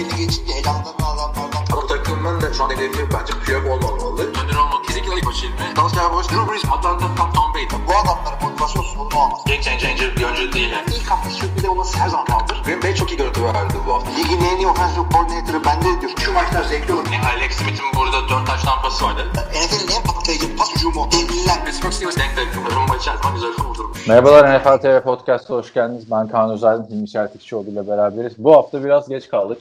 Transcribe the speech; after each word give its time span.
belli 0.00 0.16
geçince 0.16 0.52
elanlarını 0.52 1.06
alanlardan. 1.06 1.62
Ama 1.72 1.86
takımın 1.86 2.40
da 2.40 2.52
şu 2.52 2.64
an 2.64 2.70
hedefi 2.70 3.02
bence 3.14 3.32
Piyok 3.44 3.64
olmamalı. 3.66 4.22
Önder 4.22 4.56
olmak 4.56 4.84
kesinlikle 4.86 5.14
ilk 5.16 5.26
başı 5.26 5.46
ilmi. 5.46 5.76
Dallas 5.76 5.94
Cowboys, 5.94 6.28
Drew 6.30 6.52
Brees, 6.52 6.64
Atlanta, 6.64 7.06
Tom, 7.16 7.32
Tom 7.32 7.54
Brady. 7.54 7.76
Bu 7.88 7.92
adamların 8.00 8.38
motivasyon 8.42 8.82
sorunu 8.82 9.16
olmaz. 9.22 9.40
Game 9.46 9.62
changer 9.62 10.16
bir 10.16 10.24
oyuncu 10.24 10.52
değil. 10.52 10.70
Yani. 10.70 10.86
İlk 10.96 11.10
hafta 11.10 11.30
sürpriz 11.30 11.64
olması 11.64 11.98
her 11.98 12.08
zaman 12.08 12.26
kaldır. 12.26 12.62
Green 12.64 12.82
Bay 12.82 12.94
çok 12.94 13.10
iyi 13.12 13.16
görüntü 13.16 13.44
verdi 13.44 13.74
bu 13.86 13.94
hafta. 13.94 14.10
Ligin 14.10 14.40
en 14.44 14.56
iyi 14.56 14.66
offensive 14.66 15.04
coordinator'ı 15.12 15.64
bende 15.64 16.00
diyor. 16.00 16.12
Şu 16.24 16.32
maçlar 16.32 16.64
zevkli 16.64 16.92
olur. 16.94 17.06
Yani 17.12 17.26
Alex 17.36 17.52
Smith'in 17.52 17.88
burada 17.96 18.28
4 18.28 18.46
taş 18.46 18.62
tampası 18.62 19.04
vardı. 19.04 19.22
NFL'in 19.34 19.90
en 19.96 20.02
patlayıcı 20.02 20.56
pas 20.56 20.74
hücumu. 20.74 21.08
Devliler. 21.12 21.64
Pittsburgh 21.64 21.92
Steelers 21.92 22.16
denk 22.16 22.36
denk. 22.36 22.48
Rumba 22.76 22.96
içerisinde 22.96 23.32
güzel 23.34 23.52
kurdurmuş. 23.52 24.06
Merhabalar 24.06 24.58
NFL 24.58 24.76
TV 24.82 25.02
Podcast'a 25.02 25.54
hoş 25.54 25.74
geldiniz. 25.74 26.10
Ben 26.10 26.28
Kaan 26.28 26.50
Özel, 26.50 26.78
Hilmi 26.90 27.08
Çeltikçioğlu 27.08 27.70
ile 27.70 27.88
beraberiz. 27.88 28.32
Bu 28.38 28.56
hafta 28.56 28.84
biraz 28.84 29.08
geç 29.08 29.28
kaldık. 29.28 29.58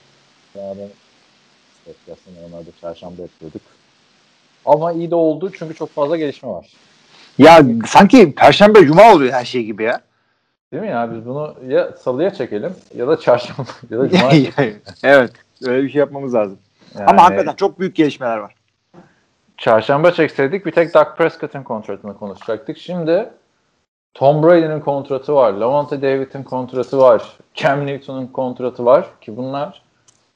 Yani 0.60 0.88
podcast'ı 1.86 2.30
normalde 2.44 2.70
çarşamba 2.82 3.22
yapıyorduk. 3.22 3.62
Ama 4.66 4.92
iyi 4.92 5.12
de 5.12 5.16
oldu 5.16 5.52
çünkü 5.58 5.76
çok 5.76 5.90
fazla 5.90 6.18
gelişme 6.18 6.50
var. 6.50 6.74
Ya 7.38 7.64
sanki 7.88 8.36
Perşembe 8.36 8.86
Cuma 8.86 9.14
oluyor 9.14 9.34
her 9.34 9.46
şey 9.46 9.64
gibi 9.64 9.84
ya. 9.84 10.02
Değil 10.74 10.84
mi 10.84 10.90
ya? 10.90 11.14
Biz 11.14 11.26
bunu 11.26 11.56
ya 11.68 11.92
salıya 11.92 12.34
çekelim 12.34 12.74
ya 12.96 13.08
da 13.08 13.20
çarşamba 13.20 13.72
ya 13.90 14.00
da 14.00 14.10
cuma. 14.10 14.32
evet. 15.04 15.32
Öyle 15.66 15.84
bir 15.84 15.90
şey 15.90 16.00
yapmamız 16.00 16.34
lazım. 16.34 16.60
Yani 16.96 17.06
Ama 17.06 17.24
hakikaten 17.24 17.56
çok 17.56 17.80
büyük 17.80 17.96
gelişmeler 17.96 18.38
var. 18.38 18.56
Çarşamba 19.58 20.12
çekseydik 20.12 20.66
bir 20.66 20.72
tek 20.72 20.94
Dak 20.94 21.18
Prescott'ın 21.18 21.64
kontratını 21.64 22.18
konuşacaktık. 22.18 22.78
Şimdi 22.78 23.30
Tom 24.14 24.44
Brady'nin 24.44 24.80
kontratı 24.80 25.36
var. 25.36 25.54
Lavonte 25.54 26.02
David'in 26.02 26.44
kontratı 26.44 26.98
var. 26.98 27.38
Cam 27.54 27.88
Newton'un 27.88 28.28
kontratı 28.28 28.86
var 28.86 29.08
ki 29.22 29.38
bunlar 29.38 29.82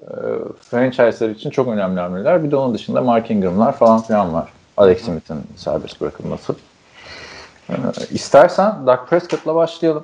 e, 0.03 0.15
franchise'lar 0.61 1.29
için 1.29 1.49
çok 1.49 1.67
önemli 1.67 1.99
hamleler. 1.99 2.43
Bir 2.43 2.51
de 2.51 2.55
onun 2.55 2.73
dışında 2.73 3.01
Mark 3.01 3.31
Ingram'lar 3.31 3.77
falan 3.77 4.01
filan 4.01 4.33
var. 4.33 4.49
Alex 4.77 5.01
Smith'in 5.01 5.41
serbest 5.55 6.01
bırakılması. 6.01 6.55
E, 7.69 7.75
istersen 8.11 8.87
Dak 8.87 9.09
Prescott'la 9.09 9.55
başlayalım. 9.55 10.03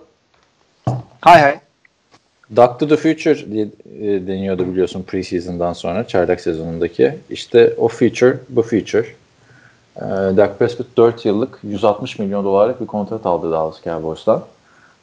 Hay 1.21 1.41
hay. 1.41 1.59
Duck 2.55 2.79
to 2.79 2.87
the 2.87 2.97
Future 2.97 3.51
diye 3.51 3.67
e, 4.01 4.27
deniyordu 4.27 4.67
biliyorsun 4.67 5.03
preseason'dan 5.03 5.73
sonra 5.73 6.07
çaylak 6.07 6.41
sezonundaki. 6.41 7.17
İşte 7.29 7.73
o 7.77 7.87
feature 7.87 8.37
bu 8.49 8.61
feature. 8.61 9.07
E, 9.95 10.01
Dak 10.37 10.59
Prescott 10.59 10.97
4 10.97 11.25
yıllık 11.25 11.59
160 11.63 12.19
milyon 12.19 12.45
dolarlık 12.45 12.81
bir 12.81 12.87
kontrat 12.87 13.25
aldı 13.25 13.51
Dallas 13.51 13.83
Cowboys'tan. 13.83 14.43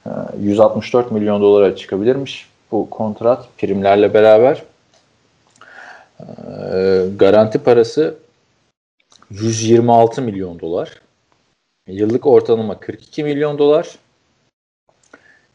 E, 0.07 0.11
164 0.41 1.13
milyon 1.13 1.43
dolara 1.43 1.77
çıkabilirmiş 1.77 2.49
bu 2.73 2.91
kontrat 2.91 3.49
primlerle 3.59 4.15
beraber. 4.15 4.63
E, 6.21 6.25
garanti 7.17 7.59
parası 7.59 8.17
126 9.31 10.23
milyon 10.23 10.61
dolar. 10.61 11.01
Yıllık 11.87 12.27
ortalama 12.27 12.81
42 12.81 13.25
milyon 13.25 13.59
dolar. 13.59 13.99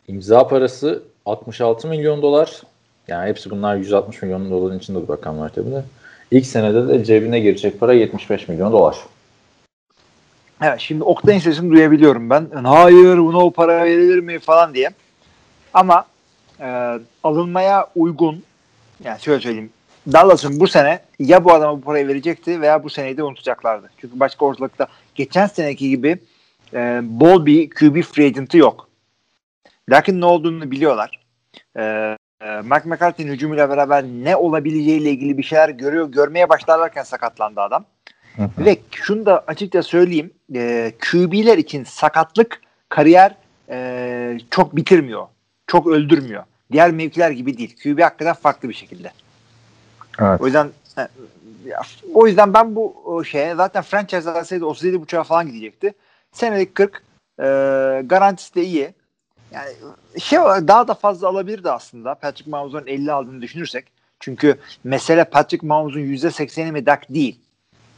İmza 0.08 0.48
parası 0.48 1.04
66 1.26 1.88
milyon 1.88 2.22
dolar. 2.22 2.62
Yani 3.08 3.30
hepsi 3.30 3.50
bunlar 3.50 3.76
160 3.76 4.22
milyon 4.22 4.52
doların 4.52 4.78
içinde 4.80 5.08
bu 5.08 5.14
rakamlar 5.14 5.50
tabii 5.54 5.72
de. 5.72 5.84
İlk 6.32 6.46
senede 6.46 6.88
de 6.88 7.06
cebine 7.06 7.40
girecek 7.40 7.80
para 7.80 7.94
75 7.94 8.48
milyon 8.48 8.72
dolar. 8.72 8.98
Evet 10.62 10.80
şimdi 10.80 11.04
Oktay'ın 11.04 11.40
sesini 11.40 11.72
duyabiliyorum 11.72 12.30
ben. 12.30 12.48
Hayır 12.64 13.18
buna 13.18 13.46
o 13.46 13.52
para 13.52 13.86
verilir 13.86 14.20
mi 14.20 14.40
falan 14.40 14.74
diye. 14.74 14.90
Ama 15.74 16.06
e, 16.60 17.00
alınmaya 17.24 17.88
uygun 17.96 18.44
yani 19.04 19.22
şöyle 19.22 19.42
söyleyeyim. 19.42 19.70
Dallas'ın 20.08 20.60
bu 20.60 20.68
sene 20.68 21.00
ya 21.20 21.46
bu 21.46 21.54
adama 21.54 21.78
bu 21.78 21.82
parayı 21.82 22.08
verecekti 22.08 22.62
veya 22.62 22.84
bu 22.84 22.90
seneyi 22.90 23.18
de 23.18 23.24
unutacaklardı. 23.24 23.90
Çünkü 23.98 24.20
başka 24.20 24.46
ortalıkta 24.46 24.88
geçen 25.16 25.48
seneki 25.48 25.90
gibi 25.90 26.20
e, 26.74 27.00
bol 27.04 27.46
bir 27.46 27.70
QB 27.70 28.02
free 28.02 28.26
agent'ı 28.26 28.58
yok. 28.58 28.90
Lakin 29.90 30.22
ne 30.22 30.26
olduğunu 30.26 30.72
biliyorlar. 30.72 31.20
E, 31.78 31.82
e, 32.42 32.62
Mike 32.62 32.90
McCarthy'nin 32.90 33.32
hücumuyla 33.32 33.70
beraber 33.70 34.04
ne 34.04 34.36
olabileceğiyle 34.36 35.10
ilgili 35.10 35.38
bir 35.38 35.44
şeyler 35.44 35.70
görüyor, 35.70 36.12
görmeye 36.12 36.50
başlarlarken 36.50 37.04
sakatlandı 37.04 37.62
adam. 37.62 37.86
Hı 38.36 38.44
hı. 38.44 38.66
Ve 38.66 38.78
şunu 38.92 39.26
da 39.26 39.44
açıkça 39.48 39.84
söyleyeyim. 39.84 40.32
E, 40.56 40.92
QB'ler 41.00 41.58
için 41.58 41.84
sakatlık 41.84 42.62
kariyer 42.90 43.36
e, 43.70 44.38
çok 44.52 44.76
bitirmiyor. 44.76 45.28
Çok 45.68 45.88
öldürmüyor. 45.88 46.44
Diğer 46.72 46.92
mevkiler 46.92 47.32
gibi 47.32 47.58
değil. 47.58 47.76
QB 47.84 48.02
hakikaten 48.02 48.34
farklı 48.34 48.70
bir 48.70 48.74
şekilde. 48.74 49.12
Evet. 50.20 50.42
O 50.42 50.46
yüzden 50.46 50.70
e, 50.98 51.08
o 52.14 52.28
yüzden 52.28 52.54
ben 52.54 52.76
bu 52.76 53.24
şeye 53.26 53.56
zaten 53.56 53.84
franchise 53.84 54.32
alsaydı 54.32 54.66
37.5'a 54.66 55.24
falan 55.24 55.48
gidecekti. 55.48 55.94
Senelik 56.32 56.76
40 56.76 57.04
e, 57.40 57.44
garantisi 58.06 58.56
de 58.56 58.64
iyi. 58.64 58.94
Yani 59.52 59.70
şey 60.20 60.40
daha 60.40 60.88
da 60.88 60.94
fazla 60.94 61.28
alabilirdi 61.28 61.72
aslında. 61.72 62.16
Patrick 62.16 62.52
Mahomes'un 62.52 62.88
50 62.88 63.12
aldığını 63.12 63.42
düşünürsek. 63.42 63.86
Çünkü 64.20 64.60
mesele 64.84 65.24
Patrick 65.24 65.68
Mahomes'un 65.68 66.00
%80'i 66.00 66.72
mi 66.72 66.86
dak 66.86 67.10
değil. 67.10 67.40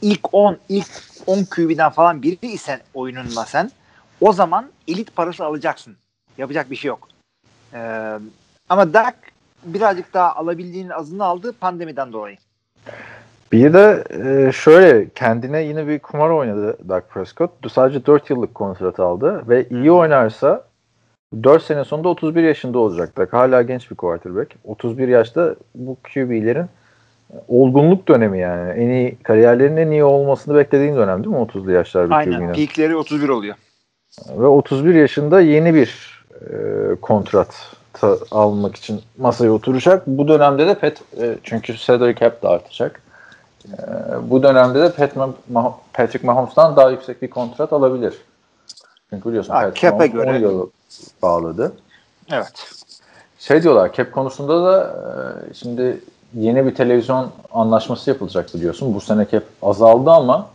İlk 0.02 0.34
10, 0.34 0.58
ilk 0.68 0.86
10 1.26 1.44
QB'den 1.44 1.90
falan 1.90 2.22
biri 2.22 2.38
isen 2.42 2.80
oyununla 2.94 3.44
sen 3.46 3.70
o 4.20 4.32
zaman 4.32 4.70
elit 4.88 5.16
parası 5.16 5.44
alacaksın. 5.44 5.96
Yapacak 6.38 6.70
bir 6.70 6.76
şey 6.76 6.88
yok. 6.88 7.08
Ee, 7.74 8.18
ama 8.68 8.92
Dak 8.92 9.16
birazcık 9.64 10.14
daha 10.14 10.34
alabildiğinin 10.34 10.90
azını 10.90 11.24
aldı 11.24 11.52
pandemiden 11.60 12.12
dolayı. 12.12 12.36
Bir 13.52 13.72
de 13.72 14.04
e, 14.10 14.52
şöyle 14.52 15.08
kendine 15.08 15.62
yine 15.62 15.86
bir 15.86 15.98
kumar 15.98 16.30
oynadı 16.30 16.78
Dak 16.88 17.10
Prescott. 17.10 17.50
Sadece 17.70 18.06
4 18.06 18.30
yıllık 18.30 18.54
kontrat 18.54 19.00
aldı 19.00 19.44
ve 19.48 19.68
iyi 19.68 19.92
oynarsa 19.92 20.64
4 21.42 21.62
sene 21.62 21.84
sonunda 21.84 22.08
31 22.08 22.42
yaşında 22.42 22.78
olacak 22.78 23.16
Dak. 23.16 23.32
Hala 23.32 23.62
genç 23.62 23.90
bir 23.90 23.96
quarterback. 23.96 24.54
31 24.64 25.08
yaşta 25.08 25.54
bu 25.74 25.96
QB'lerin 26.14 26.66
olgunluk 27.48 28.08
dönemi 28.08 28.38
yani. 28.38 28.70
En 28.70 28.90
iyi 28.90 29.16
kariyerlerinin 29.22 29.76
en 29.76 29.90
iyi 29.90 30.04
olmasını 30.04 30.54
beklediğin 30.54 30.96
dönem 30.96 31.24
değil 31.24 31.36
mi 31.36 31.42
30'lu 31.42 31.72
yaşlar 31.72 32.06
bir 32.06 32.14
Aynen. 32.14 32.52
Peakleri 32.52 32.96
31 32.96 33.28
oluyor. 33.28 33.54
Ve 34.28 34.46
31 34.46 34.94
yaşında 34.94 35.40
yeni 35.40 35.74
bir 35.74 36.24
e, 36.40 36.54
kontrat 37.02 37.76
almak 38.30 38.76
için 38.76 39.02
masaya 39.18 39.50
oturacak. 39.52 40.06
Bu 40.06 40.28
dönemde 40.28 40.66
de 40.66 40.74
Pat 40.74 40.92
e, 41.20 41.38
çünkü 41.42 41.78
salary 41.78 42.14
cap 42.14 42.42
de 42.42 42.48
artacak. 42.48 43.02
E, 43.68 43.76
bu 44.30 44.42
dönemde 44.42 44.80
de 44.80 44.92
Pat 44.92 45.16
Ma- 45.16 45.32
Ma- 45.52 45.72
Patrick 45.92 46.26
Mahomes'tan 46.26 46.76
daha 46.76 46.90
yüksek 46.90 47.22
bir 47.22 47.30
kontrat 47.30 47.72
alabilir. 47.72 48.14
Çünkü 49.10 49.28
biliyorsun 49.28 49.52
Ha, 49.52 49.60
Patrick 49.60 49.80
cap'e 49.80 49.96
Mahomes 49.96 50.14
10 50.14 50.32
göre. 50.32 50.38
yıl 50.38 50.70
bağladı. 51.22 51.72
Evet. 52.32 52.52
Şey 53.38 53.62
diyorlar 53.62 53.92
cap 53.92 54.12
konusunda 54.12 54.64
da 54.64 54.94
e, 55.50 55.54
şimdi 55.54 56.00
yeni 56.34 56.66
bir 56.66 56.74
televizyon 56.74 57.30
anlaşması 57.52 58.10
yapılacak 58.10 58.54
biliyorsun. 58.54 58.94
Bu 58.94 59.00
sene 59.00 59.26
cap 59.32 59.42
azaldı 59.62 60.10
ama 60.10 60.46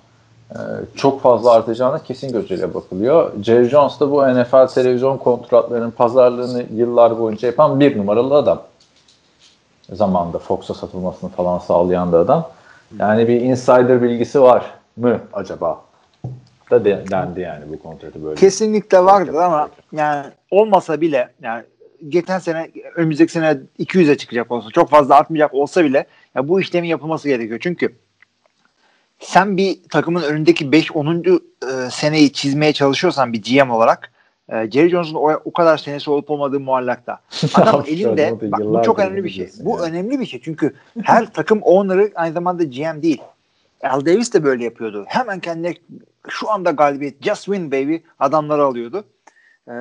çok 0.95 1.21
fazla 1.21 1.51
artacağına 1.51 2.03
kesin 2.03 2.31
gözüyle 2.31 2.73
bakılıyor. 2.73 3.31
Jerry 3.43 3.69
Jones 3.69 3.99
da 3.99 4.11
bu 4.11 4.27
NFL 4.27 4.67
televizyon 4.67 5.17
kontratlarının 5.17 5.91
pazarlığını 5.91 6.63
yıllar 6.75 7.19
boyunca 7.19 7.47
yapan 7.47 7.79
bir 7.79 7.97
numaralı 7.97 8.35
adam. 8.35 8.61
Zamanında 9.93 10.39
Fox'a 10.39 10.73
satılmasını 10.73 11.29
falan 11.29 11.59
sağlayan 11.59 12.11
da 12.11 12.19
adam. 12.19 12.49
Yani 12.99 13.27
bir 13.27 13.41
insider 13.41 14.01
bilgisi 14.01 14.41
var 14.41 14.65
mı 14.97 15.19
acaba? 15.33 15.81
Da 16.71 16.85
de- 16.85 17.03
dendi 17.11 17.41
yani 17.41 17.63
bu 17.71 17.83
kontratı 17.83 18.23
böyle. 18.23 18.35
Kesinlikle 18.35 19.05
vardır 19.05 19.33
ama 19.33 19.69
yani 19.91 20.25
olmasa 20.51 21.01
bile 21.01 21.29
yani 21.41 21.63
geçen 22.09 22.39
sene 22.39 22.71
önümüzdeki 22.95 23.31
sene 23.31 23.57
200'e 23.79 24.17
çıkacak 24.17 24.51
olsa 24.51 24.69
çok 24.69 24.89
fazla 24.89 25.15
artmayacak 25.15 25.53
olsa 25.53 25.83
bile 25.83 26.05
ya 26.35 26.47
bu 26.47 26.61
işlemin 26.61 26.87
yapılması 26.87 27.27
gerekiyor. 27.27 27.59
Çünkü 27.63 27.95
sen 29.19 29.57
bir 29.57 29.77
takımın 29.89 30.23
önündeki 30.23 30.65
5-10. 30.65 31.41
e, 31.87 31.89
seneyi 31.89 32.33
çizmeye 32.33 32.73
çalışıyorsan 32.73 33.33
bir 33.33 33.43
GM 33.43 33.69
olarak 33.69 34.11
e, 34.49 34.71
Jerry 34.71 34.89
Jones'un 34.89 35.15
o, 35.15 35.41
o 35.45 35.53
kadar 35.53 35.77
senesi 35.77 36.11
olup 36.11 36.31
olmadığı 36.31 36.59
muallakta. 36.59 37.19
Adam 37.53 37.83
elinde 37.87 38.51
bak 38.51 38.59
bu 38.59 38.81
çok 38.85 38.99
önemli 38.99 39.23
bir 39.23 39.29
şey. 39.29 39.49
Bu 39.59 39.77
ya. 39.77 39.83
önemli 39.83 40.19
bir 40.19 40.25
şey 40.25 40.41
çünkü 40.43 40.75
her 41.03 41.33
takım 41.33 41.59
owner'ı 41.61 42.11
aynı 42.15 42.33
zamanda 42.33 42.63
GM 42.63 43.01
değil. 43.01 43.21
Al 43.83 44.05
Davis 44.05 44.33
de 44.33 44.43
böyle 44.43 44.63
yapıyordu. 44.63 45.05
Hemen 45.07 45.39
kendine 45.39 45.73
şu 46.29 46.51
anda 46.51 46.71
galibiyet 46.71 47.23
just 47.23 47.45
win 47.45 47.71
baby 47.71 47.95
adamları 48.19 48.63
alıyordu. 48.63 49.03
Ee, 49.67 49.73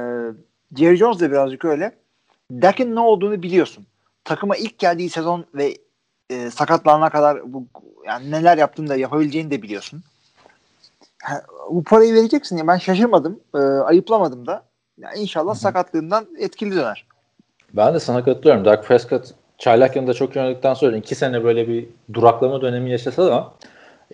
Jerry 0.76 0.96
Jones 0.96 1.20
da 1.20 1.31
birazcık 1.31 1.64
öyle. 1.64 1.93
Dak'in 2.50 2.94
ne 2.94 3.00
olduğunu 3.00 3.43
biliyorsun. 3.43 3.87
Takıma 4.25 4.56
ilk 4.56 4.79
geldiği 4.79 5.11
sezon 5.11 5.44
ve 5.55 5.76
e, 6.30 6.50
sakatlanana 6.50 7.10
kadar 7.10 7.52
bu 7.52 7.66
yani 8.06 8.30
neler 8.30 8.58
yaptığını 8.58 8.88
da 8.88 8.96
yapabileceğini 8.96 9.50
de 9.50 9.62
biliyorsun. 9.62 10.02
Ha, 11.22 11.42
bu 11.70 11.84
parayı 11.84 12.14
vereceksin 12.14 12.56
ya 12.56 12.66
ben 12.66 12.78
şaşırmadım. 12.78 13.40
E, 13.54 13.58
ayıplamadım 13.58 14.46
da. 14.46 14.62
Ya 14.98 15.12
inşallah 15.12 15.54
sakatlığından 15.54 16.26
etkili 16.38 16.76
döner. 16.76 17.06
Ben 17.72 17.94
de 17.94 18.00
sana 18.00 18.25
katılıyorum. 18.25 18.64
Dak 18.64 18.84
Prescott 18.84 19.34
çaylak 19.58 19.96
yanında 19.96 20.14
çok 20.14 20.36
oynadıktan 20.36 20.75
sonra 20.75 20.96
iki 20.96 21.14
sene 21.14 21.44
böyle 21.44 21.69
bir 21.69 21.86
duraklama 22.12 22.60
dönemi 22.60 22.90
yaşasa 22.90 23.26
da 23.26 23.52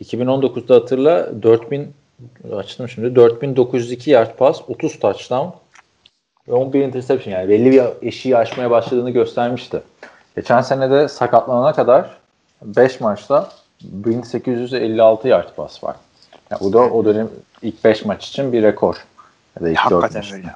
2019'da 0.00 0.74
hatırla 0.74 1.42
4000 1.42 1.94
açtım 2.52 2.88
şimdi 2.88 3.14
4902 3.14 4.10
yard 4.10 4.36
pas 4.36 4.60
30 4.68 4.98
touchdown 4.98 5.48
ve 6.48 6.52
11 6.52 6.80
interception 6.80 7.34
yani 7.34 7.48
belli 7.48 7.72
bir 7.72 8.08
eşiği 8.08 8.36
aşmaya 8.36 8.70
başladığını 8.70 9.10
göstermişti. 9.10 9.82
Geçen 10.36 10.60
sene 10.60 10.90
de 10.90 11.08
sakatlanana 11.08 11.72
kadar 11.72 12.18
5 12.62 13.00
maçta 13.00 13.48
1856 13.82 15.28
yard 15.28 15.54
pas 15.56 15.84
var. 15.84 15.96
Yani 16.50 16.60
bu 16.60 16.72
da 16.72 16.78
o 16.78 17.04
dönem 17.04 17.28
ilk 17.62 17.84
5 17.84 18.04
maç 18.04 18.28
için 18.28 18.52
bir 18.52 18.62
rekor. 18.62 18.96
Ya 19.56 19.66
da 19.66 19.68
ilk 19.68 19.78
Hakikaten 19.78 20.24
öyle. 20.34 20.52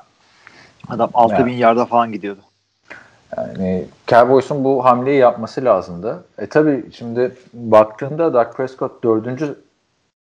Adam 0.88 1.10
6000 1.14 1.50
yani. 1.50 1.60
yarda 1.60 1.86
falan 1.86 2.12
gidiyordu. 2.12 2.40
Yani 3.36 3.84
Cowboys'un 4.06 4.64
bu 4.64 4.84
hamleyi 4.84 5.18
yapması 5.18 5.64
lazımdı. 5.64 6.24
E 6.38 6.46
tabi 6.46 6.92
şimdi 6.92 7.36
baktığında 7.54 8.34
Dak 8.34 8.56
Prescott 8.56 9.02
4. 9.02 9.56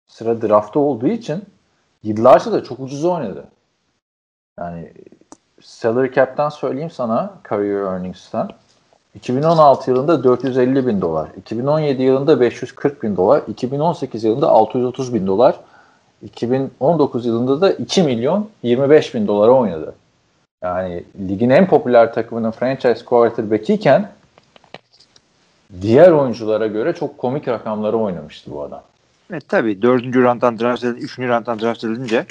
sıra 0.08 0.42
draftta 0.42 0.80
olduğu 0.80 1.08
için 1.08 1.46
yıllarca 2.04 2.52
da 2.52 2.64
çok 2.64 2.80
ucuz 2.80 3.06
oynadı. 3.06 3.46
Yani 4.60 4.94
salary 5.62 6.14
cap'ten 6.14 6.50
söyleyeyim 6.50 6.92
sana 6.92 7.34
career 7.50 7.84
earnings'ten. 7.84 8.50
2016 9.16 9.92
yılında 9.92 10.24
450 10.24 10.88
bin 10.88 11.02
dolar, 11.02 11.30
2017 11.38 12.04
yılında 12.04 12.40
540 12.40 13.04
bin 13.04 13.16
dolar, 13.18 13.42
2018 13.48 14.24
yılında 14.24 14.50
630 14.50 15.14
bin 15.14 15.28
dolar, 15.28 15.56
2019 16.24 17.26
yılında 17.26 17.62
da 17.62 17.72
2 17.72 18.04
milyon 18.04 18.50
25 18.64 19.14
bin 19.14 19.28
dolara 19.28 19.52
oynadı. 19.52 19.96
Yani 20.64 21.04
ligin 21.30 21.50
en 21.50 21.68
popüler 21.68 22.14
takımının 22.14 22.52
franchise 22.52 23.06
quarterback 23.06 23.70
iken 23.70 24.12
diğer 25.82 26.12
oyunculara 26.12 26.68
göre 26.68 26.94
çok 26.94 27.18
komik 27.18 27.48
rakamları 27.48 27.98
oynamıştı 27.98 28.52
bu 28.52 28.62
adam. 28.62 28.82
Evet 29.32 29.50
tabii. 29.50 29.82
Dördüncü 29.82 30.24
rounddan 30.24 30.60
draft 30.60 30.84
edildi, 30.84 31.00
üçüncü 31.00 31.30
rounddan 31.30 31.60
draft 31.60 31.84
edilince 31.84 32.26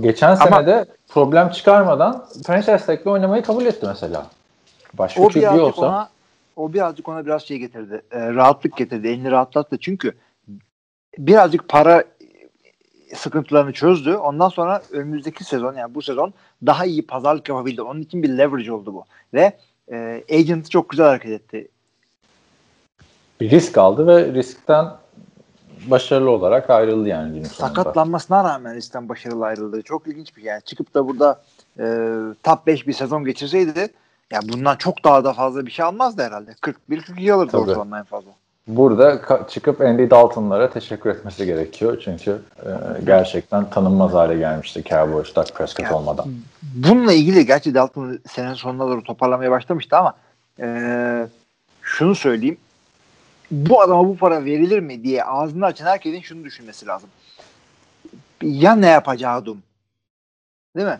geçen 0.00 0.34
sene 0.34 0.66
de 0.66 0.86
problem 1.08 1.50
çıkarmadan 1.50 2.24
franchise 2.46 2.78
tag'le 2.78 3.06
oynamayı 3.06 3.42
kabul 3.42 3.66
etti 3.66 3.86
mesela. 3.86 4.26
Başka 4.94 5.22
o 5.22 5.30
birazcık 5.30 5.64
olsa... 5.64 5.86
ona 5.86 6.08
o 6.56 6.72
birazcık 6.72 7.08
ona 7.08 7.26
biraz 7.26 7.42
şey 7.42 7.58
getirdi. 7.58 8.02
E, 8.10 8.34
rahatlık 8.34 8.76
getirdi. 8.76 9.08
Elini 9.08 9.30
rahatlattı. 9.30 9.78
Çünkü 9.78 10.12
birazcık 11.18 11.68
para 11.68 12.04
sıkıntılarını 13.14 13.72
çözdü. 13.72 14.14
Ondan 14.14 14.48
sonra 14.48 14.82
önümüzdeki 14.92 15.44
sezon 15.44 15.74
yani 15.74 15.94
bu 15.94 16.02
sezon 16.02 16.34
daha 16.66 16.84
iyi 16.84 17.06
pazarlık 17.06 17.48
yapabildi. 17.48 17.82
Onun 17.82 18.00
için 18.00 18.22
bir 18.22 18.28
leverage 18.28 18.72
oldu 18.72 18.94
bu. 18.94 19.04
Ve 19.34 19.52
e, 19.92 20.24
agent 20.32 20.70
çok 20.70 20.88
güzel 20.88 21.06
hareket 21.06 21.30
etti. 21.30 21.68
Bir 23.40 23.50
risk 23.50 23.78
aldı 23.78 24.06
ve 24.06 24.34
riskten 24.34 24.86
başarılı 25.86 26.30
olarak 26.30 26.70
ayrıldı 26.70 27.08
yani 27.08 27.32
günün 27.32 27.44
sonunda. 27.44 27.74
Sakatlanmasına 27.74 28.44
rağmen 28.44 28.74
riskten 28.74 29.08
başarılı 29.08 29.44
ayrıldı. 29.44 29.82
Çok 29.82 30.06
ilginç 30.06 30.36
bir 30.36 30.42
yani. 30.42 30.62
Çıkıp 30.62 30.94
da 30.94 31.08
burada 31.08 31.42
e, 31.78 31.84
top 32.42 32.66
5 32.66 32.86
bir 32.86 32.92
sezon 32.92 33.24
geçirseydi 33.24 33.88
ya 34.32 34.40
bundan 34.42 34.76
çok 34.76 35.04
daha 35.04 35.24
da 35.24 35.32
fazla 35.32 35.66
bir 35.66 35.70
şey 35.70 35.84
almazdı 35.84 36.22
herhalde. 36.22 36.50
41-42 36.90 37.32
alırdı 37.32 37.52
Tabii. 37.52 37.62
ortalama 37.62 37.98
en 37.98 38.04
fazla. 38.04 38.30
Burada 38.68 39.20
çıkıp 39.48 39.80
Andy 39.80 40.10
Dalton'lara 40.10 40.70
teşekkür 40.70 41.10
etmesi 41.10 41.46
gerekiyor. 41.46 42.02
Çünkü 42.04 42.42
e, 42.62 42.68
gerçekten 43.04 43.70
tanınmaz 43.70 44.12
hale 44.12 44.38
gelmişti 44.38 44.84
Cowboys 44.84 45.34
Dak 45.36 45.54
Prescott 45.54 45.90
ya, 45.90 45.96
olmadan. 45.96 46.26
Bununla 46.62 47.12
ilgili 47.12 47.46
gerçi 47.46 47.74
Dalton 47.74 48.18
senenin 48.30 48.54
sonuna 48.54 48.88
doğru 48.88 49.02
toparlamaya 49.02 49.50
başlamıştı 49.50 49.96
ama 49.96 50.14
e, 50.60 51.28
şunu 51.82 52.14
söyleyeyim. 52.14 52.56
Bu 53.50 53.82
adama 53.82 54.08
bu 54.08 54.16
para 54.16 54.44
verilir 54.44 54.80
mi 54.80 55.04
diye 55.04 55.24
ağzını 55.24 55.66
açan 55.66 55.86
herkesin 55.86 56.20
şunu 56.20 56.44
düşünmesi 56.44 56.86
lazım. 56.86 57.08
Ya 58.42 58.76
ne 58.76 58.86
yapacaktım? 58.86 59.62
Değil 60.76 60.88
mi? 60.88 60.98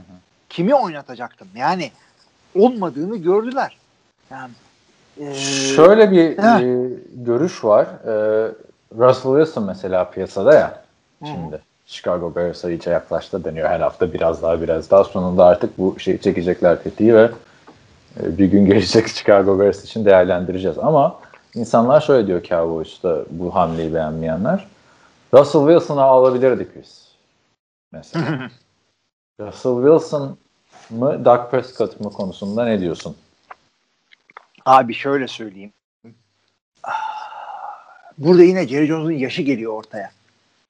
Kimi 0.48 0.74
oynatacaktım? 0.74 1.48
Yani 1.54 1.90
olmadığını 2.58 3.16
gördüler. 3.16 3.76
Yani 4.30 4.50
e, 5.20 5.34
Şöyle 5.34 6.10
bir 6.10 6.38
e, 6.38 6.90
görüş 7.14 7.64
var. 7.64 7.84
E, 7.84 8.12
Russell 8.98 9.32
Wilson 9.32 9.64
mesela 9.64 10.10
piyasada 10.10 10.54
ya 10.54 10.82
şimdi. 11.24 11.56
Hı. 11.56 11.60
Chicago 11.88 12.34
Bears'a 12.34 12.70
iyice 12.70 12.90
yaklaştı 12.90 13.44
deniyor 13.44 13.68
her 13.68 13.80
hafta 13.80 14.12
biraz 14.12 14.42
daha 14.42 14.62
biraz 14.62 14.90
daha 14.90 15.04
sonunda 15.04 15.44
artık 15.44 15.78
bu 15.78 16.00
şeyi 16.00 16.20
çekecekler 16.20 16.82
tetiği 16.82 17.14
ve 17.14 17.30
e, 18.20 18.38
bir 18.38 18.46
gün 18.46 18.66
gelecek 18.66 19.08
Chicago 19.08 19.58
Bears 19.58 19.84
için 19.84 20.04
değerlendireceğiz. 20.04 20.78
Ama 20.78 21.20
insanlar 21.54 22.00
şöyle 22.00 22.26
diyor 22.26 22.42
Cowboys'ta 22.42 23.24
bu 23.30 23.54
hamleyi 23.54 23.94
beğenmeyenler. 23.94 24.66
Russell 25.34 25.66
Wilson'ı 25.66 26.02
alabilirdik 26.02 26.76
biz. 26.76 27.08
Mesela. 27.92 28.50
Russell 29.40 29.74
Wilson 29.74 30.36
mı 30.90 31.24
Dak 31.24 31.50
Prescott 31.50 32.00
mı 32.00 32.10
konusunda 32.10 32.64
ne 32.64 32.80
diyorsun? 32.80 33.16
Abi 34.66 34.94
şöyle 34.94 35.28
söyleyeyim. 35.28 35.72
Burada 38.18 38.42
yine 38.42 38.68
Jerry 38.68 38.86
Jones'un 38.86 39.12
yaşı 39.12 39.42
geliyor 39.42 39.72
ortaya. 39.72 40.10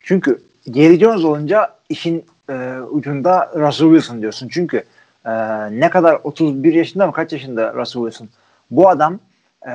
Çünkü 0.01 0.43
Jerry 0.67 0.99
Jones 0.99 1.25
olunca 1.25 1.75
işin 1.89 2.25
e, 2.51 2.79
ucunda 2.91 3.53
Russell 3.55 3.89
Wilson 3.89 4.21
diyorsun. 4.21 4.49
Çünkü 4.49 4.85
e, 5.25 5.33
ne 5.81 5.91
kadar 5.91 6.21
31 6.25 6.75
yaşında 6.75 7.07
mı 7.07 7.13
kaç 7.13 7.33
yaşında 7.33 7.75
Russell 7.75 8.03
Wilson? 8.03 8.29
Bu 8.71 8.89
adam 8.89 9.19
e, 9.67 9.73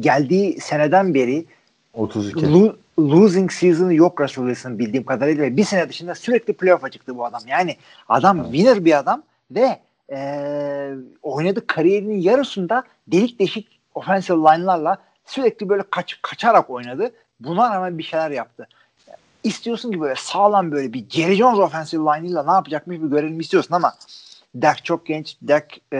geldiği 0.00 0.60
seneden 0.60 1.14
beri 1.14 1.46
32. 1.92 2.46
Lo- 2.46 2.76
losing 2.98 3.52
season'ı 3.52 3.94
yok 3.94 4.20
Russell 4.20 4.44
Wilson 4.44 4.78
bildiğim 4.78 5.04
kadarıyla 5.04 5.56
bir 5.56 5.64
sene 5.64 5.88
dışında 5.88 6.14
sürekli 6.14 6.52
playoff'a 6.52 6.90
çıktı 6.90 7.16
bu 7.16 7.24
adam. 7.24 7.40
Yani 7.46 7.76
adam 8.08 8.40
evet. 8.40 8.52
winner 8.52 8.84
bir 8.84 8.98
adam 8.98 9.22
ve 9.50 9.80
e, 10.12 10.90
oynadığı 11.22 11.66
kariyerinin 11.66 12.20
yarısında 12.20 12.84
delik 13.08 13.40
deşik 13.40 13.80
offensive 13.94 14.36
line'larla 14.36 14.98
sürekli 15.24 15.68
böyle 15.68 15.82
kaç, 15.90 16.22
kaçarak 16.22 16.70
oynadı. 16.70 17.12
Buna 17.40 17.74
rağmen 17.74 17.98
bir 17.98 18.02
şeyler 18.02 18.30
yaptı. 18.30 18.68
İstiyorsun 19.44 19.92
ki 19.92 20.00
böyle 20.00 20.14
sağlam 20.16 20.72
böyle 20.72 20.92
bir 20.92 21.08
Jerry 21.08 21.34
Jones 21.36 21.58
offensive 21.58 22.02
line'ıyla 22.02 22.44
ne 22.44 22.50
yapacakmış 22.50 23.00
bir 23.00 23.06
görelim 23.06 23.40
istiyorsun 23.40 23.74
ama 23.74 23.94
Dak 24.62 24.84
çok 24.84 25.06
genç. 25.06 25.36
Dak 25.48 25.68
e, 25.92 25.98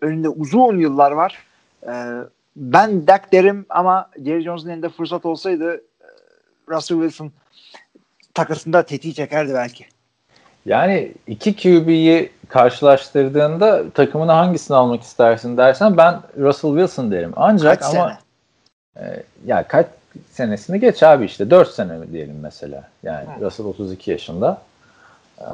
önünde 0.00 0.28
uzun 0.28 0.78
yıllar 0.78 1.12
var. 1.12 1.46
E, 1.86 1.92
ben 2.56 3.06
Dak 3.06 3.32
derim 3.32 3.66
ama 3.68 4.10
Jerry 4.16 4.42
Jones'un 4.42 4.68
elinde 4.68 4.88
fırsat 4.88 5.26
olsaydı 5.26 5.74
e, 5.74 6.06
Russell 6.68 6.98
Wilson 6.98 7.32
takasında 8.34 8.82
tetiği 8.82 9.14
çekerdi 9.14 9.54
belki. 9.54 9.86
Yani 10.66 11.12
iki 11.26 11.56
QB'yi 11.56 12.30
karşılaştırdığında 12.48 13.90
takımına 13.90 14.36
hangisini 14.36 14.76
almak 14.76 15.02
istersin 15.02 15.56
dersen 15.56 15.96
ben 15.96 16.20
Russell 16.38 16.70
Wilson 16.70 17.10
derim. 17.10 17.32
Ancak 17.36 17.80
kaç 17.80 17.94
ama 17.94 18.18
sene? 18.96 19.06
E, 19.06 19.22
ya 19.46 19.68
kaç 19.68 19.86
senesini 20.30 20.80
geç 20.80 21.02
abi 21.02 21.24
işte 21.24 21.50
4 21.50 21.68
sene 21.70 21.92
mi 21.92 22.12
diyelim 22.12 22.38
mesela. 22.42 22.82
Yani 23.02 23.26
Hı. 23.38 23.44
Russell 23.44 23.66
32 23.66 24.10
yaşında. 24.10 24.58
E, 25.38 25.46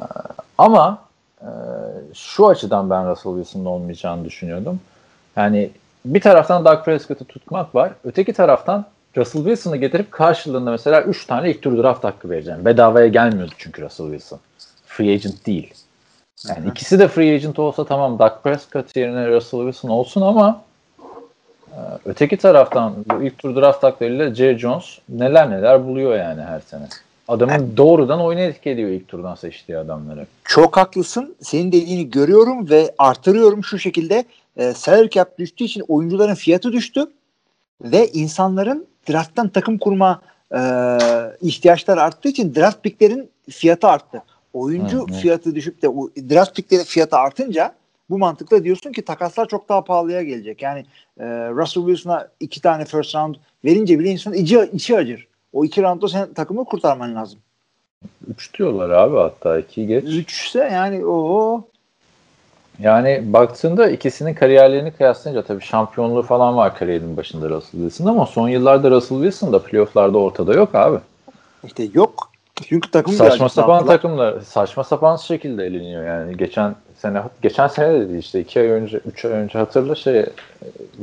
ama 0.57 1.01
e, 1.41 1.49
şu 2.13 2.47
açıdan 2.47 2.89
ben 2.89 3.09
Russell 3.09 3.33
Wilson'ın 3.33 3.65
olmayacağını 3.65 4.25
düşünüyordum. 4.25 4.79
Yani 5.35 5.69
bir 6.05 6.21
taraftan 6.21 6.65
Doug 6.65 6.85
Prescott'ı 6.85 7.25
tutmak 7.25 7.75
var. 7.75 7.91
Öteki 8.03 8.33
taraftan 8.33 8.85
Russell 9.17 9.43
Wilson'ı 9.43 9.77
getirip 9.77 10.11
karşılığında 10.11 10.71
mesela 10.71 11.01
3 11.01 11.25
tane 11.25 11.51
ilk 11.51 11.61
tur 11.61 11.83
draft 11.83 12.03
hakkı 12.03 12.29
vereceğim. 12.29 12.65
Bedavaya 12.65 13.07
gelmiyordu 13.07 13.53
çünkü 13.57 13.81
Russell 13.81 14.05
Wilson. 14.05 14.39
Free 14.97 15.13
agent 15.13 15.45
değil. 15.45 15.73
Yani 16.47 16.59
Hı-hı. 16.59 16.69
ikisi 16.69 16.99
de 16.99 17.07
free 17.07 17.35
agent 17.35 17.59
olsa 17.59 17.85
tamam 17.85 18.19
Dak 18.19 18.43
Prescott 18.43 18.95
yerine 18.95 19.27
Russell 19.27 19.59
Wilson 19.59 19.89
olsun 19.89 20.21
ama 20.21 20.61
e, 21.71 21.79
öteki 22.05 22.37
taraftan 22.37 22.93
bu 23.05 23.23
ilk 23.23 23.37
tur 23.37 23.55
draft 23.55 23.83
haklarıyla 23.83 24.35
Jerry 24.35 24.57
Jones 24.59 24.85
neler 25.09 25.49
neler 25.49 25.87
buluyor 25.87 26.17
yani 26.17 26.41
her 26.41 26.59
sene. 26.59 26.87
Adamın 27.27 27.53
yani, 27.53 27.77
doğrudan 27.77 28.21
oyuna 28.21 28.41
etki 28.41 28.69
ediyor 28.69 28.89
ilk 28.89 29.07
turdan 29.07 29.35
seçtiği 29.35 29.77
adamları. 29.77 30.27
Çok 30.43 30.77
haklısın. 30.77 31.35
Senin 31.41 31.71
dediğini 31.71 32.09
görüyorum 32.09 32.69
ve 32.69 32.95
artırıyorum 32.97 33.63
şu 33.63 33.79
şekilde. 33.79 34.25
E, 34.57 34.73
salary 34.73 35.09
cap 35.09 35.37
düştüğü 35.37 35.63
için 35.63 35.83
oyuncuların 35.87 36.35
fiyatı 36.35 36.73
düştü 36.73 37.11
ve 37.81 38.07
insanların 38.07 38.87
drafttan 39.09 39.49
takım 39.49 39.77
kurma 39.77 40.21
e, 40.51 40.59
ihtiyaçları 41.41 42.01
arttığı 42.01 42.29
için 42.29 42.55
draft 42.55 42.83
picklerin 42.83 43.29
fiyatı 43.49 43.87
arttı 43.87 44.23
oyuncu 44.63 44.97
hı, 44.99 45.01
hı. 45.01 45.19
fiyatı 45.19 45.55
düşüp 45.55 45.81
de 45.81 45.87
draft 46.29 46.73
fiyatı 46.85 47.17
artınca 47.17 47.73
bu 48.09 48.17
mantıkla 48.17 48.63
diyorsun 48.63 48.91
ki 48.91 49.01
takaslar 49.01 49.47
çok 49.47 49.69
daha 49.69 49.83
pahalıya 49.83 50.23
gelecek. 50.23 50.61
Yani 50.61 50.85
e, 51.19 51.25
Russell 51.49 51.85
Wilson'a 51.85 52.27
iki 52.39 52.61
tane 52.61 52.85
first 52.85 53.15
round 53.15 53.35
verince 53.65 53.99
bile 53.99 54.09
insan 54.09 54.33
içi, 54.33 54.69
içi 54.73 54.97
acır. 54.97 55.27
O 55.53 55.65
iki 55.65 55.83
roundda 55.83 56.07
sen 56.07 56.33
takımı 56.33 56.65
kurtarman 56.65 57.15
lazım. 57.15 57.39
Üç 58.27 58.53
diyorlar 58.57 58.89
abi 58.89 59.17
hatta 59.17 59.59
iki 59.59 59.87
geç. 59.87 60.03
Üçse 60.03 60.59
yani 60.59 61.05
o 61.05 61.61
Yani 62.79 63.23
baktığında 63.25 63.89
ikisinin 63.89 64.33
kariyerlerini 64.33 64.91
kıyaslayınca 64.91 65.41
tabii 65.41 65.63
şampiyonluğu 65.63 66.21
falan 66.21 66.57
var 66.57 66.77
kariyerinin 66.77 67.17
başında 67.17 67.49
Russell 67.49 67.81
Wilson'da 67.81 68.09
ama 68.11 68.25
son 68.25 68.49
yıllarda 68.49 68.91
Russell 68.91 69.17
Wilson 69.17 69.53
da 69.53 69.63
playofflarda 69.63 70.17
ortada 70.17 70.53
yok 70.53 70.75
abi. 70.75 70.97
İşte 71.63 71.87
yok. 71.93 72.31
Çünkü 72.65 72.91
takım 72.91 73.13
Saçma 73.13 73.49
sapan 73.49 73.79
dağıttılar. 73.79 73.95
takımlar 73.95 74.41
saçma 74.41 74.83
sapan 74.83 75.15
şekilde 75.15 75.65
eleniyor 75.65 76.05
yani. 76.05 76.37
Geçen 76.37 76.75
sene 76.97 77.21
geçen 77.41 77.67
sene 77.67 77.93
de 77.93 78.09
değil 78.09 78.19
işte 78.19 78.39
iki 78.39 78.59
ay 78.59 78.67
önce 78.67 78.97
üç 78.97 79.25
ay 79.25 79.31
önce 79.31 79.59
hatırla 79.59 79.95
şey 79.95 80.25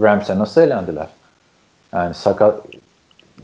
Rams'e 0.02 0.38
nasıl 0.38 0.60
elendiler? 0.60 1.06
Yani 1.92 2.14
sakat 2.14 2.60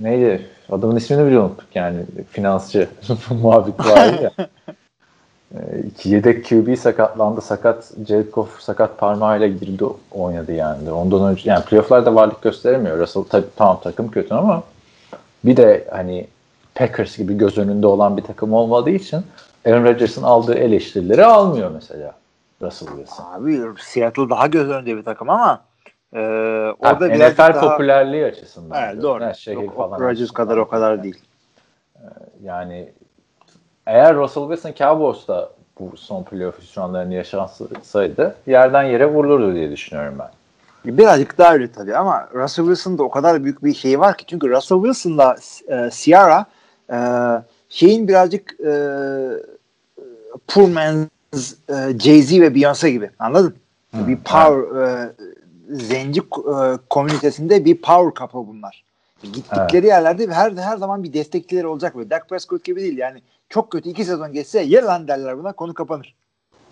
neydi? 0.00 0.46
Adamın 0.70 0.96
ismini 0.96 1.26
bile 1.26 1.38
unuttuk 1.38 1.68
yani 1.74 1.98
finansçı 2.30 2.88
muhabbet 3.42 3.86
vardı 3.86 4.22
ya. 4.22 4.46
Ee, 5.54 5.78
iki 5.88 6.08
yedek 6.08 6.48
QB 6.48 6.78
sakatlandı. 6.78 7.40
Sakat 7.40 7.92
Goff 8.32 8.60
sakat 8.60 8.98
parmağıyla 8.98 9.46
girdi 9.46 9.84
oynadı 10.12 10.52
yani. 10.52 10.92
Ondan 10.92 11.30
önce 11.30 11.50
yani 11.50 11.64
playoff'larda 11.64 12.14
varlık 12.14 12.42
gösteremiyor. 12.42 12.98
Russell 12.98 13.22
tabii 13.22 13.46
tamam 13.56 13.80
takım 13.82 14.10
kötü 14.10 14.34
ama 14.34 14.62
bir 15.44 15.56
de 15.56 15.88
hani 15.90 16.26
Packers 16.80 17.16
gibi 17.16 17.38
göz 17.38 17.58
önünde 17.58 17.86
olan 17.86 18.16
bir 18.16 18.22
takım 18.22 18.52
olmadığı 18.52 18.90
için 18.90 19.24
Aaron 19.66 19.84
Rodgers'ın 19.84 20.22
aldığı 20.22 20.54
eleştirileri 20.54 21.24
almıyor 21.24 21.70
mesela 21.70 22.14
Russell 22.62 22.88
Wilson. 22.88 23.24
Abi 23.32 23.60
Seattle 23.78 24.30
daha 24.30 24.46
göz 24.46 24.70
önünde 24.70 24.96
bir 24.96 25.04
takım 25.04 25.30
ama 25.30 25.60
e, 26.12 26.18
orada 26.78 27.08
Yani 27.08 27.32
NFL 27.32 27.38
daha... 27.38 27.60
popülerliği 27.60 28.24
açısından. 28.24 28.82
Evet, 28.82 29.02
doğru. 29.02 29.22
Yani 29.22 29.36
şehir 29.36 29.56
Yok, 29.56 29.76
falan 29.76 30.00
Rodgers 30.00 30.30
kadar 30.30 30.56
o 30.56 30.68
kadar 30.68 31.02
değil. 31.02 31.18
Yani 32.42 32.92
eğer 33.86 34.16
Russell 34.16 34.42
Wilson 34.42 34.72
Cowboys'ta 34.72 35.50
bu 35.80 35.96
son 35.96 36.22
playoff 36.22 36.58
hüsranlarını 36.58 37.14
yaşansaydı 37.14 38.34
yerden 38.46 38.82
yere 38.82 39.06
vurulurdu 39.06 39.54
diye 39.54 39.70
düşünüyorum 39.70 40.14
ben. 40.18 40.30
Birazcık 40.96 41.38
daha 41.38 41.52
öyle 41.52 41.72
tabii 41.72 41.96
ama 41.96 42.28
Russell 42.34 42.64
Wilson'da 42.64 43.02
o 43.02 43.10
kadar 43.10 43.44
büyük 43.44 43.64
bir 43.64 43.74
şey 43.74 44.00
var 44.00 44.16
ki 44.16 44.26
çünkü 44.26 44.50
Russell 44.50 44.78
Wilson'la 44.78 45.36
e, 45.68 45.90
Ciara 45.90 46.46
e, 46.92 46.98
şeyin 47.68 48.08
birazcık 48.08 48.60
e, 48.60 48.72
poor 50.48 50.68
man's 50.68 51.54
e, 51.68 51.74
Jay-Z 51.98 52.40
ve 52.40 52.46
Beyoncé 52.46 52.88
gibi 52.88 53.10
anladın? 53.18 53.54
bir 53.94 54.16
power 54.16 54.82
e, 54.82 55.12
zenci 55.70 56.20
e, 56.20 56.78
komünitesinde 56.90 57.64
bir 57.64 57.76
power 57.82 58.26
couple 58.26 58.52
bunlar. 58.52 58.84
Gittikleri 59.22 59.86
yerlerde 59.86 60.32
her 60.32 60.52
her 60.52 60.76
zaman 60.76 61.02
bir 61.02 61.12
destekçileri 61.12 61.66
olacak 61.66 61.96
ve 61.96 62.10
Dak 62.10 62.28
Prescott 62.28 62.64
gibi 62.64 62.80
değil 62.80 62.98
yani 62.98 63.22
çok 63.48 63.70
kötü 63.70 63.88
iki 63.88 64.04
sezon 64.04 64.32
geçse 64.32 64.60
ye 64.60 64.82
lan 64.82 65.08
derler 65.08 65.38
buna 65.38 65.52
konu 65.52 65.74
kapanır. 65.74 66.14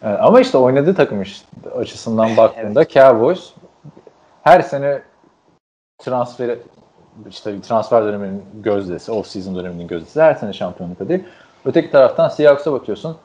Evet, 0.03 0.19
ama 0.23 0.41
işte 0.41 0.59
oynadığı 0.59 0.95
takım 0.95 1.23
işte 1.23 1.47
açısından 1.77 2.37
baktığında 2.37 2.89
Cowboys 2.89 3.53
her 4.43 4.61
sene 4.61 5.03
transfer 5.99 6.59
işte 7.31 7.61
transfer 7.61 8.05
döneminin 8.05 8.45
gözdesi, 8.55 9.13
off 9.13 9.27
season 9.27 9.57
döneminin 9.57 9.89
gözdesi 9.89 10.21
her 10.21 10.35
sene 10.35 10.53
şampiyonluk 10.53 11.01
adayı. 11.01 11.25
Öteki 11.65 11.91
taraftan 11.91 12.29
Seahawks'a 12.29 12.73
bakıyorsun. 12.73 13.17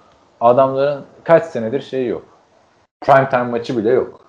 Adamların 0.42 1.04
kaç 1.24 1.46
senedir 1.46 1.82
şeyi 1.82 2.08
yok. 2.08 2.26
Prime 3.02 3.30
time 3.30 3.44
maçı 3.44 3.78
bile 3.78 3.90
yok. 3.90 4.20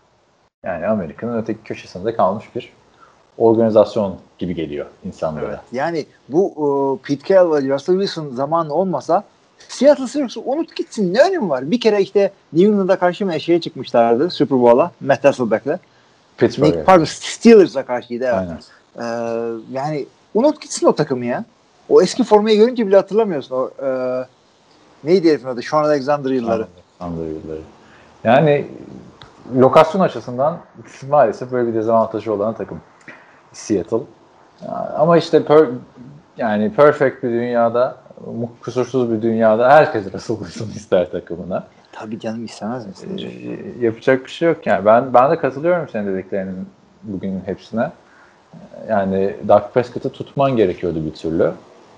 Yani 0.65 0.87
Amerika'nın 0.87 1.43
öteki 1.43 1.63
köşesinde 1.63 2.17
kalmış 2.17 2.45
bir 2.55 2.73
organizasyon 3.39 4.17
gibi 4.39 4.55
geliyor 4.55 4.87
insanlara. 5.05 5.63
Yani 5.73 6.07
bu 6.29 6.51
e, 7.05 7.07
Pete 7.07 7.27
Carroll 7.29 7.53
ve 7.53 7.75
Russell 7.75 7.95
Wilson 7.95 8.31
zamanı 8.31 8.75
olmasa 8.75 9.25
Seattle 9.69 10.07
Seahawks'ı 10.07 10.41
unut 10.41 10.77
gitsin. 10.77 11.15
Ne 11.15 11.23
önemi 11.23 11.49
var? 11.49 11.71
Bir 11.71 11.81
kere 11.81 12.03
işte 12.03 12.33
New 12.53 12.73
England'a 12.73 12.99
karşı 12.99 13.27
mı 13.27 13.41
çıkmışlardı 13.41 14.31
Super 14.31 14.61
Bowl'a. 14.61 14.91
Matt 15.01 15.25
Hasselbeck'le. 15.25 15.79
Pittsburgh'e. 16.39 16.85
Pardon 16.85 17.05
Steelers'a 17.05 17.87
karşıydı. 17.87 18.25
Evet. 18.25 18.35
Aynen. 18.35 18.59
Ee, 18.99 19.03
yani 19.73 20.07
unut 20.35 20.61
gitsin 20.61 20.87
o 20.87 20.95
takımı 20.95 21.25
ya. 21.25 21.45
O 21.89 22.03
eski 22.03 22.25
formayı 22.25 22.59
görünce 22.59 22.87
bile 22.87 22.97
hatırlamıyorsun. 22.97 23.57
O, 23.57 23.71
e, 23.87 23.89
neydi 25.05 25.31
herifin 25.31 25.49
adı? 25.49 25.63
Sean 25.63 25.85
Alexander 25.85 26.31
yılları. 26.31 26.67
Alexander 27.01 27.27
yılları. 27.27 27.61
Yani 28.25 28.67
lokasyon 29.57 30.01
açısından 30.01 30.59
maalesef 31.09 31.53
böyle 31.53 31.69
bir 31.69 31.75
dezavantajı 31.75 32.33
olan 32.33 32.55
takım 32.55 32.81
Seattle. 33.53 34.01
Ama 34.99 35.19
işte 35.19 35.45
per, 35.45 35.69
yani 36.37 36.75
perfect 36.75 37.23
bir 37.23 37.29
dünyada, 37.29 37.97
kusursuz 38.61 39.11
bir 39.11 39.23
dünyada 39.23 39.71
herkes 39.71 40.13
Russell 40.13 40.37
Wilson 40.37 40.67
ister 40.67 41.11
takımına. 41.11 41.67
Tabii 41.93 42.21
canım 42.21 42.45
istemez 42.45 42.87
misin? 42.87 43.19
Ee, 43.19 43.85
yapacak 43.85 44.25
bir 44.25 44.31
şey 44.31 44.49
yok 44.49 44.67
yani. 44.67 44.85
Ben 44.85 45.15
ben 45.15 45.31
de 45.31 45.39
katılıyorum 45.39 45.89
senin 45.89 46.15
dediklerinin 46.15 46.67
bugünün 47.03 47.43
hepsine. 47.47 47.91
Yani 48.89 49.37
Dak 49.49 49.75
Prescott'ı 49.75 50.11
tutman 50.11 50.57
gerekiyordu 50.57 51.07
bir 51.07 51.15
türlü. 51.15 51.53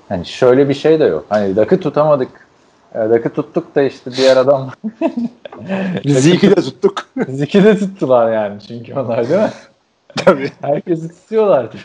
Hani 0.08 0.26
şöyle 0.26 0.68
bir 0.68 0.74
şey 0.74 1.00
de 1.00 1.04
yok. 1.04 1.26
Hani 1.28 1.56
Dak'ı 1.56 1.80
tutamadık. 1.80 2.46
E, 2.94 2.98
Dak'ı 2.98 3.32
tuttuk 3.32 3.74
da 3.74 3.82
işte 3.82 4.12
diğer 4.12 4.36
adam 4.36 4.70
Zeke'i 6.04 6.50
de 6.50 6.54
tuttuk. 6.54 7.08
Zeki 7.28 7.64
de 7.64 7.78
tuttular 7.78 8.32
yani 8.32 8.60
çünkü 8.60 8.94
onlar 8.94 9.28
değil 9.28 9.40
mi? 9.40 9.50
Tabii. 10.16 10.52
Herkes 10.60 11.02
istiyorlardı. 11.04 11.76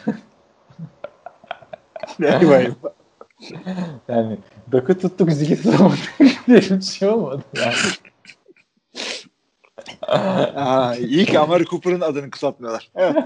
Eyvah. 2.23 2.61
Yani 4.07 4.37
Dak'ı 4.71 4.99
tuttuk 4.99 5.31
Zeki 5.31 5.61
tutamadık 5.61 5.99
diye 6.47 6.57
bir 6.57 6.81
şey 6.81 7.09
olmadı 7.09 7.41
yani. 7.55 7.73
Aa, 10.07 10.95
iyi 10.95 11.25
ki 11.25 11.39
Amari 11.39 11.65
Cooper'ın 11.65 12.01
adını 12.01 12.29
kısaltmıyorlar. 12.31 12.91
Evet. 12.95 13.23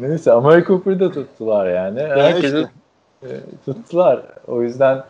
Neyse 0.00 0.32
Amari 0.32 0.64
Cooper'ı 0.64 1.00
da 1.00 1.12
tuttular 1.12 1.66
yani. 1.70 2.00
Herkesi 2.00 2.46
işte. 2.46 2.68
e, 3.22 3.30
tuttular. 3.64 4.22
O 4.48 4.62
yüzden 4.62 5.02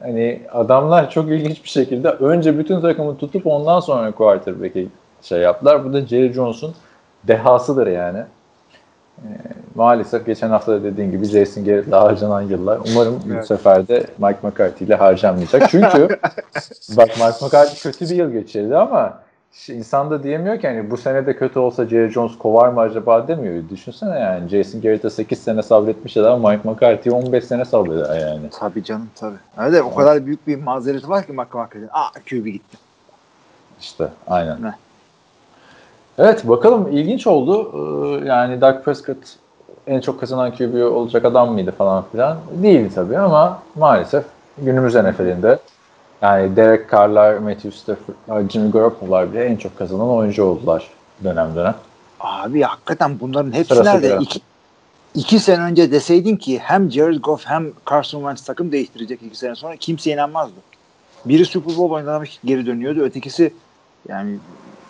hani 0.00 0.40
adamlar 0.52 1.10
çok 1.10 1.28
ilginç 1.28 1.64
bir 1.64 1.68
şekilde 1.68 2.08
önce 2.10 2.58
bütün 2.58 2.80
takımı 2.80 3.16
tutup 3.16 3.46
ondan 3.46 3.80
sonra 3.80 4.10
quarterback'e 4.12 4.86
şey 5.22 5.40
yaptılar. 5.40 5.84
Bu 5.84 5.92
da 5.92 6.00
Jerry 6.06 6.32
Jones'un 6.32 6.74
dehasıdır 7.24 7.86
yani. 7.86 8.18
E, 9.18 9.28
maalesef 9.74 10.26
geçen 10.26 10.48
hafta 10.50 10.72
da 10.72 10.82
dediğin 10.84 11.10
gibi 11.10 11.24
Jason 11.24 11.64
Garrett'le 11.64 11.92
harcanan 11.92 12.42
yıllar. 12.42 12.78
Umarım 12.92 13.20
bu 13.28 13.32
Evet. 13.34 13.46
sefer 13.46 13.88
de 13.88 14.06
Mike 14.18 14.38
McCarthy 14.42 14.86
ile 14.88 14.94
harcanmayacak. 14.94 15.70
Çünkü 15.70 16.08
bak 16.96 17.08
Mike 17.08 17.44
McCarthy 17.46 17.78
kötü 17.82 18.04
bir 18.04 18.16
yıl 18.16 18.30
geçirdi 18.30 18.76
ama 18.76 19.18
insan 19.68 20.10
da 20.10 20.22
diyemiyor 20.22 20.60
ki 20.60 20.68
hani 20.68 20.90
bu 20.90 20.96
sene 20.96 21.26
de 21.26 21.36
kötü 21.36 21.58
olsa 21.58 21.86
Jerry 21.86 22.10
Jones 22.10 22.38
kovar 22.38 22.68
mı 22.68 22.80
acaba 22.80 23.28
demiyor. 23.28 23.68
Düşünsene 23.70 24.18
yani 24.18 24.48
Jason 24.48 24.80
Garrett'e 24.80 25.10
8 25.10 25.38
sene 25.38 25.62
sabretmiş 25.62 26.16
adam 26.16 26.40
Mike 26.40 26.68
McCarthy'ye 26.68 27.14
15 27.14 27.44
sene 27.44 27.64
sabreder 27.64 28.28
yani. 28.28 28.50
Tabii 28.60 28.84
canım 28.84 29.08
tabii. 29.14 29.36
Öyle 29.58 29.82
o 29.82 29.94
kadar 29.94 30.26
büyük 30.26 30.46
bir 30.46 30.62
mazereti 30.62 31.08
var 31.08 31.26
ki 31.26 31.32
McCarthy'nin. 31.32 31.88
Aa 31.92 32.10
QB 32.30 32.46
gitti. 32.46 32.76
İşte 33.80 34.08
aynen. 34.26 34.62
Ne? 34.62 34.74
Evet 36.18 36.48
bakalım 36.48 36.88
ilginç 36.92 37.26
oldu. 37.26 37.70
Ee, 37.74 38.28
yani 38.28 38.60
Dak 38.60 38.84
Prescott 38.84 39.18
en 39.86 40.00
çok 40.00 40.20
kazanan 40.20 40.50
QB 40.50 40.74
olacak 40.74 41.24
adam 41.24 41.52
mıydı 41.52 41.70
falan 41.70 42.04
filan. 42.12 42.38
Değil 42.62 42.90
tabii 42.94 43.18
ama 43.18 43.62
maalesef 43.74 44.24
günümüz 44.58 44.94
NFL'inde 44.94 45.58
yani 46.24 46.56
Derek 46.56 46.90
Carr'lar, 46.90 47.38
Matthew 47.38 47.70
Stafford'lar, 47.70 48.50
Jimmy 48.50 48.70
Garoppolo'lar 48.70 49.32
bile 49.32 49.44
en 49.44 49.56
çok 49.56 49.78
kazanan 49.78 50.08
oyuncu 50.08 50.44
oldular 50.44 50.90
dönem 51.24 51.56
dönem. 51.56 51.74
Abi 52.20 52.62
hakikaten 52.62 53.20
bunların 53.20 53.52
hepsi 53.52 53.74
Sırası 53.74 53.90
nerede? 53.90 54.18
İki, 54.20 54.40
iki 55.14 55.38
sene 55.38 55.62
önce 55.62 55.92
deseydin 55.92 56.36
ki 56.36 56.58
hem 56.58 56.92
Jared 56.92 57.20
Goff 57.20 57.46
hem 57.46 57.72
Carson 57.90 58.18
Wentz 58.18 58.44
takım 58.44 58.72
değiştirecek 58.72 59.22
iki 59.22 59.38
sene 59.38 59.54
sonra 59.54 59.76
kimse 59.76 60.10
inanmazdı. 60.10 60.54
Biri 61.24 61.46
Super 61.46 61.76
Bowl 61.76 61.94
oynamış 61.94 62.38
geri 62.44 62.66
dönüyordu. 62.66 63.00
Ötekisi 63.00 63.52
yani 64.08 64.38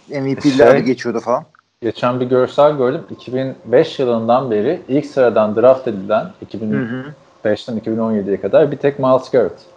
MVP'lerde 0.09 0.71
Şey- 0.71 0.81
geçiyordu 0.81 1.21
falan. 1.21 1.45
Geçen 1.83 2.21
bir 2.21 2.27
görsel 2.27 2.77
gördüm. 2.77 3.03
2005 3.11 3.99
yılından 3.99 4.51
beri 4.51 4.81
ilk 4.89 5.07
sıradan 5.07 5.57
draft 5.57 5.89
edilen 5.89 6.31
2005'ten 6.47 7.79
2017'ye 7.79 8.41
kadar 8.41 8.73
bir 8.73 8.77
tek 8.77 8.99
Miles 8.99 9.31
Garrett 9.31 9.74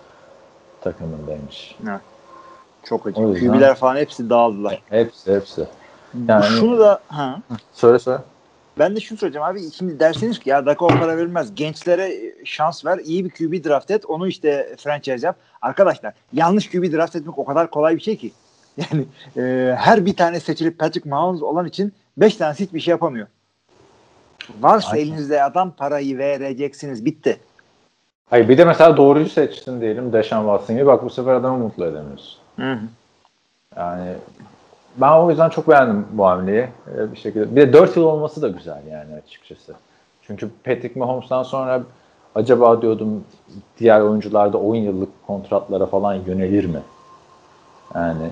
takımındaymış. 0.81 1.75
Çok 2.83 3.05
O 3.05 3.09
acayip. 3.09 3.35
yüzden- 3.35 3.53
QB'ler 3.53 3.75
falan 3.75 3.95
hepsi 3.95 4.29
dağıldılar. 4.29 4.81
Hepsi 4.89 5.35
hepsi. 5.35 5.67
Yani- 6.27 6.45
Şunu 6.45 6.79
da 6.79 6.99
ha, 7.07 7.41
Söyle 7.73 7.99
söyle. 7.99 8.19
ben 8.79 8.95
de 8.95 8.99
şunu 8.99 9.17
söyleyeceğim 9.19 9.47
abi 9.47 9.71
şimdi 9.71 9.99
derseniz 9.99 10.39
ki 10.39 10.49
ya 10.49 10.65
Daka 10.65 10.85
o 10.85 10.87
para 10.87 11.17
verilmez. 11.17 11.55
Gençlere 11.55 12.13
şans 12.45 12.85
ver. 12.85 12.97
iyi 12.97 13.25
bir 13.25 13.29
QB 13.29 13.63
draft 13.69 13.91
et. 13.91 14.05
Onu 14.05 14.27
işte 14.27 14.75
franchise 14.79 15.27
yap. 15.27 15.35
Arkadaşlar 15.61 16.13
yanlış 16.33 16.69
QB 16.69 16.91
draft 16.93 17.15
etmek 17.15 17.37
o 17.39 17.45
kadar 17.45 17.69
kolay 17.69 17.95
bir 17.95 18.01
şey 18.01 18.17
ki. 18.17 18.31
Yani 18.91 19.05
e, 19.37 19.75
her 19.77 20.05
bir 20.05 20.15
tane 20.15 20.39
seçilip 20.39 20.79
Patrick 20.79 21.09
Mahomes 21.09 21.41
olan 21.41 21.65
için 21.65 21.93
5 22.17 22.35
tanesi 22.35 22.63
hiçbir 22.65 22.79
şey 22.79 22.91
yapamıyor. 22.91 23.27
Varsa 24.61 24.89
Aynen. 24.91 25.03
elinizde 25.05 25.43
adam 25.43 25.71
parayı 25.71 26.17
vereceksiniz. 26.17 27.05
Bitti. 27.05 27.39
Hayır 28.29 28.49
bir 28.49 28.57
de 28.57 28.65
mesela 28.65 28.97
doğruyu 28.97 29.29
seçtin 29.29 29.81
diyelim 29.81 30.13
Deshaun 30.13 30.43
Watson 30.43 30.75
gibi. 30.75 30.85
Bak 30.87 31.05
bu 31.05 31.09
sefer 31.09 31.33
adamı 31.33 31.57
mutlu 31.57 31.85
edemiyorsun. 31.85 32.39
Yani 33.75 34.13
ben 34.97 35.11
o 35.11 35.29
yüzden 35.29 35.49
çok 35.49 35.69
beğendim 35.69 36.05
bu 36.11 36.25
hamleyi. 36.25 36.67
Ee, 36.95 37.11
bir 37.11 37.17
şekilde. 37.17 37.55
Bir 37.55 37.61
de 37.61 37.73
4 37.73 37.97
yıl 37.97 38.03
olması 38.03 38.41
da 38.41 38.47
güzel 38.47 38.81
yani 38.91 39.15
açıkçası. 39.15 39.73
Çünkü 40.21 40.49
Patrick 40.63 40.99
Mahomes'tan 40.99 41.43
sonra 41.43 41.81
acaba 42.35 42.81
diyordum 42.81 43.23
diğer 43.79 44.01
oyuncularda 44.01 44.57
10 44.57 44.75
yıllık 44.75 45.27
kontratlara 45.27 45.85
falan 45.85 46.13
yönelir 46.13 46.65
mi? 46.65 46.79
Yani 47.95 48.29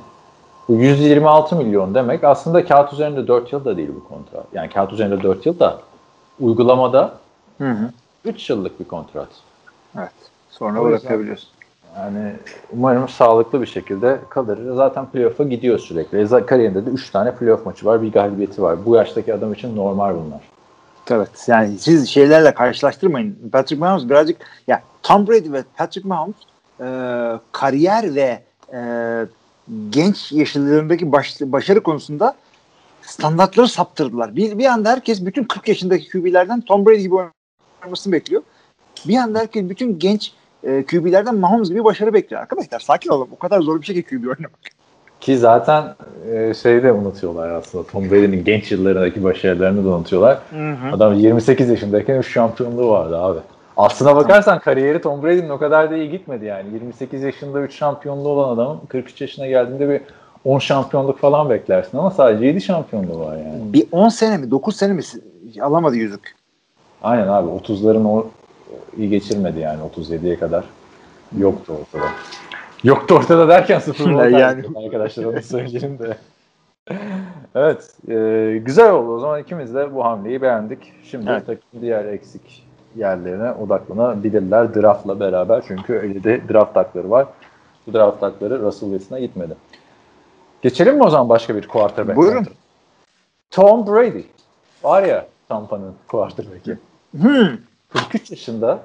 bu 0.68 0.74
126 0.74 1.56
milyon 1.56 1.96
demek 1.96 2.24
aslında 2.24 2.66
kağıt 2.66 2.94
üzerinde 2.94 3.28
4 3.28 3.54
yıl 3.54 3.66
da 3.66 3.78
değil 3.78 3.92
bu 3.96 4.08
kontrat. 4.08 4.46
Yani 4.54 4.70
kağıt 4.70 4.94
üzerinde 4.94 5.24
4 5.24 5.46
yıl 5.46 5.60
da 5.60 5.78
uygulamada 6.40 7.14
Hı 7.58 7.70
hı. 7.70 7.90
3 8.26 8.50
yıllık 8.50 8.80
bir 8.80 8.86
kontrat. 8.86 9.28
Evet. 9.98 10.12
Sonra 10.50 10.82
O 10.82 10.86
bırakabiliyorsun. 10.86 11.50
Yani 11.98 12.34
umarım 12.72 13.10
sağlıklı 13.10 13.62
bir 13.62 13.66
şekilde 13.66 14.20
kalır. 14.30 14.76
Zaten 14.76 15.06
playoff'a 15.06 15.44
gidiyor 15.44 15.80
sürekli. 15.80 16.46
Kariyerinde 16.46 16.86
de 16.86 16.90
3 16.90 17.10
tane 17.10 17.36
playoff 17.36 17.66
maçı 17.66 17.86
var. 17.86 18.02
Bir 18.02 18.12
galibiyeti 18.12 18.62
var. 18.62 18.86
Bu 18.86 18.96
yaştaki 18.96 19.34
adam 19.34 19.54
için 19.54 19.76
normal 19.76 20.16
bunlar. 20.16 20.42
Evet. 21.10 21.46
Yani 21.48 21.78
siz 21.78 22.10
şeylerle 22.10 22.54
karşılaştırmayın. 22.54 23.50
Patrick 23.52 23.80
Mahomes 23.80 24.10
birazcık 24.10 24.38
ya 24.68 24.84
Tom 25.04 25.28
Brady 25.28 25.52
ve 25.52 25.64
Patrick 25.78 26.08
Mahomes 26.08 26.36
e, 26.80 26.88
kariyer 27.52 28.16
ve 28.16 28.44
e, 28.74 28.80
genç 29.90 30.32
yaşlarındaki 30.32 31.12
baş, 31.12 31.42
başarı 31.42 31.84
konusunda 31.84 32.36
standartları 33.02 33.68
saptırdılar. 33.68 34.36
Bir, 34.36 34.58
bir 34.58 34.66
anda 34.66 34.90
herkes 34.90 35.26
bütün 35.26 35.44
40 35.44 35.68
yaşındaki 35.68 36.10
QB'lerden 36.10 36.62
Tom 36.62 36.86
Brady 36.86 37.02
gibi 37.02 37.16
oynamasını 37.82 38.14
bekliyor. 38.14 38.42
Bir 39.08 39.18
anda 39.18 39.40
herkes 39.40 39.70
bütün 39.70 40.00
genç 40.00 40.32
e, 40.64 40.86
QB'lerden 40.86 41.36
Mahomes 41.36 41.70
gibi 41.70 41.84
başarı 41.84 42.14
bekliyor. 42.14 42.42
Arkadaşlar 42.42 42.80
sakin 42.80 43.10
olun. 43.10 43.28
O 43.32 43.40
kadar 43.40 43.62
zor 43.62 43.82
bir 43.82 43.86
şey 43.86 43.96
ki 43.96 44.04
QB 44.04 44.28
oynamak. 44.28 44.60
Ki 45.22 45.38
zaten 45.38 45.96
e, 46.32 46.54
şeyi 46.54 46.84
de 46.84 46.92
unutuyorlar 46.92 47.50
aslında. 47.50 47.84
Tom 47.88 48.12
Brady'nin 48.12 48.44
genç 48.44 48.72
yıllarındaki 48.72 49.24
başarılarını 49.24 49.86
da 49.86 49.90
unutuyorlar. 49.90 50.40
Adam 50.92 51.14
28 51.14 51.70
yaşındayken 51.70 52.20
3 52.20 52.34
şampiyonluğu 52.34 52.90
vardı 52.90 53.18
abi. 53.18 53.40
Aslına 53.78 54.16
bakarsan 54.16 54.60
kariyeri 54.60 55.02
Tom 55.02 55.24
Brady'nin 55.24 55.50
o 55.50 55.58
kadar 55.58 55.92
da 55.92 55.96
iyi 55.96 56.12
gitmedi 56.12 56.46
yani. 56.46 56.74
28 56.74 57.24
yaşında 57.24 57.62
3 57.62 57.76
şampiyonluğu 57.76 58.30
olan 58.30 58.54
adamın 58.54 58.80
43 58.88 59.22
yaşına 59.22 59.48
geldiğinde 59.48 59.90
bir 59.90 60.02
10 60.46 60.60
şampiyonluk 60.60 61.20
falan 61.20 61.50
beklersin 61.50 61.98
ama 61.98 62.12
sadece 62.12 62.46
7 62.46 62.62
şampiyonluğu 62.62 63.20
var 63.20 63.38
yani. 63.38 63.74
Bir 63.74 63.88
10 63.92 64.10
sene 64.10 64.38
mi 64.38 64.52
9 64.52 64.76
sene 64.76 64.94
mi 64.94 65.02
alamadı 65.62 65.96
yüzük. 65.96 66.36
Aynen 67.04 67.28
abi 67.28 67.50
30'ların 67.50 68.08
o 68.08 68.28
iyi 68.98 69.10
geçirmedi 69.10 69.60
yani 69.60 69.80
37'ye 69.96 70.40
kadar. 70.40 70.66
Yoktu 71.38 71.74
ortada. 71.82 72.12
Yoktu 72.84 73.16
ortada 73.16 73.48
derken 73.48 73.80
sıfır 73.80 74.10
Yani- 74.32 74.40
yani. 74.40 74.64
arkadaşlar 74.86 75.24
onu 75.26 75.42
söyleyelim 75.42 76.00
de. 76.00 76.18
evet. 77.56 77.96
e, 78.10 78.58
güzel 78.66 78.92
oldu. 78.92 79.16
O 79.16 79.20
zaman 79.20 79.42
ikimiz 79.42 79.74
de 79.76 79.96
bu 79.96 80.06
hamleyi 80.06 80.42
beğendik. 80.42 80.94
Şimdi 81.04 81.30
Evet. 81.30 81.46
takım 81.46 81.82
diğer 81.82 82.06
eksik 82.06 82.66
yerlerine 82.96 83.52
odaklanabilirler 83.52 84.76
draftla 84.76 85.20
beraber. 85.20 85.64
Çünkü 85.68 85.94
elinde 85.96 86.42
draft 86.54 86.76
hakları 86.76 87.10
var. 87.10 87.28
Bu 87.88 87.94
draft 87.94 88.22
hakları 88.22 88.62
Russell 88.62 88.90
Wilson'a 88.90 89.20
gitmedi. 89.20 89.56
Geçelim 90.62 90.96
mi 90.96 91.04
o 91.04 91.10
zaman 91.10 91.30
başka 91.30 91.56
bir 91.56 91.68
quarterback? 91.68 92.18
Buyurun. 92.18 92.46
Tom 93.52 93.88
Brady. 93.88 94.22
Var 94.84 95.04
ya 95.04 95.26
Tampa'nın 95.50 95.94
quarterback'i. 96.08 96.78
Hmm. 97.12 97.48
43 97.96 98.32
yaşında 98.32 98.80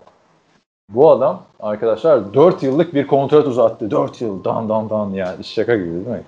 bu 0.89 1.11
adam 1.11 1.43
arkadaşlar 1.61 2.35
4 2.35 2.63
yıllık 2.63 2.95
bir 2.95 3.07
kontrat 3.07 3.47
uzattı. 3.47 3.91
4 3.91 4.21
yıl 4.21 4.45
dan 4.45 4.69
dan 4.69 4.91
dan 4.91 5.11
ya. 5.11 5.37
İş 5.41 5.47
şaka 5.47 5.77
gibi 5.77 5.91
değil 5.91 6.07
mi? 6.07 6.23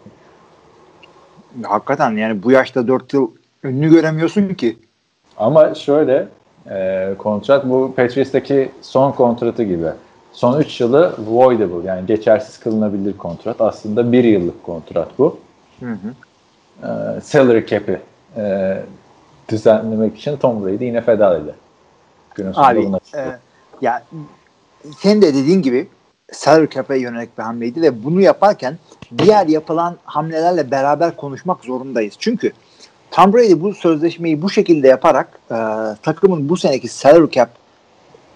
Hakikaten 1.62 2.10
yani 2.16 2.42
bu 2.42 2.50
yaşta 2.50 2.88
4 2.88 3.14
yıl 3.14 3.30
önünü 3.62 3.90
göremiyorsun 3.90 4.48
ki. 4.48 4.78
Ama 5.36 5.74
şöyle 5.74 6.28
e, 6.70 7.08
kontrat 7.18 7.64
bu 7.68 7.94
Patriots'taki 7.96 8.72
son 8.82 9.12
kontratı 9.12 9.62
gibi. 9.62 9.88
Son 10.32 10.60
3 10.60 10.80
yılı 10.80 11.14
voidable 11.18 11.88
yani 11.88 12.06
geçersiz 12.06 12.60
kılınabilir 12.60 13.18
kontrat. 13.18 13.60
Aslında 13.60 14.12
1 14.12 14.24
yıllık 14.24 14.62
kontrat 14.62 15.08
bu. 15.18 15.38
Hı 15.80 15.86
hı. 15.92 16.14
E, 16.86 17.20
salary 17.20 17.66
cap'i 17.66 18.00
e, 18.36 18.76
düzenlemek 19.48 20.16
için 20.16 20.36
Tom 20.36 20.64
Brady 20.64 20.84
yine 20.84 21.00
feda 21.00 21.36
edildi. 21.36 21.61
Günün 22.34 22.52
Abi 22.54 22.90
e, 23.14 23.38
ya 23.80 24.02
senin 24.98 25.22
de 25.22 25.34
dediğin 25.34 25.62
gibi 25.62 25.88
salary 26.32 26.68
cap'e 26.68 26.98
yönelik 26.98 27.38
bir 27.38 27.42
hamleydi 27.42 27.82
ve 27.82 28.04
bunu 28.04 28.20
yaparken 28.20 28.78
diğer 29.18 29.46
yapılan 29.46 29.96
hamlelerle 30.04 30.70
beraber 30.70 31.16
konuşmak 31.16 31.64
zorundayız. 31.64 32.14
Çünkü 32.18 32.52
Tom 33.10 33.32
Brady 33.32 33.60
bu 33.60 33.74
sözleşmeyi 33.74 34.42
bu 34.42 34.50
şekilde 34.50 34.88
yaparak 34.88 35.38
e, 35.50 35.56
takımın 36.02 36.48
bu 36.48 36.56
seneki 36.56 36.88
salary 36.88 37.30
cap 37.30 37.50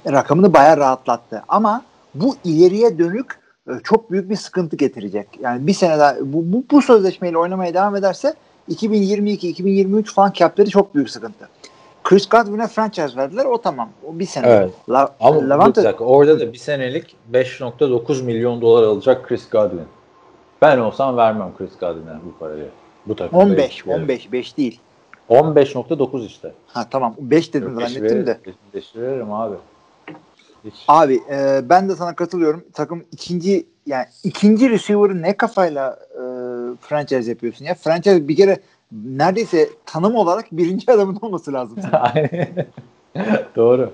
rakamını 0.07 0.55
bayağı 0.55 0.77
rahatlattı. 0.77 1.43
Ama 1.49 1.85
bu 2.15 2.37
ileriye 2.45 2.99
dönük 2.99 3.27
e, 3.69 3.73
çok 3.85 4.11
büyük 4.11 4.31
bir 4.31 4.37
sıkıntı 4.37 4.77
getirecek. 4.77 5.29
Yani 5.41 5.67
bir 5.67 5.75
sene 5.75 5.99
daha 5.99 6.17
bu, 6.21 6.53
bu, 6.53 6.65
bu 6.71 6.83
sözleşmeyle 6.83 7.39
oynamaya 7.39 7.75
devam 7.75 7.97
ederse 7.97 8.35
2022-2023 8.71 10.05
falan 10.05 10.33
cap'leri 10.33 10.71
çok 10.71 10.95
büyük 10.95 11.11
sıkıntı. 11.11 11.49
Chris 12.09 12.29
Godwin'e 12.29 12.67
franchise 12.67 13.17
verdiler. 13.17 13.45
O 13.45 13.61
tamam. 13.61 13.89
O 14.07 14.19
bir 14.19 14.27
sene. 14.27 14.47
Evet. 14.47 14.71
La, 14.89 15.15
Ama 15.21 15.41
Levante 15.41 15.85
dakika, 15.85 16.05
orada 16.05 16.41
da 16.41 16.53
bir 16.53 16.59
senelik 16.59 17.17
5.9 17.33 18.23
milyon 18.23 18.61
dolar 18.61 18.83
alacak 18.83 19.29
Chris 19.29 19.51
Godwin. 19.51 19.87
Ben 20.63 20.79
olsam 20.79 21.17
vermem 21.17 21.53
Chris 21.59 21.79
Godwin'e 21.81 22.15
bu 22.27 22.39
parayı. 22.39 22.69
Bu 23.07 23.17
takımda 23.17 23.43
15, 23.43 23.71
hiç 23.71 23.87
veririm. 23.87 24.03
15, 24.03 24.33
5 24.33 24.57
değil. 24.57 24.81
15.9 25.31 26.25
işte. 26.27 26.53
Ha 26.67 26.87
tamam. 26.91 27.15
5 27.19 27.55
dedim 27.55 27.79
Beş 27.79 27.89
zannettim 27.89 28.19
ver- 28.19 28.27
de. 28.27 28.39
beş 28.75 28.97
veririm 28.97 29.33
abi. 29.33 29.57
Hiç. 30.65 30.75
Abi 30.89 31.21
e, 31.31 31.61
ben 31.69 31.89
de 31.89 31.97
sana 31.97 32.15
katılıyorum. 32.15 32.65
Takım 32.73 33.05
ikinci 33.13 33.67
yani 33.87 34.07
ikinci 34.25 34.71
receiver'ı 34.71 35.23
ne 35.23 35.37
kafayla 35.37 35.99
e, 36.13 36.23
franchise 36.81 37.31
yapıyorsun 37.31 37.65
ya? 37.65 37.75
Franchise 37.75 38.29
bir 38.29 38.37
kere 38.37 38.61
neredeyse 38.93 39.69
tanım 39.87 40.15
olarak 40.15 40.47
birinci 40.53 40.93
adamın 40.93 41.19
olması 41.23 41.53
lazım. 41.53 41.79
Doğru. 43.57 43.93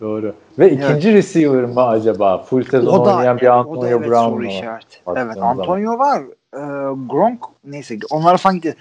Doğru. 0.00 0.34
Ve 0.58 0.72
ikinci 0.72 1.12
receiver 1.14 1.64
mı 1.64 1.82
acaba? 1.82 2.38
Full 2.38 2.64
sezon 2.64 2.98
oynayan 2.98 3.36
bir 3.36 3.46
o 3.46 3.48
da 3.48 3.54
Antonio 3.54 3.86
evet 3.86 4.08
Brown 4.08 4.30
soru 4.30 4.36
mu? 4.36 4.46
işareti. 4.46 5.06
Baktığın 5.06 5.26
Evet 5.26 5.34
zaman. 5.34 5.58
Antonio 5.58 5.98
var. 5.98 6.22
E, 6.54 6.60
Gronk 7.08 7.44
neyse 7.64 7.98
onlar 8.10 8.36
falan 8.38 8.54
gitti. 8.54 8.76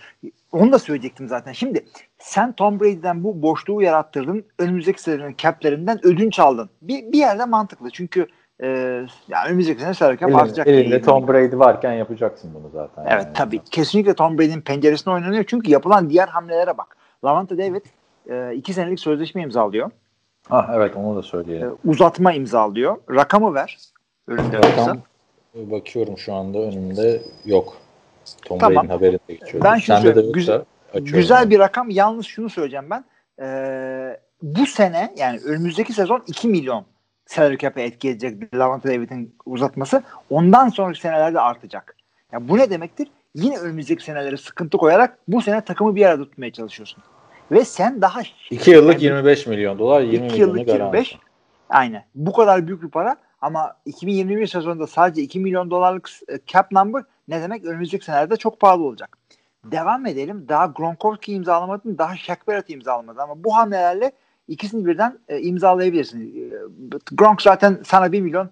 Onu 0.52 0.72
da 0.72 0.80
söyleyecektim 0.80 1.28
zaten. 1.28 1.52
Şimdi 1.52 1.86
sen 2.20 2.52
Tom 2.52 2.80
Brady'den 2.80 3.24
bu 3.24 3.42
boşluğu 3.42 3.82
yarattırdın. 3.82 4.46
Önümüzdeki 4.60 5.02
senenin 5.02 5.36
cap'lerinden 5.38 6.06
ödünç 6.06 6.40
aldın. 6.40 6.70
Bir, 6.82 7.12
bir 7.12 7.18
yerde 7.18 7.46
mantıklı. 7.46 7.90
Çünkü 7.90 8.28
e, 8.64 8.68
yani 9.28 9.48
önümüzdeki 9.48 9.82
sene 9.82 9.94
Elinde, 10.30 10.42
artacak. 10.42 10.68
elinde 10.68 11.02
Tom 11.02 11.28
Brady 11.28 11.58
varken 11.58 11.94
yapacaksın 11.94 12.52
bunu 12.54 12.70
zaten. 12.74 13.04
Evet 13.10 13.26
yani. 13.26 13.34
tabii. 13.34 13.60
Kesinlikle 13.72 14.14
Tom 14.14 14.38
Brady'nin 14.38 14.62
penceresine 14.62 15.14
oynanıyor. 15.14 15.44
Çünkü 15.48 15.72
yapılan 15.72 16.10
diğer 16.10 16.28
hamlelere 16.28 16.78
bak. 16.78 16.98
Lavante 17.26 17.58
David 17.58 17.86
e, 18.30 18.56
iki 18.56 18.74
senelik 18.74 19.00
sözleşme 19.00 19.42
imzalıyor. 19.42 19.92
Ah, 20.50 20.70
evet 20.76 20.96
onu 20.96 21.16
da 21.16 21.20
E, 21.20 21.24
söyleyelim. 21.24 21.76
uzatma 21.86 22.34
imzalıyor. 22.34 22.98
Rakamı 23.12 23.54
ver. 23.54 23.78
Rakam 24.30 24.98
bakıyorum 25.56 26.18
şu 26.18 26.34
anda 26.34 26.58
önümde 26.60 27.22
yok. 27.46 27.78
Tom 28.46 28.60
Tamam. 28.60 28.76
Brady'nin 28.76 28.94
haberinde 28.94 29.20
geçiyor. 29.28 29.64
Ben 29.64 29.78
şunu 29.78 29.96
Sende 29.96 30.10
de 30.10 30.14
söyleyeyim. 30.14 30.34
Güzel-. 30.34 30.62
Güzel 30.94 31.50
bir 31.50 31.60
rakam. 31.60 31.90
Yalnız 31.90 32.26
şunu 32.26 32.50
söyleyeceğim 32.50 32.86
ben. 32.90 33.04
E, 33.46 34.20
bu 34.42 34.66
sene 34.66 35.14
yani 35.18 35.40
önümüzdeki 35.46 35.94
sezon 35.94 36.24
2 36.28 36.48
milyon 36.48 36.86
salary 37.30 37.58
cap'e 37.58 37.82
etki 37.84 38.10
edecek 38.10 38.56
Lavante 38.56 38.90
David'in 38.90 39.36
uzatması. 39.46 40.04
Ondan 40.30 40.70
sonraki 40.70 41.00
senelerde 41.00 41.40
artacak. 41.40 41.96
Ya 42.32 42.50
bu 42.50 42.58
ne 42.58 42.70
demektir? 42.70 43.08
Yine 43.36 43.58
önümüzdeki 43.58 44.04
senelere 44.04 44.38
sıkıntı 44.38 44.78
koyarak 44.78 45.18
bu 45.28 45.42
sene 45.42 45.62
takımı 45.62 45.96
bir 45.96 46.06
arada 46.06 46.24
tutmaya 46.24 46.52
çalışıyorsun. 46.54 47.04
Ve 47.52 47.66
sen 47.66 48.02
daha 48.02 48.22
2 48.50 48.72
yıllık 48.72 48.94
Yani- 48.94 49.04
25 49.04 49.48
milyon 49.48 49.80
dolar 49.80 50.02
20 50.02 50.16
2 50.16 50.34
milyonu 50.34 50.58
yıllık 50.58 50.68
garanti. 50.68 50.98
25. 50.98 51.18
Aynen. 51.70 52.04
Bu 52.16 52.34
kadar 52.34 52.68
büyük 52.68 52.84
bir 52.84 52.90
para 52.90 53.16
ama 53.42 53.76
2021 53.86 54.48
sezonunda 54.48 54.88
sadece 54.88 55.22
2 55.22 55.40
milyon 55.40 55.72
dolarlık 55.72 56.10
e, 56.28 56.40
cap 56.48 56.72
number 56.72 57.04
ne 57.28 57.42
demek? 57.42 57.66
Önümüzdeki 57.66 58.06
senelerde 58.06 58.38
çok 58.38 58.60
pahalı 58.60 58.84
olacak. 58.84 59.18
Devam 59.66 60.06
edelim. 60.06 60.46
Daha 60.50 60.66
Gronkowski 60.66 61.34
imzalamadın, 61.34 61.98
daha 61.98 62.18
Shaq 62.18 62.38
Barrett 62.48 62.70
imzalamadın 62.70 63.20
ama 63.20 63.44
bu 63.44 63.56
hamlelerle 63.56 64.12
ikisini 64.50 64.86
birden 64.86 65.20
e, 65.28 65.40
imzalayabilirsin. 65.40 66.22
E, 66.22 66.54
Gronk 67.12 67.42
zaten 67.42 67.80
sana 67.86 68.12
1 68.12 68.22
milyon 68.22 68.50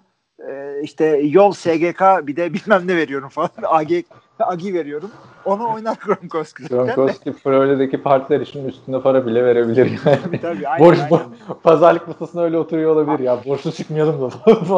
e, 0.49 0.81
işte 0.83 1.05
yol 1.23 1.51
SGK 1.51 2.01
bir 2.27 2.35
de 2.35 2.53
bilmem 2.53 2.87
ne 2.87 2.95
veriyorum 2.95 3.29
falan. 3.29 3.49
AG 3.63 3.91
Agi 4.45 4.73
veriyorum. 4.73 5.11
Ona 5.45 5.63
oynar 5.67 5.97
Gronkowski. 6.05 6.63
Gronkowski 6.67 7.33
Florida'daki 7.33 8.03
partiler 8.03 8.41
için 8.41 8.67
üstüne 8.67 9.01
para 9.01 9.25
bile 9.25 9.45
verebilir 9.45 9.85
yani. 10.05 10.19
Tabii 10.23 10.41
tabii. 10.41 10.67
Aynen, 10.67 10.85
Borç, 10.87 10.99
aynen. 10.99 11.21
pazarlık 11.63 12.07
masasına 12.07 12.41
öyle 12.41 12.57
oturuyor 12.57 12.91
olabilir 12.95 13.19
ya. 13.19 13.37
Borçlu 13.45 13.71
çıkmayalım 13.71 14.21
da. 14.21 14.29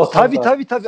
Tabii 0.14 0.42
tabii 0.42 0.66
tabii. 0.66 0.88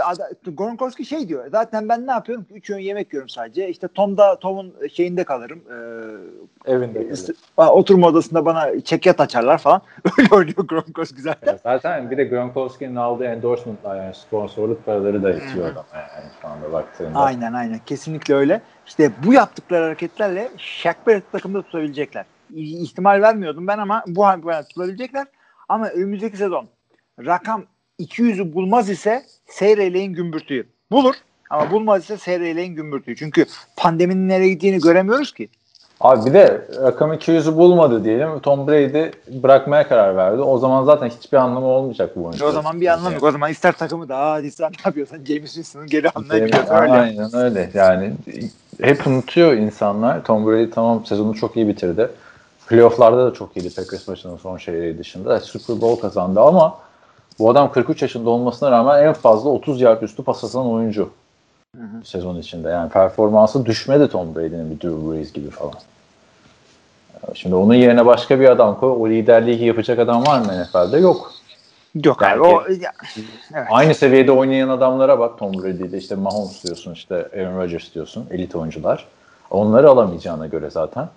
Gronkowski 0.57 1.05
şey 1.05 1.27
diyor. 1.27 1.45
Zaten 1.51 1.89
ben 1.89 2.07
ne 2.07 2.12
yapıyorum? 2.12 2.45
Üç 2.53 2.69
öğün 2.69 2.79
yemek 2.79 3.13
yiyorum 3.13 3.29
sadece. 3.29 3.69
İşte 3.69 3.88
Tom'da 3.88 4.36
Tom'un 4.39 4.73
şeyinde 4.93 5.23
kalırım. 5.23 5.60
Ee, 6.65 6.71
Evinde. 6.71 6.99
ist- 6.99 7.34
oturma 7.57 8.07
odasında 8.07 8.45
bana 8.45 8.81
çekyat 8.81 9.19
açarlar 9.19 9.57
falan. 9.57 9.81
Öyle 10.17 10.36
oynuyor 10.36 10.67
Gronkowski 10.67 11.21
zaten. 11.21 11.51
Ya 11.51 11.60
Zaten 11.63 12.12
bir 12.12 12.17
de 12.17 12.23
Gronkowski'nin 12.23 12.95
aldığı 12.95 13.25
endorsementlar 13.25 13.95
yani 14.03 14.15
sponsorluk 14.15 14.86
paraları 14.86 15.23
da 15.23 15.29
yetiyor 15.29 15.65
adama 15.65 15.86
yani 15.93 16.29
şu 16.41 16.47
anda 16.47 16.71
baktığında. 16.71 17.19
Aynen 17.19 17.53
aynen. 17.53 17.79
Kesinlikle 17.86 18.34
öyle. 18.36 18.61
İşte 18.88 19.12
bu 19.26 19.34
yaptıkları 19.34 19.84
hareketlerle 19.84 20.52
Shaq 20.58 20.95
Barrett'i 21.08 21.32
takımda 21.32 21.62
tutabilecekler. 21.62 22.26
İhtimal 22.56 23.21
vermiyordum 23.21 23.67
ben 23.67 23.78
ama 23.78 24.04
bu 24.08 24.26
halde 24.26 24.67
tutabilecekler. 24.67 25.28
Ama 25.69 25.89
önümüzdeki 25.89 26.38
sezon 26.38 26.67
rakam 27.19 27.65
200'ü 28.00 28.54
bulmaz 28.54 28.89
ise 28.89 29.24
seyreleyin 29.47 30.13
gümbürtüyü. 30.13 30.67
Bulur 30.91 31.15
ama 31.50 31.71
bulmaz 31.71 32.04
ise 32.04 32.17
seyreleyin 32.17 32.76
gümbürtüyü. 32.76 33.17
Çünkü 33.17 33.45
pandeminin 33.78 34.30
nereye 34.30 34.50
gittiğini 34.50 34.80
göremiyoruz 34.80 35.34
ki. 35.34 35.50
Abi 36.02 36.26
bir 36.26 36.34
de 36.34 36.62
rakam 36.84 37.14
200'ü 37.14 37.58
bulmadı 37.58 38.04
diyelim. 38.04 38.40
Tom 38.40 38.68
Brady 38.68 39.12
bırakmaya 39.44 39.88
karar 39.88 40.18
verdi. 40.18 40.42
O 40.42 40.58
zaman 40.58 40.84
zaten 40.84 41.10
hiçbir 41.10 41.38
anlamı 41.38 41.66
olmayacak 41.66 42.16
bu 42.16 42.26
oyuncu. 42.26 42.46
O 42.46 42.52
zaman 42.52 42.82
bir 42.82 42.88
anlamı 42.88 43.14
yok. 43.14 43.24
O 43.24 43.32
zaman 43.32 43.52
ister 43.52 43.72
takımı 43.72 44.10
da 44.10 44.32
hadi 44.32 44.52
sen 44.52 44.72
ne 44.72 44.76
yapıyorsan 44.86 45.18
James 45.26 45.54
Winston'ı 45.54 45.86
geri 45.86 46.10
anlayabiliyorsun. 46.10 46.76
Öyle. 46.76 46.92
Aynen 46.92 47.36
öyle. 47.36 47.70
Yani 47.74 48.12
hep 48.82 49.08
unutuyor 49.08 49.54
insanlar. 49.54 50.24
Tom 50.24 50.48
Brady 50.48 50.70
tamam 50.70 51.06
sezonu 51.06 51.36
çok 51.36 51.58
iyi 51.58 51.68
bitirdi. 51.68 52.10
Playoff'larda 52.68 53.32
da 53.32 53.34
çok 53.34 53.58
iyiydi 53.58 53.76
Packers 53.76 54.08
maçının 54.08 54.38
son 54.38 54.58
şeyleri 54.58 54.98
dışında. 54.98 55.40
Super 55.40 55.82
Bowl 55.82 56.02
kazandı 56.02 56.42
ama 56.42 56.78
bu 57.40 57.50
adam 57.50 57.72
43 57.72 58.02
yaşında 58.02 58.30
olmasına 58.30 58.72
rağmen 58.72 59.04
en 59.04 59.14
fazla 59.14 59.50
30 59.50 59.82
yard 59.82 60.02
üstü 60.02 60.24
pas 60.24 60.44
atan 60.44 60.70
oyuncu 60.70 61.10
Hı 61.77 61.84
hı. 61.84 62.05
sezon 62.05 62.38
içinde. 62.38 62.69
Yani 62.69 62.89
performansı 62.89 63.65
düşmedi 63.65 64.07
Tom 64.07 64.36
Brady'nin 64.36 64.71
bir 64.71 64.81
Drew 64.81 65.12
Brees 65.12 65.34
gibi 65.34 65.49
falan. 65.49 65.73
Şimdi 67.34 67.55
onun 67.55 67.73
yerine 67.73 68.05
başka 68.05 68.39
bir 68.39 68.49
adam 68.49 68.79
koy. 68.79 68.91
O 68.91 69.10
liderliği 69.10 69.65
yapacak 69.65 69.99
adam 69.99 70.25
var 70.25 70.39
mı 70.39 70.63
NFL'de? 70.63 70.97
Yok. 70.97 71.34
Yok 72.05 72.23
abi. 72.23 72.39
Belki- 72.39 72.55
O, 72.55 72.62
ya, 72.84 72.91
evet. 73.53 73.67
Aynı 73.71 73.95
seviyede 73.95 74.31
oynayan 74.31 74.69
adamlara 74.69 75.19
bak 75.19 75.39
Tom 75.39 75.53
Brady'de 75.53 75.97
işte 75.97 76.15
Mahomes 76.15 76.63
diyorsun 76.63 76.93
işte 76.93 77.15
Aaron 77.15 77.57
Rodgers 77.57 77.93
diyorsun 77.93 78.27
elit 78.31 78.55
oyuncular. 78.55 79.07
Onları 79.49 79.89
alamayacağına 79.89 80.47
göre 80.47 80.69
zaten. 80.69 81.10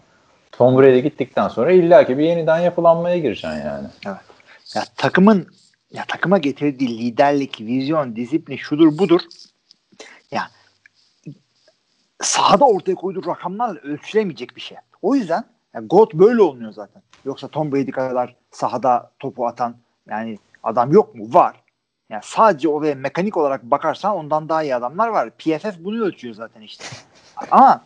Tom 0.52 0.78
Brady 0.78 0.98
gittikten 0.98 1.48
sonra 1.48 1.72
illaki 1.72 2.18
bir 2.18 2.24
yeniden 2.24 2.58
yapılanmaya 2.58 3.18
gireceksin 3.18 3.48
yani. 3.48 3.86
Ya 4.04 4.84
takımın 4.96 5.46
ya 5.92 6.04
takıma 6.08 6.38
getirdiği 6.38 6.98
liderlik, 6.98 7.60
vizyon, 7.60 8.16
disiplin 8.16 8.56
şudur 8.56 8.98
budur. 8.98 9.20
Ya 10.30 10.50
sahada 12.24 12.64
ortaya 12.64 12.94
koyduğu 12.94 13.26
rakamlarla 13.26 13.80
ölçülemeyecek 13.80 14.56
bir 14.56 14.60
şey. 14.60 14.78
O 15.02 15.14
yüzden 15.14 15.44
ya 15.74 15.80
GOAT 15.80 16.14
böyle 16.14 16.42
olmuyor 16.42 16.72
zaten. 16.72 17.02
Yoksa 17.24 17.48
Tom 17.48 17.72
Brady 17.72 17.90
kadar 17.90 18.36
sahada 18.50 19.10
topu 19.18 19.46
atan 19.46 19.76
yani 20.08 20.38
adam 20.62 20.92
yok 20.92 21.14
mu? 21.14 21.34
Var. 21.34 21.56
Yani 22.10 22.22
sadece 22.24 22.68
oraya 22.68 22.94
mekanik 22.94 23.36
olarak 23.36 23.62
bakarsan 23.62 24.16
ondan 24.16 24.48
daha 24.48 24.62
iyi 24.62 24.74
adamlar 24.74 25.08
var. 25.08 25.30
PFF 25.30 25.78
bunu 25.78 26.04
ölçüyor 26.04 26.34
zaten 26.34 26.60
işte. 26.60 26.84
Ama 27.50 27.84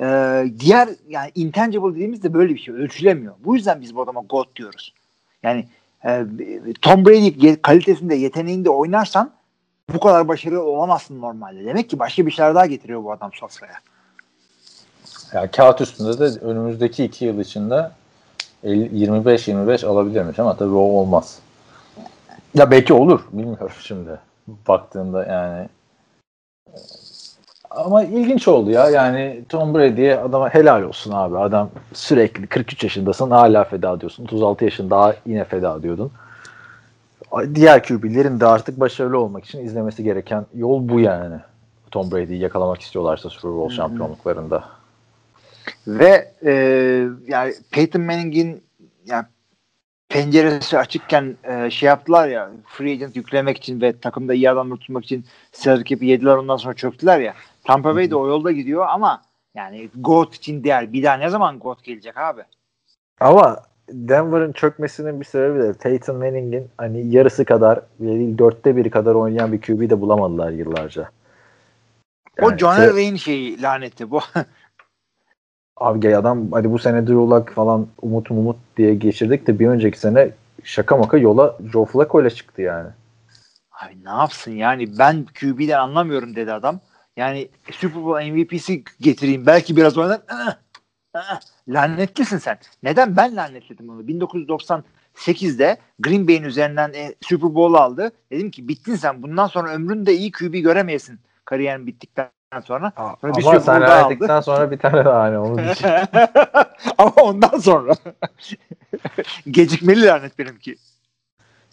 e, 0.00 0.06
diğer 0.58 0.88
yani 1.08 1.30
intangible 1.34 1.94
dediğimiz 1.94 2.22
de 2.22 2.34
böyle 2.34 2.54
bir 2.54 2.58
şey. 2.58 2.74
Ölçülemiyor. 2.74 3.34
Bu 3.44 3.54
yüzden 3.54 3.80
biz 3.80 3.94
bu 3.94 4.02
adama 4.02 4.20
GOAT 4.20 4.56
diyoruz. 4.56 4.94
Yani 5.42 5.68
e, 6.04 6.26
Tom 6.82 7.06
Brady 7.06 7.56
kalitesinde, 7.62 8.14
yeteneğinde 8.14 8.70
oynarsan 8.70 9.37
bu 9.94 10.00
kadar 10.00 10.28
başarılı 10.28 10.62
olamazsın 10.62 11.20
normalde. 11.20 11.64
Demek 11.64 11.90
ki 11.90 11.98
başka 11.98 12.26
bir 12.26 12.30
şeyler 12.30 12.54
daha 12.54 12.66
getiriyor 12.66 13.04
bu 13.04 13.12
adam 13.12 13.32
sofraya. 13.32 13.74
Yani 15.32 15.50
kağıt 15.50 15.80
üstünde 15.80 16.18
de 16.18 16.40
önümüzdeki 16.40 17.04
iki 17.04 17.24
yıl 17.24 17.40
içinde 17.40 17.90
25-25 18.64 19.86
alabilirmiş 19.86 20.38
ama 20.38 20.56
tabii 20.56 20.74
o 20.74 20.78
olmaz. 20.78 21.38
Ya 22.54 22.70
belki 22.70 22.94
olur. 22.94 23.20
Bilmiyorum 23.32 23.70
şimdi. 23.80 24.18
Baktığında 24.68 25.24
yani. 25.24 25.68
Ama 27.70 28.02
ilginç 28.02 28.48
oldu 28.48 28.70
ya. 28.70 28.90
Yani 28.90 29.44
Tom 29.48 29.74
Brady'ye 29.74 30.18
adama 30.18 30.54
helal 30.54 30.82
olsun 30.82 31.12
abi. 31.12 31.38
Adam 31.38 31.70
sürekli 31.92 32.46
43 32.46 32.84
yaşındasın 32.84 33.30
hala 33.30 33.64
feda 33.64 34.00
diyorsun. 34.00 34.24
36 34.24 34.64
yaşında 34.64 34.90
daha 34.90 35.14
yine 35.26 35.44
feda 35.44 35.82
diyordun. 35.82 36.12
Diğer 37.54 37.82
QB'lerin 37.82 38.40
de 38.40 38.46
artık 38.46 38.80
başarılı 38.80 39.18
olmak 39.18 39.44
için 39.44 39.64
izlemesi 39.64 40.04
gereken 40.04 40.46
yol 40.54 40.88
bu 40.88 41.00
yani. 41.00 41.36
Tom 41.90 42.10
Brady'yi 42.10 42.40
yakalamak 42.40 42.80
istiyorlarsa 42.80 43.30
Super 43.30 43.50
Bowl 43.50 43.74
şampiyonluklarında. 43.74 44.64
Ve 45.86 46.32
e, 46.44 46.52
yani 47.26 47.54
Peyton 47.70 48.02
Manning'in 48.02 48.62
yani 49.06 49.24
penceresi 50.08 50.78
açıkken 50.78 51.36
e, 51.44 51.70
şey 51.70 51.86
yaptılar 51.86 52.28
ya 52.28 52.50
free 52.66 52.92
agent 52.92 53.16
yüklemek 53.16 53.56
için 53.56 53.80
ve 53.80 54.00
takımda 54.00 54.34
iyi 54.34 54.50
adamları 54.50 54.78
tutmak 54.78 55.04
için 55.04 55.24
salary 55.52 55.84
cap'i 55.84 56.06
yediler 56.06 56.36
ondan 56.36 56.56
sonra 56.56 56.74
çöktüler 56.74 57.20
ya. 57.20 57.34
Tampa 57.64 57.96
Bay 57.96 58.10
de 58.10 58.16
o 58.16 58.28
yolda 58.28 58.52
gidiyor 58.52 58.86
ama 58.88 59.22
yani 59.54 59.88
GOAT 59.94 60.34
için 60.34 60.64
değer. 60.64 60.92
Bir 60.92 61.02
daha 61.02 61.14
ne 61.14 61.28
zaman 61.28 61.58
GOAT 61.58 61.84
gelecek 61.84 62.16
abi? 62.16 62.42
Ama 63.20 63.56
Denver'ın 63.92 64.52
çökmesinin 64.52 65.20
bir 65.20 65.24
sebebi 65.24 65.62
de 65.62 65.72
Peyton 65.72 66.16
Manning'in 66.16 66.68
hani 66.78 67.14
yarısı 67.14 67.44
kadar 67.44 67.80
değil 68.00 68.38
dörtte 68.38 68.76
biri 68.76 68.90
kadar 68.90 69.14
oynayan 69.14 69.52
bir 69.52 69.60
QB 69.60 69.90
de 69.90 70.00
bulamadılar 70.00 70.50
yıllarca. 70.50 71.10
o 72.42 72.50
Yani 72.50 72.58
John 72.58 72.74
se- 72.74 73.18
şeyi 73.18 73.62
laneti 73.62 74.10
bu. 74.10 74.20
Abi 75.76 76.00
gel 76.00 76.18
adam 76.18 76.52
hadi 76.52 76.70
bu 76.70 76.78
sene 76.78 77.06
Drew 77.06 77.14
Luck 77.14 77.52
falan 77.52 77.86
umut 78.02 78.30
umut 78.30 78.56
diye 78.76 78.94
geçirdik 78.94 79.46
de 79.46 79.58
bir 79.58 79.68
önceki 79.68 79.98
sene 79.98 80.30
şaka 80.64 80.96
maka 80.96 81.18
yola 81.18 81.56
Joe 81.72 81.84
Flacco 81.84 82.22
ile 82.22 82.30
çıktı 82.30 82.62
yani. 82.62 82.88
Abi 83.72 84.04
ne 84.04 84.10
yapsın 84.10 84.52
yani 84.52 84.98
ben 84.98 85.26
QB'den 85.40 85.78
anlamıyorum 85.78 86.36
dedi 86.36 86.52
adam. 86.52 86.80
Yani 87.16 87.48
Super 87.70 88.04
Bowl 88.04 88.30
MVP'si 88.30 88.84
getireyim 89.00 89.46
belki 89.46 89.76
biraz 89.76 89.98
oynar. 89.98 90.20
Aa, 91.18 91.34
aa, 91.34 91.40
lanetlisin 91.68 92.38
sen. 92.38 92.58
Neden 92.82 93.16
ben 93.16 93.36
lanetledim 93.36 93.88
onu? 93.88 94.02
1998'de 94.02 95.78
Green 96.00 96.28
Bay'in 96.28 96.42
üzerinden 96.42 96.92
e, 96.92 97.14
Super 97.20 97.54
Bowl 97.54 97.74
aldı. 97.74 98.12
Dedim 98.32 98.50
ki 98.50 98.68
bittin 98.68 98.94
sen. 98.94 99.22
Bundan 99.22 99.46
sonra 99.46 99.72
ömründe 99.72 100.14
iyi 100.14 100.32
QB 100.32 100.54
göremeyesin 100.54 101.20
kariyerin 101.44 101.86
bittikten 101.86 102.30
sonra. 102.64 102.92
Sonra 103.20 103.36
bir 103.36 103.46
Ama 103.46 103.60
sen 103.60 103.80
verdikten 103.80 104.40
sonra 104.40 104.70
bir 104.70 104.78
tane 104.78 105.04
daha 105.04 105.20
hani 105.20 105.38
onu. 105.38 105.60
Ama 106.98 107.10
ondan 107.10 107.58
sonra 107.58 107.94
gecikmeli 109.50 110.06
lanet 110.06 110.38
benimki. 110.38 110.76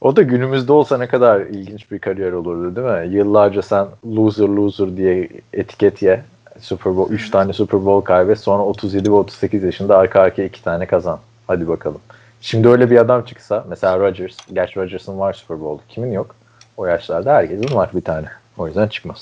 O 0.01 0.15
da 0.15 0.21
günümüzde 0.21 0.71
olsa 0.71 0.97
ne 0.97 1.07
kadar 1.07 1.41
ilginç 1.41 1.91
bir 1.91 1.99
kariyer 1.99 2.31
olurdu 2.31 2.75
değil 2.75 2.87
mi? 2.87 3.15
Yıllarca 3.15 3.61
sen 3.61 3.87
loser 4.05 4.47
loser 4.47 4.97
diye 4.97 5.29
etiket 5.53 6.01
ye. 6.01 6.23
Super 6.59 6.95
Bowl 6.95 7.13
3 7.13 7.29
tane 7.29 7.53
Super 7.53 7.85
Bowl 7.85 8.05
kaybet 8.05 8.39
sonra 8.39 8.63
37 8.63 9.09
ve 9.09 9.15
38 9.15 9.63
yaşında 9.63 9.97
arka 9.97 10.21
arkaya 10.21 10.47
2 10.47 10.63
tane 10.63 10.85
kazan. 10.85 11.19
Hadi 11.47 11.67
bakalım. 11.67 12.01
Şimdi 12.41 12.67
öyle 12.69 12.91
bir 12.91 12.97
adam 12.97 13.25
çıksa 13.25 13.65
mesela 13.69 13.99
Rodgers, 13.99 14.37
gerçi 14.53 14.79
Rodgers'ın 14.79 15.19
var 15.19 15.33
Super 15.33 15.61
Bowl. 15.61 15.83
Kimin 15.89 16.11
yok? 16.11 16.35
O 16.77 16.85
yaşlarda 16.85 17.33
herkesin 17.33 17.75
var 17.75 17.89
bir 17.93 18.01
tane. 18.01 18.27
O 18.57 18.67
yüzden 18.67 18.87
çıkmaz. 18.87 19.21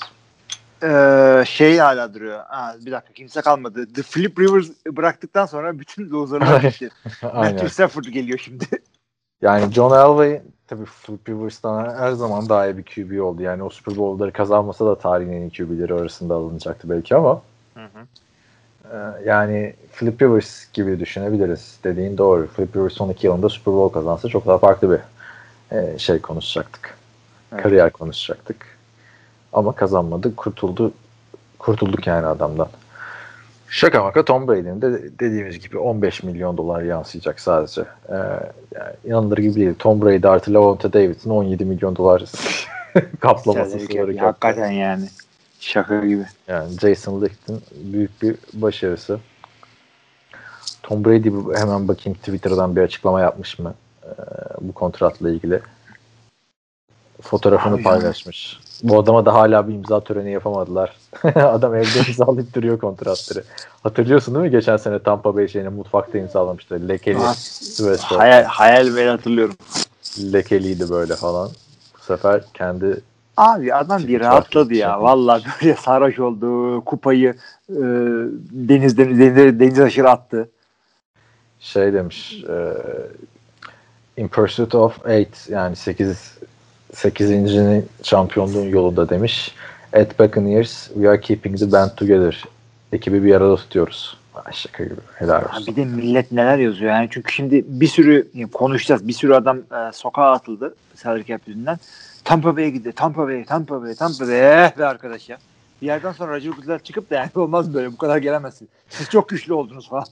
Ee, 0.82 1.44
şey 1.46 1.78
hala 1.78 2.14
duruyor. 2.14 2.40
Ha, 2.48 2.76
bir 2.86 2.92
dakika 2.92 3.12
kimse 3.12 3.40
kalmadı. 3.40 3.92
The 3.92 4.02
Flip 4.02 4.38
Rivers 4.38 4.66
bıraktıktan 4.86 5.46
sonra 5.46 5.78
bütün 5.78 6.10
loserlar 6.10 6.62
gitti. 6.62 6.88
Matthew. 7.22 7.68
Stafford 7.68 8.04
geliyor 8.04 8.38
şimdi. 8.38 8.64
Yani 9.42 9.72
John 9.72 9.90
Elway 9.90 10.42
tabii 10.68 10.84
Philip 10.84 11.28
Rivers'tan 11.28 11.94
her 11.94 12.12
zaman 12.12 12.48
daha 12.48 12.66
iyi 12.66 12.78
bir 12.78 12.82
QB 12.82 13.22
oldu. 13.22 13.42
Yani 13.42 13.62
o 13.62 13.70
Super 13.70 13.96
Bowl'ları 13.96 14.32
kazanmasa 14.32 14.86
da 14.86 14.98
tarihin 14.98 15.32
en 15.32 15.40
iyi 15.40 15.50
QB'leri 15.50 15.94
arasında 15.94 16.34
alınacaktı 16.34 16.90
belki 16.90 17.16
ama 17.16 17.42
Ee, 18.92 18.96
yani 19.26 19.74
Philip 19.92 20.22
Rivers 20.22 20.72
gibi 20.72 21.00
düşünebiliriz. 21.00 21.78
Dediğin 21.84 22.18
doğru. 22.18 22.48
Philip 22.48 22.76
Rivers 22.76 22.92
son 22.92 23.10
iki 23.10 23.26
yılında 23.26 23.48
Super 23.48 23.74
Bowl 23.74 23.94
kazansa 23.94 24.28
çok 24.28 24.46
daha 24.46 24.58
farklı 24.58 24.90
bir 24.90 25.00
e, 25.76 25.98
şey 25.98 26.20
konuşacaktık. 26.20 26.98
Evet. 27.52 27.62
Kariyer 27.62 27.90
konuşacaktık. 27.90 28.78
Ama 29.52 29.72
kazanmadı. 29.72 30.36
Kurtuldu. 30.36 30.92
Kurtulduk 31.58 32.06
yani 32.06 32.26
adamdan. 32.26 32.68
Şaka 33.74 34.02
maka 34.02 34.24
Tom 34.24 34.48
Brady'nin 34.48 34.82
de 34.82 35.18
dediğimiz 35.20 35.60
gibi 35.60 35.78
15 35.78 36.22
milyon 36.22 36.56
dolar 36.56 36.82
yansıyacak 36.82 37.40
sadece. 37.40 37.80
Ee, 38.08 38.14
yani 38.74 38.94
inanılır 39.04 39.38
gibi 39.38 39.54
değil. 39.54 39.74
Tom 39.78 40.02
Brady 40.02 40.28
artı 40.28 40.54
Lavonte 40.54 40.92
David'in 40.92 41.30
17 41.30 41.64
milyon 41.64 41.96
dolar 41.96 42.24
kaplaması 43.20 43.88
cap. 43.88 44.20
Hakikaten 44.20 44.70
yani. 44.70 45.08
Şaka 45.60 46.06
gibi. 46.06 46.24
Yani 46.48 46.78
Jason 46.80 47.22
Licht'in 47.22 47.60
büyük 47.92 48.22
bir 48.22 48.36
başarısı. 48.52 49.18
Tom 50.82 51.04
Brady 51.04 51.30
hemen 51.60 51.88
bakayım 51.88 52.18
Twitter'dan 52.18 52.76
bir 52.76 52.80
açıklama 52.80 53.20
yapmış 53.20 53.58
mı 53.58 53.74
ee, 54.04 54.08
bu 54.60 54.72
kontratla 54.72 55.30
ilgili. 55.30 55.60
Fotoğrafını 57.24 57.74
Abi 57.74 57.82
paylaşmış. 57.82 58.60
Bu 58.82 58.98
adama 58.98 59.26
da 59.26 59.34
hala 59.34 59.68
bir 59.68 59.74
imza 59.74 60.00
töreni 60.00 60.32
yapamadılar. 60.32 60.96
Adam 61.34 61.74
evde 61.74 61.98
imzalayıp 62.08 62.54
duruyor 62.54 62.78
kontratları. 62.78 63.44
Hatırlıyorsun 63.82 64.34
değil 64.34 64.44
mi? 64.46 64.50
Geçen 64.50 64.76
sene 64.76 64.98
Tampa 64.98 65.36
Bay 65.36 65.48
şeyini 65.48 65.68
mutfakta 65.68 66.18
imzalamıştı. 66.18 66.88
Lekeli 66.88 67.18
Ah. 67.20 67.36
Hayal, 68.18 68.44
hayal 68.44 68.96
ben 68.96 69.08
hatırlıyorum. 69.08 69.54
Lekeliydi 70.32 70.90
böyle 70.90 71.16
falan. 71.16 71.50
Bu 71.98 72.02
sefer 72.02 72.44
kendi 72.54 73.00
Abi 73.36 73.74
adam 73.74 74.02
bir 74.02 74.20
rahatladı 74.20 74.74
ya. 74.74 75.02
Vallahi 75.02 75.44
böyle 75.62 75.74
sarhoş 75.74 76.18
oldu. 76.18 76.80
Kupayı 76.84 77.34
e, 77.70 77.82
denizden 78.50 79.18
denize, 79.18 79.60
deniz 79.60 79.80
aşırı 79.80 80.10
attı. 80.10 80.48
şey 81.60 81.92
demiş 81.92 82.44
e, 82.48 82.72
in 84.16 84.28
pursuit 84.28 84.74
of 84.74 85.06
eight 85.06 85.48
yani 85.50 85.76
8 85.76 86.38
8. 86.94 87.84
şampiyonluğun 88.02 88.68
yolunda 88.68 89.08
demiş. 89.08 89.54
At 89.92 90.18
Buccaneers 90.18 90.88
we 90.88 91.08
are 91.08 91.20
keeping 91.20 91.58
the 91.58 91.72
band 91.72 91.90
together. 91.96 92.44
Ekibi 92.92 93.24
bir 93.24 93.34
arada 93.34 93.56
tutuyoruz. 93.56 94.16
Şaka 94.52 94.84
gibi. 94.84 95.00
Helal 95.14 95.44
olsun. 95.44 95.66
bir 95.66 95.76
de 95.76 95.84
millet 95.84 96.32
neler 96.32 96.58
yazıyor 96.58 96.90
yani 96.90 97.08
çünkü 97.10 97.32
şimdi 97.32 97.64
bir 97.68 97.86
sürü 97.86 98.28
konuşacağız 98.52 99.08
bir 99.08 99.12
sürü 99.12 99.34
adam 99.34 99.58
e, 99.58 99.92
sokağa 99.92 100.32
atıldı 100.32 100.74
salary 100.94 101.24
cap 101.24 101.40
yüzünden. 101.46 101.78
Tampa 102.24 102.56
Bay'e 102.56 102.70
gitti. 102.70 102.92
Tampa 102.92 103.26
Bay, 103.26 103.44
Tampa 103.44 103.82
Bay, 103.82 103.94
Tampa 103.94 104.26
Bay. 104.26 104.40
Eh 104.40 104.78
be 104.78 104.86
arkadaş 104.86 105.28
ya. 105.28 105.38
Bir 105.82 105.86
yerden 105.86 106.12
sonra 106.12 106.36
Roger 106.36 106.50
Goodell 106.50 106.78
çıkıp 106.78 107.10
da 107.10 107.14
yani 107.14 107.30
olmaz 107.34 107.74
böyle 107.74 107.92
bu 107.92 107.96
kadar 107.96 108.18
gelemezsin. 108.18 108.68
Siz 108.88 109.10
çok 109.10 109.28
güçlü 109.28 109.54
oldunuz 109.54 109.88
falan. 109.88 110.04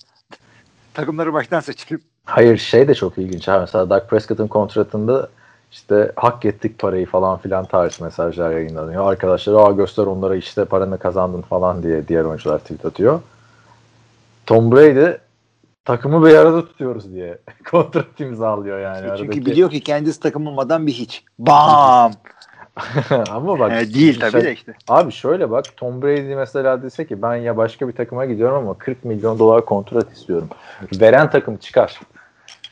Takımları 0.95 1.33
baştan 1.33 1.61
seçilip. 1.61 2.03
Hayır 2.25 2.57
şey 2.57 2.89
de 2.89 2.95
çok 2.95 3.19
ilginç. 3.19 3.49
Ha, 3.49 3.59
mesela 3.61 3.91
Dak 3.91 4.11
Prescott'ın 4.11 4.49
kontratında 4.49 5.29
işte 5.73 6.13
hak 6.17 6.45
ettik 6.45 6.79
parayı 6.79 7.07
falan 7.07 7.39
filan 7.39 7.65
tarzı 7.65 8.05
mesajlar 8.05 8.51
yayınlanıyor. 8.51 9.11
Arkadaşlar 9.13 9.55
aa 9.55 9.71
göster 9.73 10.07
onlara 10.07 10.37
işte 10.37 10.65
paranı 10.65 10.99
kazandın 10.99 11.43
falan 11.43 11.83
diye 11.83 12.09
diğer 12.09 12.25
oyuncular 12.25 12.59
tweet 12.59 12.87
atıyor. 12.87 13.21
Tom 14.47 14.73
Brady 14.73 15.13
takımı 15.85 16.27
bir 16.27 16.35
arada 16.35 16.65
tutuyoruz 16.65 17.13
diye 17.13 17.39
kontrat 17.71 18.21
imzalıyor 18.21 18.79
yani. 18.81 19.01
Çünkü 19.09 19.23
Aradaki- 19.23 19.47
biliyor 19.47 19.71
ki 19.71 19.81
kendisi 19.81 20.21
takım 20.21 20.47
olmadan 20.47 20.87
bir 20.87 20.93
hiç. 20.93 21.25
Bam! 21.39 22.13
Ama 23.31 23.59
bak 23.59 23.73
Ee, 23.73 23.95
değil 23.95 24.21
tabii 24.21 24.31
şey- 24.33 24.45
de 24.45 24.53
işte. 24.53 24.75
Abi 24.89 25.13
şöyle 25.13 25.51
bak 25.51 25.65
Tom 25.77 26.03
Brady 26.03 26.35
mesela 26.35 26.83
dese 26.83 27.07
ki 27.07 27.23
ben 27.23 27.37
ya 27.37 27.57
başka 27.57 27.89
bir 27.89 27.93
takıma 27.93 28.25
gidiyorum 28.27 28.57
ama 28.57 28.79
40 28.79 29.05
milyon 29.05 29.39
dolar 29.39 29.65
kontrat 29.65 30.13
istiyorum. 30.13 30.49
Veren 31.01 31.31
takım 31.31 31.57
çıkar. 31.57 32.01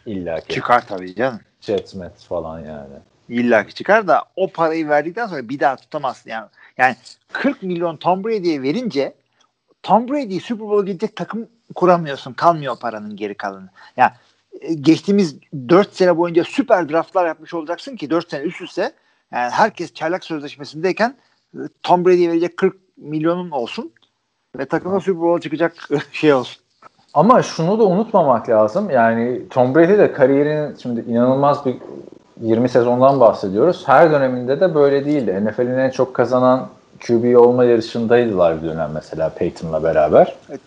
İlla 0.06 0.40
ki. 0.40 0.54
Çıkar 0.54 0.86
tabii 0.86 1.14
canım. 1.14 1.40
Jets, 1.60 1.94
Mets 1.94 2.24
falan 2.24 2.60
yani. 2.60 2.94
İlla 3.28 3.66
ki 3.66 3.74
çıkar 3.74 4.08
da 4.08 4.24
o 4.36 4.48
parayı 4.48 4.88
verdikten 4.88 5.26
sonra 5.26 5.48
bir 5.48 5.60
daha 5.60 5.76
tutamazsın. 5.76 6.30
Yani, 6.30 6.48
yani 6.78 6.96
40 7.32 7.62
milyon 7.62 7.96
Tom 7.96 8.24
Brady'ye 8.24 8.62
verince 8.62 9.14
Tom 9.82 10.08
Brady'yi 10.08 10.40
Super 10.40 10.68
Bowl'a 10.68 10.84
gidecek 10.84 11.16
takım 11.16 11.48
kuramıyorsun. 11.74 12.32
Kalmıyor 12.32 12.78
paranın 12.80 13.16
geri 13.16 13.34
kalanı. 13.34 13.68
Yani 13.96 14.12
e, 14.60 14.74
geçtiğimiz 14.74 15.36
4 15.68 15.94
sene 15.94 16.16
boyunca 16.16 16.44
süper 16.44 16.88
draftlar 16.88 17.26
yapmış 17.26 17.54
olacaksın 17.54 17.96
ki 17.96 18.10
4 18.10 18.30
sene 18.30 18.42
üst 18.42 18.60
üste 18.60 18.92
yani 19.32 19.50
herkes 19.50 19.94
çaylak 19.94 20.24
sözleşmesindeyken 20.24 21.16
e, 21.54 21.58
Tom 21.82 22.04
Brady'ye 22.04 22.30
verecek 22.30 22.56
40 22.56 22.76
milyonun 22.96 23.50
olsun 23.50 23.92
ve 24.58 24.64
takımda 24.64 25.00
Super 25.00 25.20
Bowl'a 25.20 25.40
çıkacak 25.40 25.88
şey 26.12 26.34
olsun. 26.34 26.62
Ama 27.14 27.42
şunu 27.42 27.78
da 27.78 27.84
unutmamak 27.84 28.48
lazım. 28.48 28.90
Yani 28.90 29.48
Tom 29.48 29.74
Brady 29.74 29.98
de 29.98 30.12
kariyerinin 30.12 30.76
şimdi 30.82 31.00
inanılmaz 31.00 31.66
bir 31.66 31.76
20 32.40 32.68
sezondan 32.68 33.20
bahsediyoruz. 33.20 33.82
Her 33.86 34.10
döneminde 34.10 34.60
de 34.60 34.74
böyle 34.74 35.04
değildi. 35.04 35.44
NFL'in 35.44 35.78
en 35.78 35.90
çok 35.90 36.14
kazanan 36.14 36.68
QB 37.06 37.36
olma 37.36 37.64
yarışındaydılar 37.64 38.62
bir 38.62 38.68
dönem 38.68 38.90
mesela 38.94 39.28
Peyton'la 39.28 39.82
beraber. 39.82 40.34
Evet, 40.50 40.60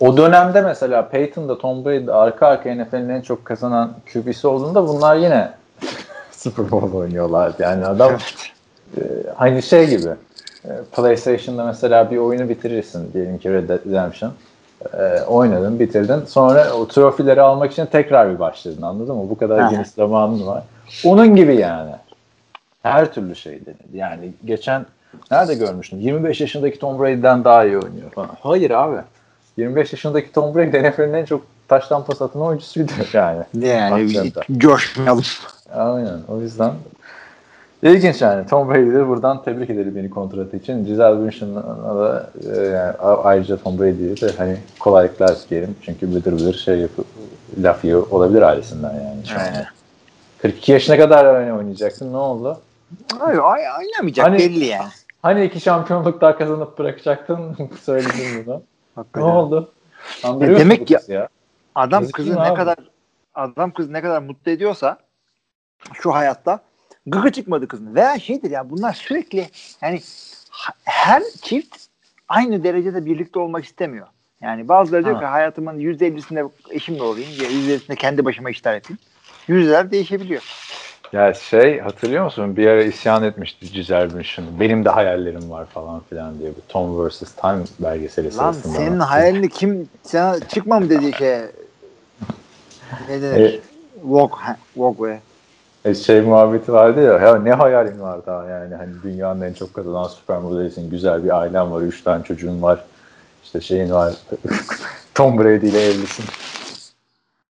O 0.00 0.16
dönemde 0.16 0.60
mesela 0.60 1.08
Peyton'da 1.08 1.58
Tom 1.58 1.84
Brady 1.84 2.10
arka 2.12 2.46
arka 2.46 2.74
NFL'in 2.74 3.08
en 3.08 3.20
çok 3.20 3.44
kazanan 3.44 3.92
QB'si 4.12 4.46
olduğunda 4.46 4.88
bunlar 4.88 5.16
yine 5.16 5.50
Super 6.30 6.70
Bowl 6.70 6.96
oynuyorlardı. 6.96 7.62
Yani 7.62 7.86
adam 7.86 8.12
e, 8.96 9.00
hani 9.36 9.62
şey 9.62 9.86
gibi 9.86 10.08
e, 10.64 10.70
PlayStation'da 10.96 11.64
mesela 11.64 12.10
bir 12.10 12.16
oyunu 12.16 12.48
bitirirsin 12.48 13.12
diyelim 13.12 13.38
ki 13.38 13.52
Red 13.52 13.68
Dead 13.68 13.86
Redemption. 13.86 14.32
E, 14.98 15.22
oynadın, 15.22 15.80
bitirdin. 15.80 16.24
Sonra 16.26 16.72
o 16.72 16.88
trofileri 16.88 17.40
almak 17.42 17.72
için 17.72 17.86
tekrar 17.86 18.34
bir 18.34 18.38
başladın 18.38 18.82
anladın 18.82 19.16
mı? 19.16 19.30
Bu 19.30 19.38
kadar 19.38 19.70
geniş 19.70 19.88
zamanın 19.88 20.46
var. 20.46 20.62
Onun 21.04 21.36
gibi 21.36 21.56
yani. 21.56 21.90
Her 22.82 23.12
türlü 23.12 23.36
şey 23.36 23.52
denedi. 23.66 23.96
Yani 23.96 24.32
geçen 24.44 24.86
nerede 25.30 25.54
görmüştüm? 25.54 26.00
25 26.00 26.40
yaşındaki 26.40 26.78
Tom 26.78 26.98
Brady'den 26.98 27.44
daha 27.44 27.64
iyi 27.64 27.78
oynuyor 27.78 28.10
falan. 28.10 28.30
Hayır 28.40 28.70
abi. 28.70 28.96
25 29.56 29.92
yaşındaki 29.92 30.32
Tom 30.32 30.54
Brady 30.54 30.88
NFL'in 30.88 31.12
en 31.12 31.24
çok 31.24 31.42
taştan 31.68 32.04
pas 32.04 32.22
atan 32.22 32.42
oyuncusuydu 32.42 32.92
yani. 33.12 33.42
Yani 33.54 34.32
coşmayalım. 34.56 35.22
Aynen. 35.74 36.18
O 36.28 36.40
yüzden 36.40 36.72
ilginç 37.82 38.22
yani. 38.22 38.46
Tom 38.46 38.68
Brady'yi 38.68 39.08
buradan 39.08 39.42
tebrik 39.42 39.70
edelim 39.70 39.96
yeni 39.96 40.10
kontratı 40.10 40.56
için. 40.56 40.84
Giselle 40.84 41.20
Bündchen'a 41.20 41.96
da 41.96 42.30
e, 42.56 42.60
yani, 42.62 42.92
ayrıca 43.00 43.56
Tom 43.56 43.78
Brady'ye 43.78 44.16
de 44.16 44.32
hani 44.38 44.56
kolaylıklar 44.80 45.36
dileyelim. 45.50 45.76
Çünkü 45.82 46.14
bıdır 46.14 46.32
bıdır 46.32 46.54
şey 46.54 46.78
yapı, 46.78 47.02
laf 47.58 47.84
yiyor 47.84 48.06
olabilir 48.10 48.42
ailesinden 48.42 48.94
yani. 48.94 49.26
Şu. 49.26 49.38
Aynen. 49.40 49.66
42 50.38 50.72
yaşına 50.72 50.96
kadar 50.96 51.24
öyle 51.34 51.52
oynayacaksın. 51.52 52.12
Ne 52.12 52.16
oldu? 52.16 52.60
Hayır, 53.18 53.38
ay- 53.42 53.64
oynamayacak 53.80 54.26
Hani- 54.26 54.38
belli 54.38 54.64
yani. 54.64 54.88
Hani 55.22 55.44
iki 55.44 55.60
şampiyonluk 55.60 56.20
daha 56.20 56.38
kazanıp 56.38 56.78
bırakacaktın? 56.78 57.56
Söyledin 57.82 58.46
bunu. 58.46 58.62
ne 59.16 59.22
oldu? 59.22 59.72
Andırıyorsun 60.24 60.64
demek 60.70 60.86
ki- 60.86 60.98
ya. 61.08 61.28
Adam 61.74 62.02
Yazık 62.02 62.14
kızı 62.14 62.36
ne 62.36 62.40
abi? 62.40 62.56
kadar 62.56 62.76
adam 63.34 63.70
kızı 63.70 63.92
ne 63.92 64.02
kadar 64.02 64.22
mutlu 64.22 64.50
ediyorsa 64.52 64.96
şu 65.94 66.14
hayatta 66.14 66.60
gıkı 67.06 67.32
çıkmadı 67.32 67.68
kızın. 67.68 67.94
Veya 67.94 68.18
şeydir 68.18 68.50
ya 68.50 68.70
bunlar 68.70 68.92
sürekli 68.92 69.50
yani 69.82 70.00
her 70.84 71.22
çift 71.42 71.76
aynı 72.28 72.64
derecede 72.64 73.06
birlikte 73.06 73.38
olmak 73.38 73.64
istemiyor. 73.64 74.06
Yani 74.40 74.68
bazıları 74.68 75.04
diyor 75.04 75.18
ki 75.18 75.24
hayatımın 75.24 75.78
%50'sinde 75.78 76.50
eşimle 76.70 77.02
olayım, 77.02 77.30
ya 77.40 77.48
%50'sinde 77.48 77.96
kendi 77.96 78.24
başıma 78.24 78.50
işler 78.50 78.74
yapayım. 78.74 78.98
Yüzdeler 79.48 79.90
değişebiliyor. 79.90 80.42
Ya 81.12 81.34
şey 81.34 81.80
hatırlıyor 81.80 82.24
musun? 82.24 82.56
Bir 82.56 82.66
ara 82.66 82.82
isyan 82.82 83.22
etmişti 83.22 83.72
Giselle 83.72 84.14
Bündchen. 84.14 84.44
Benim 84.60 84.84
de 84.84 84.88
hayallerim 84.88 85.50
var 85.50 85.66
falan 85.66 86.00
filan 86.10 86.38
diye. 86.38 86.50
Bu 86.50 86.60
Tom 86.68 87.08
vs. 87.08 87.20
Time 87.20 87.64
belgeseli 87.78 88.26
Lan 88.36 88.52
sırasında. 88.52 88.78
senin 88.78 89.00
hayalini 89.00 89.48
kim 89.48 89.88
sana 90.02 90.40
çıkma 90.40 90.80
mı 90.80 90.90
dediği 90.90 91.12
şey 91.12 91.38
ne 93.08 93.22
denir? 93.22 93.54
E, 93.54 93.60
walk, 94.02 94.38
walk 94.74 95.00
away. 95.00 95.18
E, 95.84 95.94
şey 95.94 96.20
muhabbeti 96.20 96.72
vardı 96.72 97.02
ya, 97.02 97.18
ya 97.18 97.36
ne 97.36 97.52
hayalin 97.52 98.00
var 98.00 98.26
daha 98.26 98.48
yani 98.48 98.74
hani 98.74 98.92
dünyanın 99.02 99.40
en 99.40 99.52
çok 99.52 99.74
kazanan 99.74 100.08
süper 100.08 100.38
modelisin, 100.38 100.90
güzel 100.90 101.24
bir 101.24 101.40
ailen 101.40 101.72
var, 101.72 101.82
üç 101.82 102.02
tane 102.02 102.24
çocuğun 102.24 102.62
var, 102.62 102.84
işte 103.44 103.60
şeyin 103.60 103.90
var, 103.90 104.14
Tom 105.14 105.38
Brady 105.38 105.68
ile 105.68 105.86
evlisin. 105.86 106.24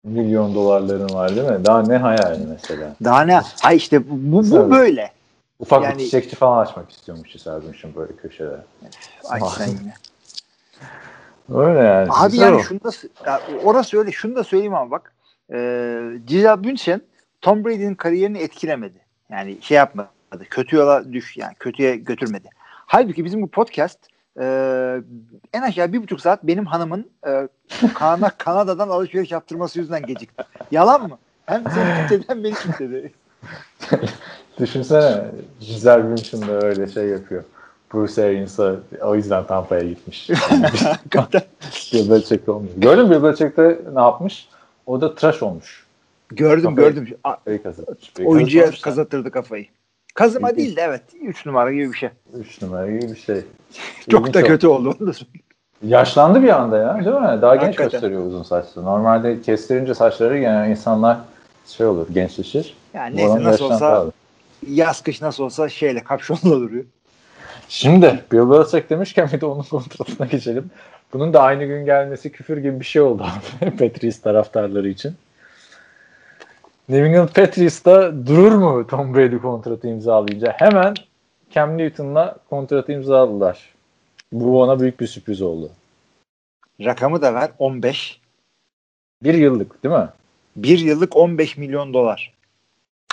Milyon 0.03 0.55
dolarların 0.55 1.13
var 1.15 1.35
değil 1.35 1.47
mi? 1.47 1.65
Daha 1.65 1.81
ne 1.81 1.97
hayali 1.97 2.45
mesela? 2.53 2.95
Daha 3.03 3.21
ne? 3.21 3.41
Ay 3.63 3.75
işte 3.77 4.09
bu, 4.09 4.43
bu 4.43 4.49
Tabii. 4.49 4.71
böyle. 4.71 5.11
Ufak 5.59 5.83
Yani- 5.83 5.97
bir 5.97 6.03
çiçekçi 6.03 6.35
falan 6.35 6.65
açmak 6.65 6.91
istiyormuş 6.91 7.29
Bündchen 7.35 7.95
böyle 7.95 8.15
köşede. 8.15 8.57
Sen 9.57 9.67
yine. 9.81 9.93
Öyle 11.65 11.79
yani. 11.79 12.07
Abi 12.11 12.37
yani 12.37 12.55
o. 12.55 12.59
şunu 12.59 12.79
da 12.83 12.91
orası 13.63 13.97
öyle. 13.97 14.11
Şunu 14.11 14.35
da 14.35 14.43
söyleyeyim 14.43 14.73
ama 14.73 14.91
bak. 14.91 15.13
E, 15.53 15.57
Giselle 16.27 16.63
Bündchen 16.63 17.01
Tom 17.41 17.65
Brady'nin 17.65 17.95
kariyerini 17.95 18.37
etkilemedi. 18.37 18.97
Yani 19.31 19.57
şey 19.61 19.77
yapmadı. 19.77 20.09
Kötü 20.49 20.75
yola 20.75 21.13
düş 21.13 21.37
yani 21.37 21.53
kötüye 21.59 21.95
götürmedi. 21.95 22.49
Halbuki 22.65 23.25
bizim 23.25 23.41
bu 23.41 23.47
podcast 23.47 23.99
e, 24.39 24.45
en 25.53 25.61
aşağı 25.61 25.93
bir 25.93 26.03
buçuk 26.03 26.21
saat 26.21 26.43
benim 26.43 26.65
hanımın 26.65 27.09
e, 27.27 27.47
Kana, 27.93 28.29
Kanada'dan 28.37 28.89
alışveriş 28.89 29.31
yaptırması 29.31 29.79
yüzünden 29.79 30.05
gecikti. 30.05 30.43
Yalan 30.71 31.09
mı? 31.09 31.17
Hem 31.45 31.63
seni 31.71 31.95
kilitledi 32.07 32.23
hem 32.27 32.43
beni 32.43 32.53
kilitledi. 32.53 33.11
Düşünsene 34.59 35.25
Giselle 35.59 36.03
Bündchen 36.03 36.41
de 36.41 36.51
öyle 36.51 36.87
şey 36.87 37.07
yapıyor. 37.07 37.43
Bruce 37.93 38.23
Arians'a 38.23 38.75
o 39.01 39.15
yüzden 39.15 39.47
Tampa'ya 39.47 39.83
gitmiş. 39.83 40.29
Bill 41.93 42.09
Belichick 42.09 42.49
olmuyor. 42.49 42.73
Gördün 42.77 43.07
mü 43.07 43.15
Bill 43.15 43.23
Belichick 43.23 43.57
de 43.57 43.81
ne 43.93 44.01
yapmış? 44.01 44.49
O 44.85 45.01
da 45.01 45.15
tıraş 45.15 45.43
olmuş. 45.43 45.85
Gördüm 46.35 46.75
Kafayı- 46.75 46.93
gördüm. 46.95 47.17
Kafayı 47.23 47.63
kazıtmış. 47.63 48.11
Oyuncuya 48.25 48.63
Kazıtmamışlar. 48.65 48.81
kazatırdı 48.81 49.31
kafayı. 49.31 49.65
Kazıma 50.13 50.49
İlginç. 50.51 50.65
değil 50.65 50.75
de 50.77 50.81
evet 50.81 51.01
3 51.21 51.45
numara 51.45 51.73
gibi 51.73 51.91
bir 51.93 51.97
şey. 51.97 52.09
3 52.33 52.61
numara 52.61 52.91
gibi 52.91 53.01
bir 53.11 53.15
şey. 53.15 53.35
Çok 54.09 54.19
İlginç 54.21 54.33
da 54.35 54.39
oldu. 54.39 54.47
kötü 54.47 54.67
oldu. 54.67 54.93
söyleyeyim. 54.99 55.41
Yaşlandı 55.83 56.43
bir 56.43 56.49
anda 56.49 56.77
ya 56.77 56.95
değil 56.95 57.15
mi? 57.15 57.41
Daha 57.41 57.55
genç 57.55 57.65
Hakikaten. 57.67 57.91
gösteriyor 57.91 58.25
uzun 58.25 58.43
saçlı. 58.43 58.83
Normalde 58.83 59.41
kestirince 59.41 59.93
saçları 59.93 60.37
yani 60.39 60.71
insanlar 60.71 61.17
şey 61.67 61.85
olur 61.85 62.07
gençleşir. 62.13 62.77
Yani 62.93 63.15
neyse 63.17 63.43
nasıl 63.43 63.65
olsa 63.65 63.99
abi. 64.01 64.11
yaz 64.67 65.01
kış 65.03 65.21
nasıl 65.21 65.43
olsa 65.43 65.69
şeyle 65.69 66.03
kapşonla 66.03 66.41
duruyor. 66.59 66.85
Şimdi 67.69 68.19
Bill 68.31 68.49
Belichick 68.51 68.89
demişken 68.89 69.29
bir 69.33 69.41
de 69.41 69.45
onun 69.45 69.63
kontratına 69.63 70.27
geçelim. 70.27 70.71
Bunun 71.13 71.33
da 71.33 71.41
aynı 71.41 71.65
gün 71.65 71.85
gelmesi 71.85 72.31
küfür 72.31 72.57
gibi 72.57 72.79
bir 72.79 72.85
şey 72.85 73.01
oldu 73.01 73.25
Patriots 73.59 74.19
taraftarları 74.21 74.89
için. 74.89 75.13
New 76.89 77.07
England 77.07 77.29
Patriots'ta 77.29 78.11
durur 78.27 78.51
mu 78.51 78.87
Tom 78.87 79.15
Brady 79.15 79.37
kontratı 79.37 79.87
imzalayınca? 79.87 80.53
Hemen 80.57 80.93
Cam 81.51 81.77
Newton'la 81.77 82.37
kontratı 82.49 82.91
imzaladılar. 82.91 83.59
Bu 84.31 84.61
ona 84.61 84.79
büyük 84.79 84.99
bir 84.99 85.07
sürpriz 85.07 85.41
oldu. 85.41 85.69
Rakamı 86.85 87.21
da 87.21 87.33
ver 87.33 87.49
15. 87.59 88.19
Bir 89.23 89.33
yıllık 89.33 89.83
değil 89.83 89.95
mi? 89.95 90.07
Bir 90.55 90.79
yıllık 90.79 91.17
15 91.17 91.57
milyon 91.57 91.93
dolar. 91.93 92.33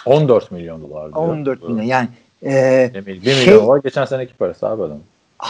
14 0.07 0.51
milyon 0.51 0.83
dolar 0.83 1.15
diyor. 1.15 1.29
14 1.29 1.63
milyon 1.63 1.83
yani 1.83 2.09
e, 2.45 2.91
1 2.95 3.07
milyon 3.07 3.35
Şey- 3.35 3.55
dolar 3.55 3.81
geçen 3.85 4.05
seneki 4.05 4.35
parası 4.35 4.69
abi 4.69 4.83
adam. 4.83 4.99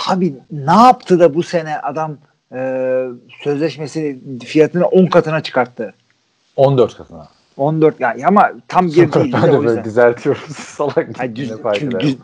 abi 0.09 0.35
ne 0.51 0.73
yaptı 0.73 1.21
da 1.21 1.35
bu 1.35 1.43
sene 1.43 1.79
adam 1.79 2.17
e, 2.55 3.05
sözleşmesini 3.43 4.39
fiyatını 4.39 4.87
10 4.87 5.07
katına 5.07 5.43
çıkarttı. 5.43 5.95
14 6.57 6.97
katına. 6.97 7.29
14 7.59 8.01
yani 8.01 8.27
ama 8.27 8.53
tam 8.69 8.87
bir 8.87 8.95
değil 8.95 9.33
de 9.33 9.59
o 9.59 9.63
yüzden. 9.63 9.85
düzeltiyoruz. 9.85 10.43
Salak. 10.57 11.09
Hayır, 11.19 11.37
düz, 11.37 11.53
çünkü 11.75 12.01
düz- 12.01 12.19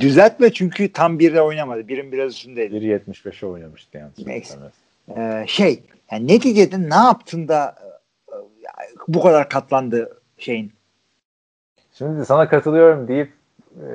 düzeltme 0.00 0.52
çünkü 0.52 0.92
tam 0.92 1.18
birde 1.18 1.42
oynamadı. 1.42 1.88
Birin 1.88 2.12
biraz 2.12 2.32
üstündeydi. 2.32 2.74
1.75'e 2.74 3.48
oynamıştı 3.48 3.98
yani. 3.98 4.10
Neyse. 4.26 4.58
Ee, 5.16 5.44
şey 5.46 5.82
yani 6.12 6.26
neticede 6.26 6.90
ne 6.90 6.94
yaptın 6.94 7.48
da 7.48 7.74
e, 8.28 8.34
bu 9.08 9.22
kadar 9.22 9.48
katlandı 9.48 10.20
şeyin. 10.38 10.72
Şimdi 11.92 12.24
sana 12.24 12.48
katılıyorum 12.48 13.08
deyip 13.08 13.32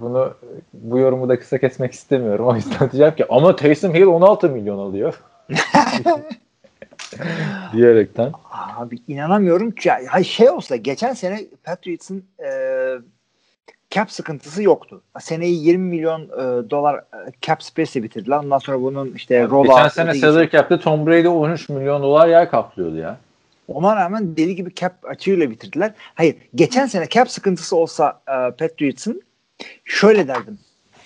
bunu 0.00 0.34
bu 0.72 0.98
yorumu 0.98 1.28
da 1.28 1.38
kısa 1.38 1.58
kesmek 1.58 1.92
istemiyorum. 1.92 2.46
O 2.46 2.54
yüzden 2.54 2.78
diyeceğim 2.92 3.14
ki 3.14 3.26
ama 3.28 3.56
Taysom 3.56 3.94
Hill 3.94 4.06
16 4.06 4.48
milyon 4.50 4.78
alıyor. 4.78 5.22
Diyerekten. 7.72 8.32
Abi 8.76 8.98
inanamıyorum 9.08 9.70
ki 9.70 9.88
ya, 9.88 10.24
şey 10.24 10.50
olsa 10.50 10.76
geçen 10.76 11.14
sene 11.14 11.40
Patriots'ın 11.64 12.24
e, 12.44 12.50
cap 13.90 14.10
sıkıntısı 14.10 14.62
yoktu. 14.62 15.02
Seneyi 15.20 15.64
20 15.64 15.84
milyon 15.84 16.22
e, 16.22 16.70
dolar 16.70 16.96
e, 16.96 17.32
cap 17.42 17.62
space'e 17.62 18.02
bitirdiler. 18.02 18.38
Ondan 18.38 18.58
sonra 18.58 18.82
bunun 18.82 19.12
işte 19.14 19.44
roll 19.48 19.64
Geçen 19.64 19.88
sene 19.88 20.14
salary 20.14 20.50
cap'te 20.50 20.80
Tom 20.80 21.06
Brady 21.06 21.28
13 21.28 21.68
milyon 21.68 22.02
dolar 22.02 22.28
yer 22.28 22.50
kaplıyordu 22.50 22.96
ya. 22.96 23.18
Ona 23.68 23.96
rağmen 23.96 24.36
deli 24.36 24.56
gibi 24.56 24.74
cap 24.74 24.92
açığıyla 25.04 25.50
bitirdiler. 25.50 25.92
Hayır, 26.14 26.36
geçen 26.54 26.86
sene 26.86 27.08
cap 27.08 27.30
sıkıntısı 27.30 27.76
olsa 27.76 28.20
e, 28.28 28.50
Patriots'ın 28.50 29.22
şöyle 29.84 30.28
derdim. 30.28 30.58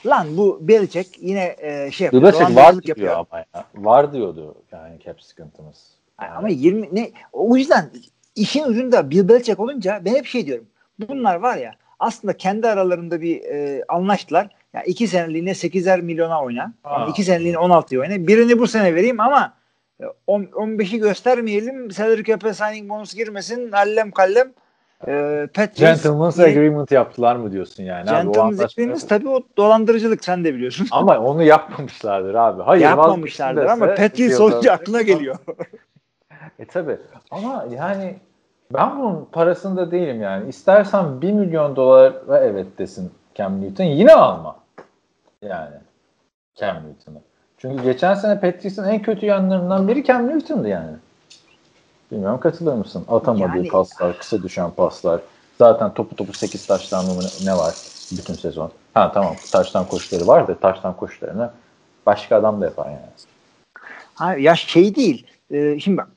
Lan 0.06 0.36
bu 0.36 0.58
Belichick 0.60 1.18
yine 1.22 1.56
e, 1.58 1.90
şey 1.90 2.04
yapıyor. 2.04 2.22
Belichick 2.22 2.56
var 2.56 2.82
diyor 2.82 3.12
ama 3.30 3.44
ya. 3.54 3.64
Var 3.74 4.12
diyordu 4.12 4.54
yani 4.72 4.98
cap 5.04 5.22
sıkıntımız. 5.22 5.90
Yani 6.22 6.30
Ama 6.32 6.48
20 6.48 6.88
ne 6.92 7.10
o 7.32 7.56
yüzden 7.56 7.90
işin 8.36 8.64
ucunda 8.64 9.10
Bill 9.10 9.28
Belichick 9.28 9.60
olunca 9.60 10.02
ben 10.04 10.14
hep 10.14 10.26
şey 10.26 10.46
diyorum. 10.46 10.66
Bunlar 11.08 11.34
var 11.34 11.56
ya 11.56 11.74
aslında 11.98 12.36
kendi 12.36 12.68
aralarında 12.68 13.20
bir 13.20 13.42
e, 13.42 13.84
anlaştılar. 13.88 14.48
Ya 14.74 14.82
iki 14.82 15.08
seneliğine 15.08 15.50
8'er 15.50 16.02
milyona 16.02 16.42
oyna. 16.42 16.72
Ha. 16.82 17.06
iki 17.10 17.24
seneliğine 17.24 17.56
16'ya 17.56 18.00
oyna. 18.00 18.26
Birini 18.26 18.58
bu 18.58 18.66
sene 18.66 18.94
vereyim 18.94 19.20
ama 19.20 19.54
e, 20.00 20.04
on- 20.26 20.44
15'i 20.44 20.98
göstermeyelim. 20.98 21.90
Salary 21.90 22.22
cap'e 22.24 22.54
signing 22.54 22.90
bonus 22.90 23.14
girmesin. 23.14 23.72
Allem 23.72 24.10
kallem. 24.10 24.52
E, 25.06 25.46
Patriots 25.54 25.78
Gentleman's 25.80 26.38
yine- 26.38 26.48
Agreement 26.48 26.90
yaptılar 26.90 27.36
mı 27.36 27.52
diyorsun 27.52 27.82
yani? 27.82 28.10
Gentleman's 28.10 28.60
Agreement 28.60 29.08
tabii 29.08 29.28
o 29.28 29.42
dolandırıcılık 29.56 30.24
sen 30.24 30.44
de 30.44 30.54
biliyorsun. 30.54 30.86
Ama 30.92 31.18
onu 31.18 31.42
yapmamışlardır 31.42 32.34
abi. 32.34 32.62
Hayır 32.62 32.82
Yapmamışlardır 32.82 33.64
ama 33.64 33.96
diyorlar. 34.14 34.52
olunca 34.52 34.72
aklına 34.72 35.02
geliyor. 35.02 35.36
E 36.58 36.64
tabi 36.64 36.96
ama 37.30 37.66
yani 37.70 38.16
ben 38.74 38.98
bunun 38.98 39.28
parasında 39.32 39.90
değilim 39.90 40.22
yani. 40.22 40.48
İstersen 40.48 41.22
1 41.22 41.32
milyon 41.32 41.76
dolara 41.76 42.38
evet 42.38 42.66
desin 42.78 43.12
Cam 43.34 43.62
Newton 43.62 43.84
yine 43.84 44.12
alma. 44.12 44.56
Yani 45.42 45.74
Cam 46.54 46.76
Newton'ı. 46.76 47.20
Çünkü 47.58 47.82
geçen 47.82 48.14
sene 48.14 48.40
Patriots'ın 48.40 48.88
en 48.88 49.02
kötü 49.02 49.26
yanlarından 49.26 49.88
biri 49.88 50.04
Cam 50.04 50.28
Newton'du 50.28 50.68
yani. 50.68 50.90
Bilmiyorum 52.12 52.40
katılır 52.40 52.75
mısın? 52.75 53.05
Atamadığı 53.09 53.57
Yani- 53.57 53.68
paslar, 53.68 54.18
kısa 54.18 54.42
düşen 54.42 54.70
paslar. 54.70 55.20
Zaten 55.59 55.94
topu 55.94 56.16
topu 56.16 56.33
8 56.33 56.66
taştan 56.66 57.05
ne 57.44 57.53
var 57.53 57.75
bütün 58.12 58.35
sezon. 58.35 58.70
Ha 58.94 59.12
tamam 59.12 59.35
taştan 59.53 59.88
koşuları 59.88 60.27
var 60.27 60.49
da 60.49 60.59
taştan 60.59 60.96
koşularını 60.96 61.51
başka 62.07 62.37
adam 62.37 62.61
da 62.61 62.64
yapar 62.64 62.87
yani. 62.87 62.99
Ha, 64.14 64.35
ya 64.35 64.57
şey 64.57 64.94
değil. 64.94 65.27
Ee, 65.51 65.81
şimdi 65.81 65.96
bak. 65.96 66.09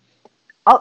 Al, 0.66 0.78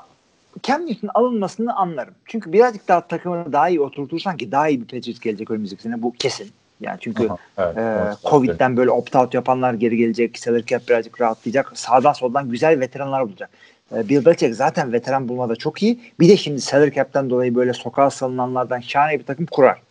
Cam 0.62 0.86
Newton 0.86 1.10
alınmasını 1.14 1.76
anlarım. 1.76 2.14
Çünkü 2.24 2.52
birazcık 2.52 2.88
daha 2.88 3.00
takımını 3.00 3.52
daha 3.52 3.68
iyi 3.68 3.80
oturtursan 3.80 4.36
ki 4.36 4.52
daha 4.52 4.68
iyi 4.68 4.80
bir 4.80 4.86
Patriots 4.86 5.20
gelecek 5.20 5.50
önümüzdeki 5.50 5.82
sene. 5.82 6.02
Bu 6.02 6.12
kesin. 6.12 6.50
Yani 6.80 6.96
çünkü 7.00 7.28
Aha, 7.28 7.38
evet, 7.58 7.76
e, 7.76 7.80
evet, 7.80 8.16
Covid'den 8.30 8.76
böyle 8.76 8.90
opt-out 8.90 9.34
yapanlar 9.36 9.74
geri 9.74 9.96
gelecek. 9.96 10.38
Salary 10.38 10.64
cap 10.64 10.88
birazcık 10.88 11.20
rahatlayacak. 11.20 11.72
Sağdan 11.74 12.12
soldan 12.12 12.50
güzel 12.50 12.80
veteranlar 12.80 13.28
bulacak. 13.28 13.50
E, 13.96 14.08
Bill 14.08 14.24
Belichick 14.24 14.54
zaten 14.54 14.92
veteran 14.92 15.28
bulmada 15.28 15.56
çok 15.56 15.82
iyi. 15.82 16.00
Bir 16.20 16.28
de 16.28 16.36
şimdi 16.36 16.60
salary 16.60 16.90
cap'ten 16.90 17.30
dolayı 17.30 17.54
böyle 17.54 17.72
sokağa 17.72 18.10
salınanlardan 18.10 18.80
şahane 18.80 19.18
bir 19.18 19.24
takım 19.24 19.46
kurar. 19.46 19.82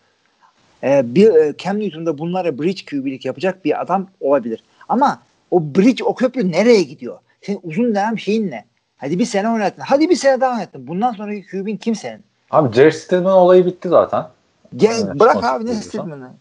E, 0.83 1.15
bir, 1.15 1.35
e, 1.35 1.53
Cam 1.57 1.79
Newton 1.79 2.05
da 2.05 2.17
bunlara 2.17 2.59
bridge 2.59 2.85
QB'lik 2.85 3.25
yapacak 3.25 3.65
bir 3.65 3.81
adam 3.81 4.07
olabilir. 4.19 4.63
Ama 4.89 5.21
o 5.51 5.61
bridge, 5.63 6.03
o 6.03 6.15
köprü 6.15 6.51
nereye 6.51 6.83
gidiyor? 6.83 7.17
Senin 7.41 7.59
uzun 7.63 7.85
dönem 7.85 8.19
şeyin 8.19 8.51
ne? 8.51 8.65
Hadi 8.97 9.19
bir 9.19 9.25
sene 9.25 9.49
oynattın. 9.49 9.81
Hadi 9.81 10.09
bir 10.09 10.15
sene 10.15 10.41
daha 10.41 10.53
oynattın. 10.53 10.87
Bundan 10.87 11.11
sonraki 11.11 11.47
QB'in 11.47 11.77
kim 11.77 11.95
senin? 11.95 12.23
Abi 12.51 12.73
Jerry 12.73 12.91
Stidham 12.91 13.25
olayı 13.25 13.65
bitti 13.65 13.89
zaten. 13.89 14.25
Gel, 14.75 14.95
Evet, 15.05 15.19
bırak 15.19 15.43
abi 15.43 15.65
ne. 15.65 15.73
Stidman'ı. 15.73 16.31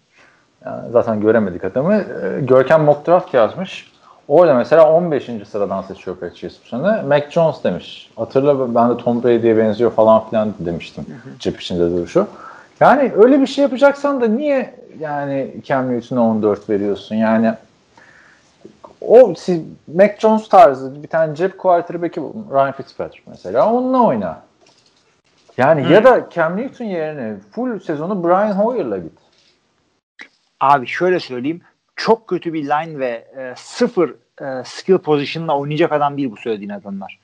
Yani 0.64 0.92
zaten 0.92 1.20
göremedik 1.20 1.64
adamı. 1.64 1.94
Ee, 1.94 2.40
Görkem 2.40 2.83
mock 2.85 3.07
draft 3.07 3.35
yazmış. 3.35 3.92
Orada 4.31 4.55
mesela 4.55 4.93
15. 4.93 5.31
sıradan 5.49 5.83
seçiyor 5.83 6.16
Patriots 6.16 6.57
bu 6.64 6.69
sene. 6.69 7.03
Mac 7.03 7.31
Jones 7.31 7.64
demiş. 7.64 8.11
Hatırla 8.16 8.75
ben 8.75 8.90
de 8.90 8.97
Tom 8.97 9.23
Brady'ye 9.23 9.57
benziyor 9.57 9.90
falan 9.90 10.29
filan 10.29 10.55
demiştim. 10.59 11.07
Cep 11.38 11.61
içinde 11.61 11.90
duruşu. 11.90 12.27
Yani 12.81 13.12
öyle 13.16 13.40
bir 13.40 13.47
şey 13.47 13.62
yapacaksan 13.62 14.21
da 14.21 14.27
niye 14.27 14.75
yani 14.99 15.55
Cam 15.64 15.93
Newton'a 15.93 16.31
14 16.31 16.71
veriyorsun? 16.71 17.14
Yani 17.16 17.55
o 19.01 19.35
siz, 19.35 19.61
Mac 19.95 20.14
Jones 20.19 20.49
tarzı 20.49 21.03
bir 21.03 21.09
tane 21.09 21.35
cep 21.35 21.59
quarterback'i. 21.59 22.21
Ryan 22.53 22.73
Fitzpatrick 22.73 23.31
mesela. 23.31 23.73
Onunla 23.73 24.03
oyna. 24.03 24.43
Yani 25.57 25.93
ya 25.93 26.05
da 26.05 26.31
Cam 26.31 26.57
Newton 26.57 26.85
yerine 26.85 27.37
full 27.53 27.81
sezonu 27.81 28.25
Brian 28.25 28.53
Hoyer'la 28.53 28.99
git. 28.99 29.19
Abi 30.61 30.87
şöyle 30.87 31.21
söyleyeyim. 31.21 31.61
Çok 32.01 32.29
kötü 32.29 32.53
bir 32.53 32.65
line 32.65 32.99
ve 32.99 33.25
e, 33.37 33.55
sıfır 33.57 34.15
e, 34.41 34.65
skill 34.65 34.99
position'la 34.99 35.59
oynayacak 35.59 35.93
adam 35.93 36.17
değil 36.17 36.31
bu 36.31 36.37
söylediğin 36.37 36.71
adamlar. 36.71 37.19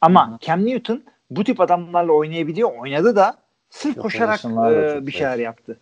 Ama 0.00 0.38
Cam 0.40 0.66
Newton 0.66 1.02
bu 1.30 1.44
tip 1.44 1.60
adamlarla 1.60 2.12
oynayabiliyor. 2.12 2.70
Oynadı 2.78 3.16
da 3.16 3.36
sırf 3.70 3.92
Skill 3.92 4.02
koşarak 4.02 4.44
e, 4.44 5.06
bir 5.06 5.12
şeyler 5.12 5.28
zayıf. 5.28 5.44
yaptı. 5.44 5.78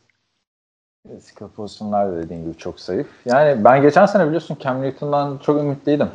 Skill 1.21 1.49
pozisyonlar 1.49 2.13
da 2.13 2.17
dediğin 2.17 2.45
gibi 2.45 2.59
çok 2.59 2.81
zayıf. 2.81 3.07
Yani 3.25 3.65
ben 3.65 3.83
geçen 3.83 4.07
sene 4.07 4.27
biliyorsun 4.27 4.59
Cam 4.61 4.83
Newton'dan 4.83 5.39
çok 5.39 5.61
ümitliydim. 5.61 6.09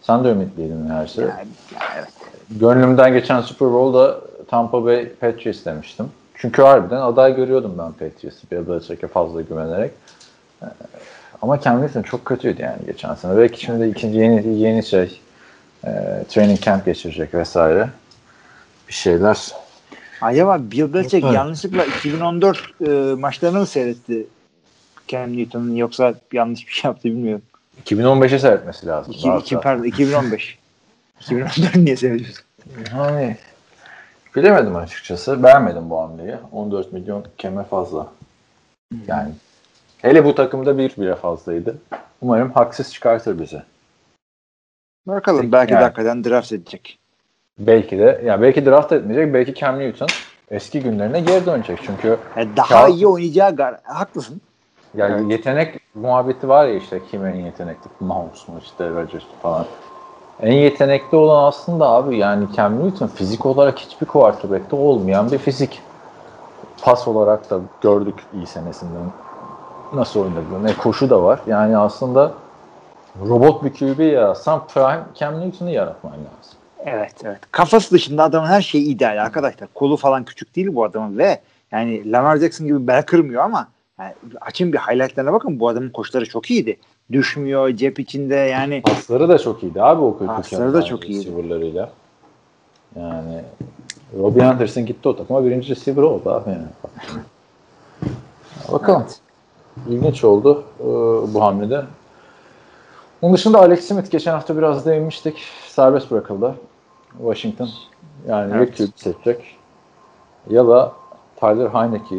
Sen 0.00 0.24
de 0.24 0.28
ümitliydin 0.28 0.90
her 0.90 1.06
şey. 1.06 1.24
Yani, 1.24 1.32
yani 1.72 1.90
evet. 1.96 2.08
Gönlümden 2.50 3.12
geçen 3.12 3.40
Super 3.40 3.68
Bowl'da 3.68 4.20
Tampa 4.48 4.84
Bay 4.84 5.12
Patriots 5.12 5.64
demiştim. 5.64 6.10
Çünkü 6.34 6.62
harbiden 6.62 7.00
aday 7.00 7.36
görüyordum 7.36 7.74
ben 7.78 7.92
Patriots'ı. 7.92 8.50
Bill 8.50 8.68
Belichick'e 8.68 9.08
fazla 9.08 9.42
güvenerek. 9.42 9.92
Ama 11.42 11.60
Cam 11.60 11.82
Newton 11.82 12.02
çok 12.02 12.24
kötüydü 12.24 12.62
yani 12.62 12.78
geçen 12.86 13.14
sene. 13.14 13.36
Belki 13.36 13.60
şimdi 13.60 13.86
ikinci 13.86 14.18
yeni 14.18 14.58
yeni 14.58 14.84
şey 14.84 15.20
e, 15.84 15.90
training 16.28 16.60
camp 16.60 16.84
geçirecek 16.86 17.34
vesaire. 17.34 17.88
Bir 18.88 18.92
şeyler. 18.92 19.52
Acaba 20.20 20.58
Bill 20.60 20.94
Belichick 20.94 21.32
yanlışlıkla 21.32 21.84
2014 21.84 22.58
e, 22.80 22.90
maçlarını 23.18 23.58
mı 23.58 23.66
seyretti 23.66 24.26
Cam 25.08 25.36
Newton'un 25.36 25.74
yoksa 25.74 26.14
yanlış 26.32 26.66
bir 26.66 26.72
şey 26.72 26.88
yaptı 26.88 27.04
bilmiyorum. 27.04 27.42
2015'e 27.84 28.38
seyretmesi 28.38 28.86
lazım. 28.86 29.12
2, 29.12 29.28
Daha 29.28 29.38
2, 29.38 29.48
sonra. 29.48 29.60
pardon 29.60 29.84
2015. 29.84 30.58
2014 31.20 31.76
niye 31.76 31.96
seyrediyorsun? 31.96 32.44
Yani 32.96 33.36
bilemedim 34.36 34.76
açıkçası. 34.76 35.42
Beğenmedim 35.42 35.90
bu 35.90 36.00
hamleyi. 36.00 36.34
14 36.52 36.92
milyon 36.92 37.24
keme 37.38 37.64
fazla. 37.64 38.06
Yani 39.06 39.30
Hele 40.02 40.24
bu 40.24 40.34
takımda 40.34 40.78
bir 40.78 40.96
bile 40.96 41.14
fazlaydı. 41.14 41.76
Umarım 42.22 42.50
haksız 42.50 42.92
çıkartır 42.92 43.38
bizi. 43.40 43.62
Bakalım 45.06 45.52
belki 45.52 45.72
yani. 45.72 45.80
de 45.80 45.84
hakikaten 45.84 46.24
draft 46.24 46.52
edecek. 46.52 46.98
Belki 47.58 47.98
de 47.98 48.22
ya 48.24 48.42
belki 48.42 48.66
draft 48.66 48.92
etmeyecek, 48.92 49.34
belki 49.34 49.54
Cam 49.54 49.78
Newton 49.78 50.08
eski 50.50 50.80
günlerine 50.82 51.20
geri 51.20 51.46
dönecek. 51.46 51.78
Çünkü 51.86 52.18
Yani 52.36 52.56
daha 52.56 52.66
Kağıt- 52.68 52.94
iyi 52.94 53.06
oynayacağı 53.06 53.50
gar- 53.50 53.82
haklısın. 53.84 54.40
yani 54.94 55.20
Evet. 55.20 55.30
yetenek 55.30 55.80
muhabbeti 55.94 56.48
var 56.48 56.66
ya 56.66 56.74
işte 56.74 57.00
kim 57.10 57.26
en 57.26 57.34
yetenekli, 57.34 57.90
Mahomes 58.00 58.48
mu 58.48 58.54
işte 58.64 58.90
Rodgers 58.90 59.24
falan. 59.42 59.66
En 60.40 60.52
yetenekli 60.52 61.16
olan 61.16 61.44
aslında 61.44 61.88
abi 61.88 62.16
yani 62.18 62.46
Cam 62.56 62.84
Newton 62.84 63.06
fizik 63.06 63.46
olarak 63.46 63.78
hiçbir 63.78 64.06
quarterback'te 64.06 64.76
olmayan 64.76 65.30
bir 65.32 65.38
fizik. 65.38 65.82
Pas 66.82 67.08
olarak 67.08 67.50
da 67.50 67.60
gördük 67.80 68.14
iyi 68.34 68.46
senesinden 68.46 69.02
nasıl 69.94 70.20
oynadığını. 70.20 70.64
Ne 70.64 70.76
koşu 70.76 71.10
da 71.10 71.22
var. 71.22 71.40
Yani 71.46 71.76
aslında 71.76 72.32
robot 73.28 73.64
bir 73.64 73.72
QB 73.72 74.00
yaratsan 74.00 74.66
prime 74.66 75.02
Cam 75.14 75.40
Newton'u 75.40 75.70
yaratman 75.70 76.12
lazım. 76.12 76.58
Evet 76.84 77.14
evet. 77.24 77.40
Kafası 77.50 77.94
dışında 77.94 78.22
adamın 78.22 78.46
her 78.46 78.62
şeyi 78.62 78.84
ideal 78.84 79.22
arkadaşlar. 79.24 79.68
Kolu 79.74 79.96
falan 79.96 80.24
küçük 80.24 80.56
değil 80.56 80.74
bu 80.74 80.84
adamın 80.84 81.18
ve 81.18 81.40
yani 81.72 82.12
Lamar 82.12 82.36
Jackson 82.36 82.66
gibi 82.66 82.86
bel 82.86 83.02
kırmıyor 83.02 83.42
ama 83.42 83.68
yani 83.98 84.12
açın 84.40 84.72
bir 84.72 84.78
highlightlarına 84.78 85.32
bakın 85.32 85.60
bu 85.60 85.68
adamın 85.68 85.90
koşuları 85.90 86.28
çok 86.28 86.50
iyiydi. 86.50 86.76
Düşmüyor 87.12 87.70
cep 87.70 88.00
içinde 88.00 88.34
yani 88.34 88.82
Pasları 88.82 89.28
da 89.28 89.38
çok 89.38 89.62
iyiydi 89.62 89.82
abi 89.82 90.02
o 90.02 90.18
42 90.18 90.36
Pasları 90.36 90.74
da 90.74 90.82
çok 90.82 91.08
iyiydi. 91.08 91.18
receiver'larıyla. 91.18 91.90
Yani 92.96 93.42
Robbie 94.18 94.44
Anderson 94.44 94.86
gitti 94.86 95.08
o 95.08 95.16
takıma 95.16 95.44
birinci 95.44 95.70
receiver 95.70 96.02
oldu 96.02 96.30
abi 96.30 96.50
yani. 96.50 96.66
Bakalım. 98.72 99.06
İlginç 99.88 100.24
oldu 100.24 100.64
e, 100.80 100.84
bu 101.34 101.42
hamlede. 101.42 101.84
Onun 103.22 103.34
dışında 103.34 103.58
Alex 103.58 103.88
Smith 103.88 104.10
geçen 104.10 104.32
hafta 104.32 104.56
biraz 104.56 104.86
değinmiştik. 104.86 105.38
Serbest 105.68 106.10
bırakıldı. 106.10 106.54
Washington. 107.18 107.68
Yani 108.28 108.52
Evet. 108.56 108.80
ya 108.80 108.86
QB 108.86 108.92
seçecek 108.96 109.56
ya 110.50 110.68
da 110.68 110.92
Tyler 111.36 111.68
Heineke 111.68 112.16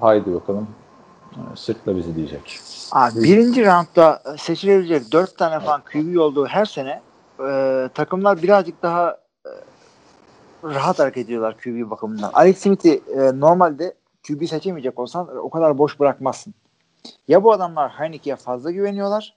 haydi 0.00 0.34
bakalım 0.34 0.68
e, 1.32 1.40
sırtla 1.56 1.96
bizi 1.96 2.16
diyecek. 2.16 2.60
Abi 2.92 3.22
birinci 3.22 3.66
roundda 3.66 4.22
seçilebilecek 4.38 5.12
dört 5.12 5.38
tane 5.38 5.60
falan 5.60 5.82
QB 5.92 6.16
olduğu 6.18 6.46
her 6.46 6.64
sene 6.64 7.00
e, 7.48 7.88
takımlar 7.94 8.42
birazcık 8.42 8.82
daha 8.82 9.18
e, 9.46 9.50
rahat 10.64 10.98
hareket 10.98 11.24
ediyorlar 11.24 11.56
QB 11.56 11.90
bakımından. 11.90 12.30
Alex 12.32 12.58
Smith'i 12.58 13.02
e, 13.16 13.40
normalde 13.40 13.94
QB 14.28 14.46
seçemeyecek 14.46 14.98
olsan 14.98 15.28
o 15.42 15.50
kadar 15.50 15.78
boş 15.78 16.00
bırakmazsın. 16.00 16.54
Ya 17.28 17.44
bu 17.44 17.52
adamlar 17.52 17.90
Heineke'ye 17.90 18.36
fazla 18.36 18.70
güveniyorlar 18.70 19.34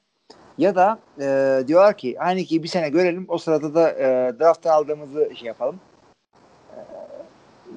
ya 0.57 0.75
da 0.75 0.99
e, 1.19 1.59
diyorlar 1.67 1.97
ki 1.97 2.15
Heineke'yi 2.19 2.63
bir 2.63 2.67
sene 2.67 2.89
görelim 2.89 3.25
o 3.27 3.37
sırada 3.37 3.75
da 3.75 3.91
e, 3.91 4.33
draft'tan 4.39 4.71
aldığımızı 4.71 5.31
şey 5.35 5.47
yapalım. 5.47 5.75
E, 6.71 6.79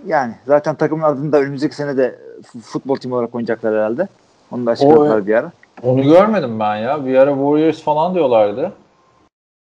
yani 0.07 0.35
zaten 0.47 0.75
takımın 0.75 1.03
adını 1.03 1.33
da 1.33 1.39
önümüzdeki 1.39 1.77
sene 1.77 1.97
de 1.97 2.19
futbol 2.63 2.97
timi 2.97 3.15
olarak 3.15 3.35
oynayacaklar 3.35 3.75
herhalde. 3.75 4.09
Onu 4.51 4.67
da 4.67 4.71
açıkladılar 4.71 5.27
bir 5.27 5.35
ara. 5.35 5.53
Onu 5.83 6.03
görmedim 6.03 6.61
ben 6.61 6.77
ya. 6.77 7.07
Bir 7.07 7.15
ara 7.15 7.31
Warriors 7.31 7.83
falan 7.83 8.15
diyorlardı. 8.15 8.73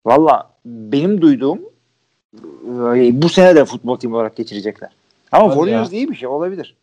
Valla 0.05 0.49
benim 0.65 1.21
duyduğum 1.21 1.59
e, 2.95 3.21
bu 3.21 3.29
sene 3.29 3.55
de 3.55 3.65
futbol 3.65 3.97
timi 3.97 4.15
olarak 4.15 4.35
geçirecekler. 4.35 4.89
Ama 5.31 5.45
Hadi 5.45 5.55
Warriors 5.55 5.93
ya. 5.93 5.99
iyi 5.99 6.09
bir 6.09 6.15
şey 6.15 6.27
olabilir. 6.27 6.75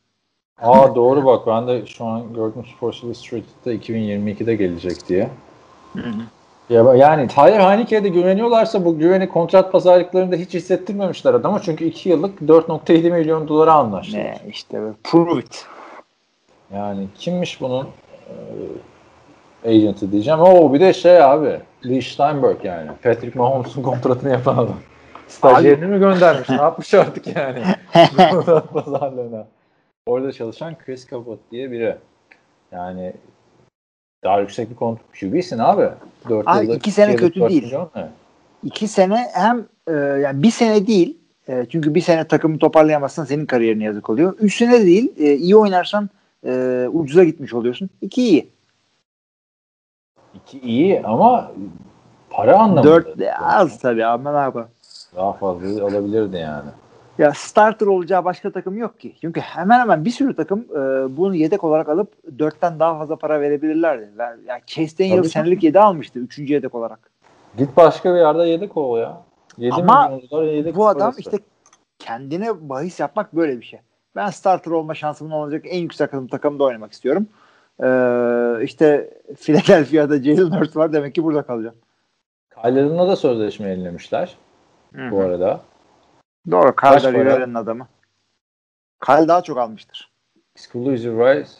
Aa 0.63 0.95
doğru 0.95 1.25
bak 1.25 1.47
ben 1.47 1.69
de 1.69 1.87
şu 1.87 2.05
an 2.05 2.35
gördüm 2.35 2.65
Sports 2.77 3.03
Illustrated'da 3.03 3.75
2022'de 3.75 4.55
gelecek 4.55 5.09
diye. 5.09 5.29
Ya 6.71 6.95
yani 6.95 7.29
Tyler 7.29 7.61
Heineke'ye 7.61 8.05
de 8.05 8.09
güveniyorlarsa 8.09 8.85
bu 8.85 8.99
güveni 8.99 9.29
kontrat 9.29 9.73
pazarlıklarında 9.73 10.37
hiç 10.37 10.55
hissettirmemişler 10.55 11.35
adama. 11.35 11.63
Çünkü 11.63 11.85
2 11.85 12.09
yıllık 12.09 12.41
4.7 12.41 13.11
milyon 13.11 13.49
dolara 13.49 13.73
anlaştılar. 13.73 14.23
Ne 14.23 14.41
işte 14.49 14.81
prove 15.05 15.41
it. 15.41 15.67
Yani 16.75 17.09
kimmiş 17.15 17.61
bunun 17.61 17.89
e, 19.65 19.69
agent'ı 19.71 20.13
diyeceğim. 20.13 20.41
Oo 20.41 20.73
bir 20.75 20.81
de 20.81 20.93
şey 20.93 21.23
abi 21.23 21.61
Lee 21.87 22.03
Steinberg 22.03 22.65
yani. 22.65 22.91
Patrick 23.03 23.39
Mahomes'un 23.39 23.83
kontratını 23.83 24.31
yapan 24.31 24.55
adam. 24.55 24.77
Stajyerini 25.29 25.87
mi 25.87 25.99
göndermiş? 25.99 26.49
ne 26.49 26.57
yapmış 26.57 26.95
artık 26.95 27.37
yani? 27.37 27.63
Kontrat 28.31 28.73
pazarlığına. 28.73 29.47
Orada 30.07 30.33
çalışan 30.33 30.79
Chris 30.79 31.11
Cabot 31.11 31.39
diye 31.51 31.71
biri. 31.71 31.97
Yani 32.73 33.13
daha 34.25 34.41
yüksek 34.41 34.71
bir 34.71 34.77
kontrat. 34.77 35.07
QB'sin 35.21 35.59
abi. 35.59 35.89
4 36.29 36.49
Abi 36.49 36.65
yıllık, 36.65 36.79
iki 36.79 36.91
sene 36.91 37.17
kötü 37.17 37.41
değil. 37.41 37.75
İki 38.65 38.89
sene 38.89 39.27
hem 39.33 39.67
e, 39.89 39.93
yani 39.93 40.43
bir 40.43 40.51
sene 40.51 40.87
değil 40.87 41.19
e, 41.49 41.67
çünkü 41.69 41.95
bir 41.95 42.01
sene 42.01 42.29
takımı 42.29 42.59
toparlayamazsan 42.59 43.25
senin 43.25 43.47
kariyerine 43.47 43.85
yazık 43.85 44.11
oluyor. 44.11 44.37
Üç 44.39 44.57
sene 44.57 44.73
de 44.73 44.87
değil 44.87 45.13
e, 45.19 45.35
iyi 45.35 45.57
oynarsan 45.57 46.11
e, 46.47 46.87
ucuza 46.93 47.25
gitmiş 47.25 47.55
oluyorsun. 47.55 47.91
İki 48.01 48.23
iyi. 48.23 48.49
İki 50.35 50.61
iyi 50.61 51.03
ama 51.03 51.53
para 52.31 52.59
anlamında. 52.59 52.85
Dört 52.85 53.09
az 53.41 53.79
tabii 53.79 54.05
ama 54.05 54.33
ne 54.33 54.39
yapalım. 54.39 54.69
Daha 55.17 55.33
fazla 55.33 55.85
alabilirdi 55.85 56.37
yani. 56.37 56.71
Ya 57.19 57.33
starter 57.35 57.87
olacağı 57.87 58.25
başka 58.25 58.51
takım 58.51 58.79
yok 58.79 59.01
ki. 59.01 59.15
Çünkü 59.21 59.41
hemen 59.41 59.81
hemen 59.81 60.05
bir 60.05 60.11
sürü 60.11 60.37
takım 60.37 60.61
e, 60.71 61.17
bunu 61.17 61.35
yedek 61.35 61.65
olarak 61.65 61.89
alıp 61.89 62.13
dörtten 62.39 62.79
daha 62.79 62.99
fazla 62.99 63.17
para 63.17 63.41
verebilirlerdi. 63.41 64.11
Ver- 64.19 64.37
Ya 64.47 64.61
Chase 64.67 64.99
Daniel 64.99 65.17
Tabii. 65.19 65.29
senelik 65.29 65.63
yedi 65.63 65.81
almıştı. 65.81 66.19
Üçüncü 66.19 66.53
yedek 66.53 66.75
olarak. 66.75 67.11
Git 67.59 67.77
başka 67.77 68.15
bir 68.15 68.19
yerde 68.19 68.43
yedek 68.43 68.77
ol 68.77 68.99
ya. 68.99 69.23
7 69.59 69.75
Ama 69.75 70.13
yedek 70.43 70.77
Bu 70.77 70.89
adam 70.89 71.01
parası. 71.01 71.21
işte 71.21 71.39
kendine 71.99 72.69
bahis 72.69 73.01
yapmak 73.01 73.37
böyle 73.37 73.61
bir 73.61 73.65
şey. 73.65 73.81
Ben 74.17 74.31
starter 74.31 74.71
olma 74.71 74.95
şansımın 74.95 75.31
olacak 75.31 75.65
en 75.69 75.79
yüksek 75.79 76.11
takım 76.11 76.27
takımda 76.29 76.65
oynamak 76.65 76.93
istiyorum. 76.93 77.27
Ee, 77.83 78.65
işte 78.65 79.11
Philadelphia'da 79.41 80.23
Jalen 80.23 80.51
Hurts 80.61 80.77
var 80.77 80.93
demek 80.93 81.15
ki 81.15 81.25
burada 81.25 81.43
kalacağım. 81.43 81.77
Kyler'ınla 82.63 83.09
da 83.09 83.17
sözleşme 83.17 83.69
yenilemişler 83.69 84.37
bu 85.11 85.21
arada. 85.21 85.61
Doğru. 86.51 86.77
Kyle 86.77 86.91
para? 86.91 87.13
Rivera'nın 87.13 87.55
adamı. 87.55 87.89
Kyle 89.07 89.29
daha 89.29 89.43
çok 89.43 89.59
almıştır. 89.59 90.11
Exclusive 90.57 91.35
rights 91.35 91.53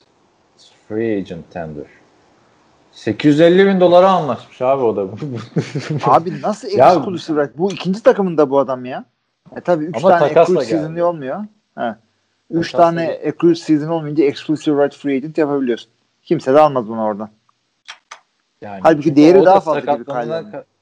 free 0.89 1.17
agent 1.19 1.51
tender. 1.51 1.85
850 2.93 3.67
bin 3.67 3.81
dolara 3.81 4.11
anlaşmış 4.11 4.63
abi 4.63 4.83
o 4.83 4.97
da. 4.97 5.03
Abi 6.05 6.43
nasıl 6.43 6.69
Ya- 6.69 6.95
exclusive 6.95 7.43
right? 7.43 7.59
Bu 7.59 7.73
ikinci 7.73 8.03
takımında 8.03 8.51
bu 8.51 8.59
adam 8.59 8.85
ya. 8.85 9.05
E 9.57 9.61
tabii 9.61 9.85
3 9.85 9.97
Ama 9.97 10.09
tane 10.19 10.27
exclusive 10.33 10.65
season 10.65 10.97
olmuyor. 10.97 11.45
He. 11.79 11.95
3 12.51 12.73
Takasla 12.73 12.79
tane 12.79 13.05
exclusive 13.07 13.65
season 13.79 13.89
olmayınca 13.89 14.25
exclusive 14.25 14.85
right 14.85 14.97
free 14.97 15.17
agent 15.17 15.39
yapabiliyorsun. 15.39 15.91
Kimse 16.23 16.55
de 16.55 16.61
almaz 16.61 16.89
bunu 16.89 17.03
oradan. 17.03 17.31
yani 18.61 18.81
Halbuki 18.83 19.17
değeri 19.17 19.41
da 19.41 19.45
daha 19.45 19.61
fazla 19.61 19.81
gibi 19.95 20.05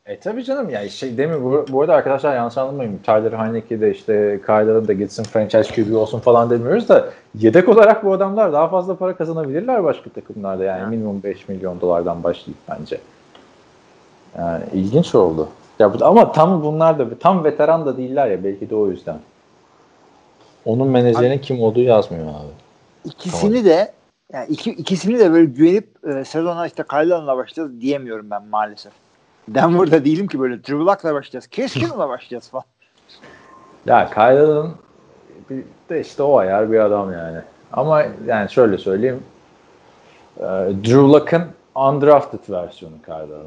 E 0.07 0.19
tabii 0.21 0.45
canım 0.45 0.71
ya 0.71 0.89
şey 0.89 1.19
değil 1.19 1.29
mi 1.29 1.45
bu, 1.45 1.67
bu 1.69 1.81
arada 1.81 1.95
arkadaşlar 1.95 2.37
yanlış 2.37 2.59
anlamayın. 2.59 2.99
Tyler 2.99 3.33
Heineke 3.33 3.81
de 3.81 3.91
işte 3.91 4.41
Kyler'ın 4.47 4.89
da 4.89 4.93
gitsin 4.93 5.23
franchise 5.23 5.75
QB 5.75 5.95
olsun 5.95 6.19
falan 6.19 6.51
demiyoruz 6.51 6.89
da 6.89 7.09
yedek 7.35 7.69
olarak 7.69 8.05
bu 8.05 8.13
adamlar 8.13 8.53
daha 8.53 8.69
fazla 8.69 8.97
para 8.97 9.17
kazanabilirler 9.17 9.85
başka 9.85 10.11
takımlarda 10.11 10.65
yani 10.65 10.83
Ha. 10.83 10.87
minimum 10.87 11.23
5 11.23 11.49
milyon 11.49 11.81
dolardan 11.81 12.23
başlayıp 12.23 12.59
bence. 12.71 13.01
Yani 14.39 14.65
ilginç 14.73 15.15
oldu. 15.15 15.49
Ya 15.79 15.95
bu, 15.95 16.05
ama 16.05 16.33
tam 16.33 16.63
bunlar 16.63 16.99
da 16.99 17.19
tam 17.19 17.45
veteran 17.45 17.87
da 17.87 17.97
değiller 17.97 18.27
ya 18.27 18.45
belki 18.45 18.71
de 18.71 18.75
o 18.75 18.91
yüzden. 18.91 19.19
Onun 20.65 20.89
menajerinin 20.89 21.39
kim 21.39 21.63
olduğu 21.63 21.81
yazmıyor 21.81 22.27
abi. 22.27 22.53
İkisini 23.05 23.65
de 23.65 23.93
yani 24.33 24.47
iki, 24.49 24.71
ikisini 24.71 25.19
de 25.19 25.33
böyle 25.33 25.45
güvenip 25.45 25.89
e, 26.07 26.25
sezona 26.25 26.67
işte 26.67 26.83
Kyle'la 26.91 27.37
başlayacağız 27.37 27.81
diyemiyorum 27.81 28.31
ben 28.31 28.43
maalesef. 28.47 28.93
Denver'da 29.49 30.05
değilim 30.05 30.27
ki 30.27 30.41
böyle 30.41 30.59
Drew 30.59 30.75
Luck'la 30.79 31.15
başlayacağız. 31.15 31.47
Keskin'la 31.47 32.09
başlayacağız 32.09 32.49
falan. 32.49 32.65
Ya 33.87 34.11
Kyle'ın 34.11 34.71
bir 35.51 35.65
de 35.91 36.01
işte 36.01 36.23
o 36.23 36.39
ayar 36.39 36.73
bir 36.73 36.79
adam 36.79 37.13
yani. 37.13 37.39
Ama 37.73 38.03
yani 38.27 38.51
şöyle 38.51 38.79
söyleyeyim. 38.79 39.23
e, 40.37 40.43
Drew 40.85 40.97
Luck'ın 41.01 41.43
undrafted 41.75 42.51
versiyonu 42.51 42.95
Kyle'ın. 43.07 43.47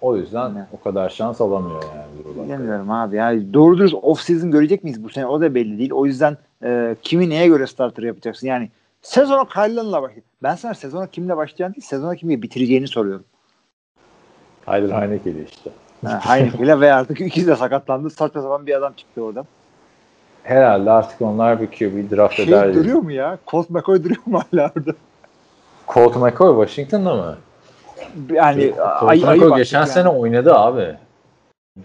O 0.00 0.16
yüzden 0.16 0.54
Ne? 0.54 0.66
o 0.72 0.84
kadar 0.84 1.08
şans 1.08 1.40
alamıyor 1.40 1.82
yani 1.82 2.24
Drew 2.24 2.40
Luck. 2.40 2.50
Bilmiyorum 2.50 2.90
abi. 2.90 3.16
Yani 3.16 3.54
doğru 3.54 3.78
dürüst 3.78 3.94
off 4.02 4.20
season 4.20 4.50
görecek 4.50 4.84
miyiz 4.84 5.04
bu 5.04 5.08
sene? 5.08 5.26
O 5.26 5.40
da 5.40 5.54
belli 5.54 5.78
değil. 5.78 5.92
O 5.92 6.06
yüzden 6.06 6.36
e, 6.64 6.96
kimi 7.02 7.30
neye 7.30 7.46
göre 7.48 7.66
starter 7.66 8.02
yapacaksın? 8.02 8.46
Yani 8.46 8.70
sezona 9.02 9.44
Kyle'la 9.48 10.02
başlayacak. 10.02 10.24
Ben 10.42 10.54
sana 10.54 10.74
sezona 10.74 11.06
kimle 11.06 11.36
başlayacağını 11.36 11.74
değil, 11.74 11.86
sezona 11.86 12.16
kimle 12.16 12.42
bitireceğini 12.42 12.88
soruyorum. 12.88 13.24
Tyler 14.66 15.00
Heineke'li 15.00 15.44
işte. 15.44 15.70
Ha, 16.06 16.20
Heineke'yle 16.24 16.80
ve 16.80 16.92
artık 16.92 17.20
ikisi 17.20 17.46
de 17.46 17.56
sakatlandı. 17.56 18.10
Saçma 18.10 18.42
sapan 18.42 18.66
bir 18.66 18.74
adam 18.74 18.92
çıktı 18.92 19.22
oradan. 19.22 19.46
Herhalde 20.42 20.90
artık 20.90 21.20
onlar 21.22 21.60
bir 21.60 21.66
QB 21.66 22.16
draft 22.16 22.34
Şey 22.34 22.44
eder. 22.44 22.74
duruyor 22.74 22.98
mu 22.98 23.12
ya? 23.12 23.38
Colt 23.46 23.70
McCoy 23.70 24.04
duruyor 24.04 24.22
mu 24.26 24.40
hala 24.50 24.70
orada? 24.76 24.92
Colt 25.88 26.16
McCoy 26.16 26.66
Washington'da 26.66 27.14
mı? 27.14 27.36
Yani 28.32 28.72
Colt 29.00 29.10
ay, 29.10 29.20
McCoy 29.20 29.56
geçen 29.56 29.78
yani. 29.78 29.88
sene 29.88 30.08
oynadı 30.08 30.54
abi. 30.54 30.94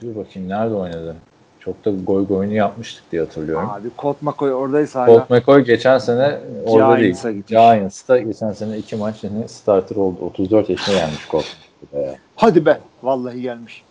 Dur 0.01 0.15
bakayım 0.15 0.49
nerede 0.49 0.73
oynadı? 0.73 1.15
Çok 1.59 1.85
da 1.85 1.91
goy 2.03 2.27
goyunu 2.27 2.53
yapmıştık 2.53 3.11
diye 3.11 3.21
hatırlıyorum. 3.21 3.69
Abi 3.69 3.87
Colt 3.97 4.21
McCoy 4.21 4.53
oradaysa 4.53 5.01
hala. 5.01 5.07
Colt 5.07 5.29
McCoy 5.29 5.61
geçen 5.61 5.97
sene 5.97 6.39
orada 6.65 6.97
değil. 6.97 7.03
Giants'a 7.03 7.31
gitmiş. 7.31 7.49
Giants'ta 7.49 8.17
geçen 8.17 8.51
sene 8.51 8.77
iki 8.77 8.95
maç 8.95 9.23
yine 9.23 9.47
starter 9.47 9.95
oldu. 9.95 10.17
34 10.21 10.69
yaşına 10.69 10.95
gelmiş 10.95 11.27
Colt. 11.31 11.45
McCoy. 11.81 12.15
Hadi 12.35 12.65
be. 12.65 12.79
Vallahi 13.03 13.41
gelmiş. 13.41 13.83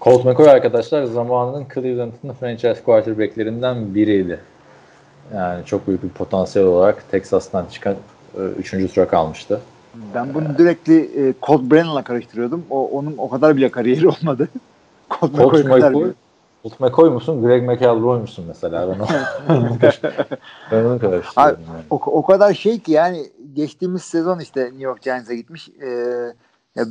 Colt 0.00 0.24
McCoy 0.24 0.50
arkadaşlar 0.50 1.04
zamanının 1.04 1.66
Cleveland'ın 1.74 2.32
franchise 2.40 2.82
quarterbacklerinden 2.84 3.94
biriydi. 3.94 4.40
Yani 5.34 5.64
çok 5.64 5.88
büyük 5.88 6.02
bir 6.02 6.08
potansiyel 6.08 6.68
olarak 6.68 7.10
Texas'tan 7.10 7.66
çıkan 7.66 7.94
3. 8.58 8.94
tura 8.94 9.08
kalmıştı. 9.08 9.60
Ben 10.14 10.34
bunu 10.34 10.58
direktli 10.58 11.28
e, 11.28 11.34
Colt 11.42 11.62
Brennan'la 11.62 12.04
karıştırıyordum. 12.04 12.64
O 12.70 12.88
onun 12.88 13.14
o 13.18 13.28
kadar 13.28 13.56
bile 13.56 13.70
kariyeri 13.70 14.08
olmadı. 14.08 14.48
Colt 15.10 15.36
Colt 15.36 15.52
McCoy 15.52 15.62
kadar 15.62 15.90
McCoy, 15.90 16.04
bile. 16.04 16.12
Colt 16.62 16.80
McCoy 16.80 17.10
musun? 17.10 17.42
Greg 17.42 17.62
McElroy 17.62 18.20
musun 18.20 18.44
mesela? 18.48 18.88
Ben, 18.88 18.94
onu, 18.94 19.06
ben 20.72 20.84
onu 20.84 20.98
karıştırıyorum. 20.98 21.60
Yani. 21.68 21.82
O, 21.90 21.96
o 21.96 22.26
kadar 22.26 22.54
şey 22.54 22.78
ki 22.78 22.92
yani 22.92 23.26
geçtiğimiz 23.54 24.02
sezon 24.02 24.38
işte 24.38 24.64
New 24.64 24.84
York 24.84 25.02
Giants'a 25.02 25.34
gitmiş. 25.34 25.68
Ee, 25.68 26.32
ya, 26.76 26.84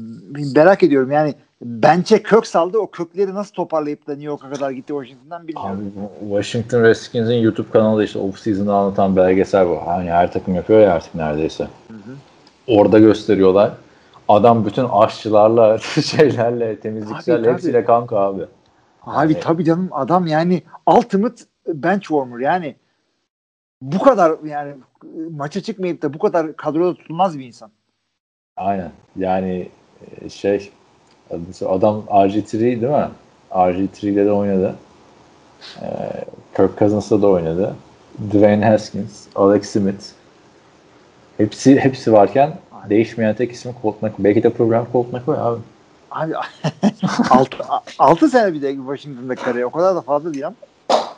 merak 0.55 0.84
ediyorum 0.84 1.11
yani 1.11 1.36
bench'e 1.61 2.23
kök 2.23 2.47
saldı. 2.47 2.78
O 2.78 2.91
kökleri 2.91 3.34
nasıl 3.34 3.53
toparlayıp 3.53 4.07
da 4.07 4.11
New 4.11 4.25
York'a 4.25 4.49
kadar 4.49 4.71
gitti 4.71 4.88
Washington'dan 4.88 5.47
bilmiyorum. 5.47 5.93
Abi, 5.97 6.30
Washington 6.30 6.84
Redskins'in 6.84 7.34
YouTube 7.34 7.69
kanalı 7.69 8.03
işte 8.03 8.19
off-season'ı 8.19 8.73
anlatan 8.73 9.15
belgesel 9.15 9.69
bu. 9.69 9.88
Hani 9.88 10.11
her 10.11 10.32
takım 10.32 10.55
yapıyor 10.55 10.80
ya 10.80 10.93
artık 10.93 11.15
neredeyse. 11.15 11.67
Orada 12.67 12.99
gösteriyorlar. 12.99 13.71
Adam 14.28 14.65
bütün 14.65 14.86
aşçılarla, 14.91 15.78
şeylerle, 16.03 16.80
temizlikçilerle 16.80 17.43
Tabii, 17.43 17.53
hepsiyle 17.53 17.86
kanka 17.86 18.17
abi. 18.17 18.45
Abi 19.01 19.34
Yani- 19.34 19.43
tabii 19.43 19.65
canım 19.65 19.89
adam 19.91 20.28
yani 20.28 20.61
ultimate 20.97 21.43
bench 21.67 22.01
warmer 22.01 22.39
yani 22.39 22.75
bu 23.82 23.99
kadar 23.99 24.34
yani 24.45 24.75
maça 25.32 25.61
çıkmayıp 25.61 26.01
da 26.01 26.13
bu 26.13 26.19
kadar 26.19 26.55
kadroda 26.55 26.95
tutulmaz 26.95 27.39
bir 27.39 27.45
insan. 27.45 27.71
Aynen. 28.58 28.91
Yani 29.18 29.70
e, 30.22 30.30
şey 30.30 30.72
adam 31.66 32.03
RG3 32.10 32.60
değil 32.60 32.78
mi? 32.78 33.08
RG3 33.51 34.08
ile 34.08 34.26
de 34.26 34.32
oynadı. 34.32 34.76
Ee, 35.82 35.88
Kirk 36.55 36.80
Cousins'la 36.80 37.22
da 37.22 37.28
oynadı. 37.28 37.76
Dwayne 38.32 38.66
Haskins, 38.66 39.26
Alex 39.36 39.70
Smith. 39.70 40.05
Hepsi 41.38 41.80
hepsi 41.80 42.14
varken 42.14 42.53
değişmeyen 42.89 43.36
tek 43.36 43.51
isim 43.51 43.76
Colt 43.82 44.01
McCoy. 44.01 44.24
Belki 44.26 44.43
de 44.43 44.49
program 44.49 44.88
Colt 44.93 45.14
McCoy 45.14 45.36
abi. 45.39 45.60
Abi 46.12 46.34
6 47.30 47.58
6 47.99 48.30
sene 48.30 48.53
bir 48.53 48.62
de 48.62 48.76
Washington'da 48.76 49.36
kariyer 49.36 49.64
o 49.64 49.70
kadar 49.72 49.95
da 49.95 50.01
fazla 50.01 50.34
değil 50.34 50.47
ama 50.47 50.55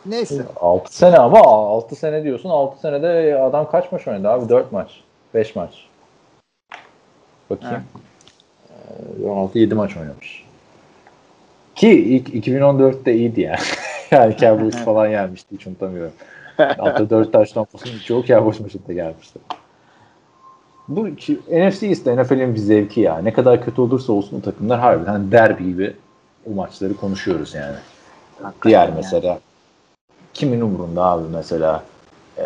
neyse. 0.06 0.44
6 0.62 0.98
sene 0.98 1.18
ama 1.18 1.40
6 1.40 1.96
sene 1.96 2.24
diyorsun. 2.24 2.50
6 2.50 2.80
senede 2.80 3.40
adam 3.42 3.72
kaç 3.72 3.92
maç 3.92 4.08
oynadı 4.08 4.30
abi? 4.30 4.50
4 4.50 4.72
maç. 4.72 4.90
5 5.34 5.56
maç. 5.56 5.89
Bakayım. 7.50 7.84
Ee, 9.20 9.24
16-7 9.24 9.74
maç 9.74 9.98
oynamış. 9.98 10.46
Ki 11.76 11.90
ilk 11.90 12.48
2014'te 12.48 13.14
iyiydi 13.14 13.42
yani. 13.42 13.60
yani 14.12 14.38
Cowboys 14.38 14.76
falan 14.76 15.10
gelmişti. 15.10 15.56
Hiç 15.56 15.68
unutamıyorum. 15.68 16.14
Hatta 16.58 17.10
4 17.10 17.34
taş 17.34 17.52
tampasının 17.52 18.00
çoğu 18.00 18.26
Cowboys 18.26 18.60
maçında 18.60 18.94
gelmişti. 18.94 19.40
Bu 20.88 21.16
ki, 21.16 21.40
NFC 21.52 21.88
East'te 21.88 22.18
NFL'in 22.18 22.56
bir 22.56 22.60
zevki 22.60 23.02
ya. 23.02 23.18
Ne 23.18 23.34
kadar 23.34 23.66
kötü 23.66 23.82
olursa 23.82 24.14
olsun 24.14 24.40
o 24.40 24.42
takımlar 24.42 24.80
harbiden 24.80 25.32
derbi 25.32 25.66
gibi 25.66 25.96
o 26.52 26.54
maçları 26.54 26.98
konuşuyoruz 26.98 27.54
yani. 27.54 27.76
Diğer 28.64 28.86
yani. 28.86 28.96
mesela 28.96 29.40
kimin 30.34 30.62
umurunda 30.62 31.04
abi 31.04 31.24
mesela 31.34 31.84
e, 32.38 32.46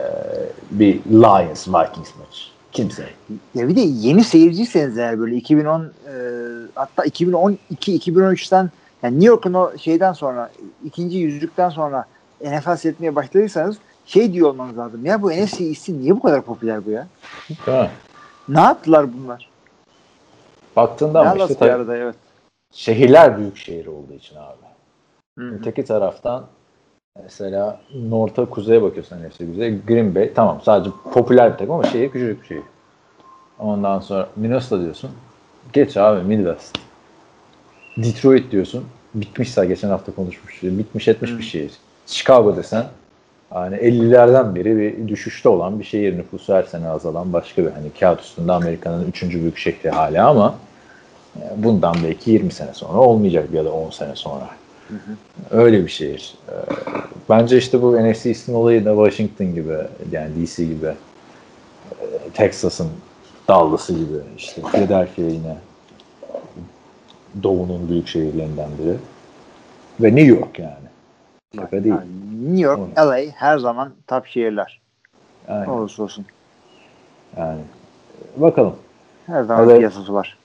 bir 0.72 1.00
Lions 1.12 1.68
Vikings 1.68 2.12
maç. 2.20 2.53
Kimse. 2.74 3.10
Ya 3.56 3.68
bir 3.68 3.76
de 3.76 3.82
yeni 3.82 4.24
seyirciyseniz 4.24 4.98
eğer 4.98 5.20
böyle 5.20 5.36
2010 5.36 5.82
e, 5.82 5.90
hatta 6.76 7.04
2012 7.04 7.98
2013'ten 7.98 8.70
yani 9.04 9.16
New 9.16 9.28
York'un 9.28 9.54
o 9.54 9.78
şeyden 9.78 10.14
sonra 10.14 10.52
ikinci 10.86 11.18
yüzlükten 11.18 11.70
sonra 11.70 12.06
NFL 12.42 12.76
seyretmeye 12.76 13.16
başladıysanız 13.16 13.78
şey 14.06 14.34
diyor 14.34 14.50
olmanız 14.50 14.78
lazım. 14.78 15.06
Ya 15.06 15.22
bu 15.22 15.32
NFC 15.32 15.66
East'in 15.66 16.02
niye 16.02 16.16
bu 16.16 16.22
kadar 16.22 16.42
popüler 16.42 16.86
bu 16.86 16.90
ya? 16.90 17.08
Mi? 17.68 17.90
Ne 18.48 18.60
yaptılar 18.60 19.14
bunlar? 19.14 19.50
Baktığında 20.76 21.20
ama 21.20 21.36
Dallas 21.36 21.50
işte 21.50 21.60
tabii 21.60 21.72
arada 21.72 21.98
evet. 21.98 22.16
şehirler 22.72 23.38
büyük 23.38 23.58
şehir 23.58 23.86
olduğu 23.86 24.14
için 24.14 24.36
abi. 24.36 24.66
Hı 25.40 25.46
hı. 25.46 25.56
Öteki 25.56 25.86
taraftan 25.86 26.46
mesela 27.24 27.80
North'a 28.10 28.46
kuzeye 28.46 28.82
bakıyorsun 28.82 29.18
NFC 29.18 29.46
kuzeye. 29.46 29.78
Green 29.88 30.16
Bay 30.16 30.34
tamam 30.34 30.62
sadece 30.64 30.92
popüler 31.14 31.54
bir 31.54 31.58
takım 31.58 31.74
ama 31.74 31.84
şehir 31.84 32.12
küçücük 32.12 32.42
bir 32.42 32.48
şehir. 32.48 32.64
Ondan 33.60 34.00
sonra 34.00 34.30
Minnesota 34.36 34.84
diyorsun. 34.84 35.12
Geç 35.74 35.98
abi 35.98 36.24
Midwest. 36.24 36.78
Detroit 37.98 38.52
diyorsun. 38.52 38.86
Bitmişse 39.14 39.66
geçen 39.66 39.90
hafta 39.90 40.16
konuşmuş. 40.16 40.64
Bitmiş 40.64 41.08
etmiş 41.08 41.32
bir 41.38 41.44
şehir. 41.44 41.72
Chicago 42.06 42.56
desen 42.56 42.86
hani 43.50 43.76
50'lerden 43.76 44.56
beri 44.56 44.78
bir 44.78 45.08
düşüşte 45.08 45.50
olan 45.50 45.80
bir 45.80 45.84
şehir 45.84 46.18
nüfusu 46.18 46.54
her 46.54 46.64
sene 46.64 46.88
azalan 46.88 47.34
başka 47.34 47.66
bir 47.66 47.72
hani 47.72 47.90
kağıt 48.00 48.22
üstünde 48.22 48.52
Amerika'nın 48.52 49.08
üçüncü 49.08 49.42
büyük 49.42 49.58
şehri 49.58 49.90
hala 49.90 50.30
ama 50.30 50.56
e, 51.36 51.64
bundan 51.64 51.96
belki 52.04 52.32
20 52.32 52.52
sene 52.52 52.74
sonra 52.74 53.00
olmayacak 53.00 53.54
ya 53.54 53.66
da 53.66 53.72
10 53.72 53.90
sene 53.90 54.16
sonra. 54.16 54.50
Öyle 55.52 55.84
bir 55.84 55.90
şehir. 55.90 56.36
Ee, 56.50 56.54
Bence 57.30 57.58
işte 57.58 57.82
bu 57.82 57.96
NFC 57.96 58.30
East'in 58.30 58.54
olayı 58.54 58.86
da 58.86 59.10
Washington 59.10 59.56
gibi 59.56 59.78
yani 60.12 60.46
DC 60.46 60.66
gibi 60.66 60.86
e, 62.02 62.30
Texas'ın 62.34 62.90
Dallas'ı 63.48 63.94
gibi 63.94 64.18
işte 64.38 64.62
Philadelphia 64.62 65.22
yine 65.22 65.58
Doğu'nun 67.44 67.90
büyük 67.90 68.08
şehirlerinden 68.08 68.70
biri 68.80 68.98
ve 70.00 70.16
New 70.16 70.36
York 70.40 70.60
yani. 70.60 70.74
Şaka 71.56 71.84
değil. 71.84 71.96
New 72.42 72.62
York, 72.62 72.98
LA 72.98 73.18
her 73.36 73.58
zaman 73.58 73.94
top 74.08 74.26
şehirler. 74.26 74.82
Yani, 75.50 75.70
Olursa 75.70 76.04
olsun. 76.04 76.26
yani. 77.38 77.62
Bakalım. 78.38 78.76
Her 79.26 79.44
zaman 79.44 79.78
piyasası 79.78 80.14
var. 80.14 80.38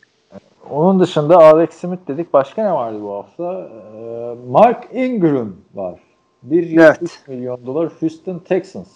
Onun 0.70 1.00
dışında 1.00 1.36
Alex 1.38 1.70
Smith 1.70 2.08
dedik. 2.08 2.32
Başka 2.32 2.62
ne 2.62 2.72
vardı 2.72 2.98
bu 3.02 3.12
hafta? 3.12 3.68
Ee, 3.96 4.34
Mark 4.48 4.88
Ingram 4.92 5.52
var. 5.74 6.00
Bir 6.42 6.66
yıl 6.66 6.82
Evet. 6.82 6.98
3 7.02 7.28
milyon 7.28 7.66
dolar 7.66 7.88
Houston 8.00 8.38
Texans. 8.38 8.88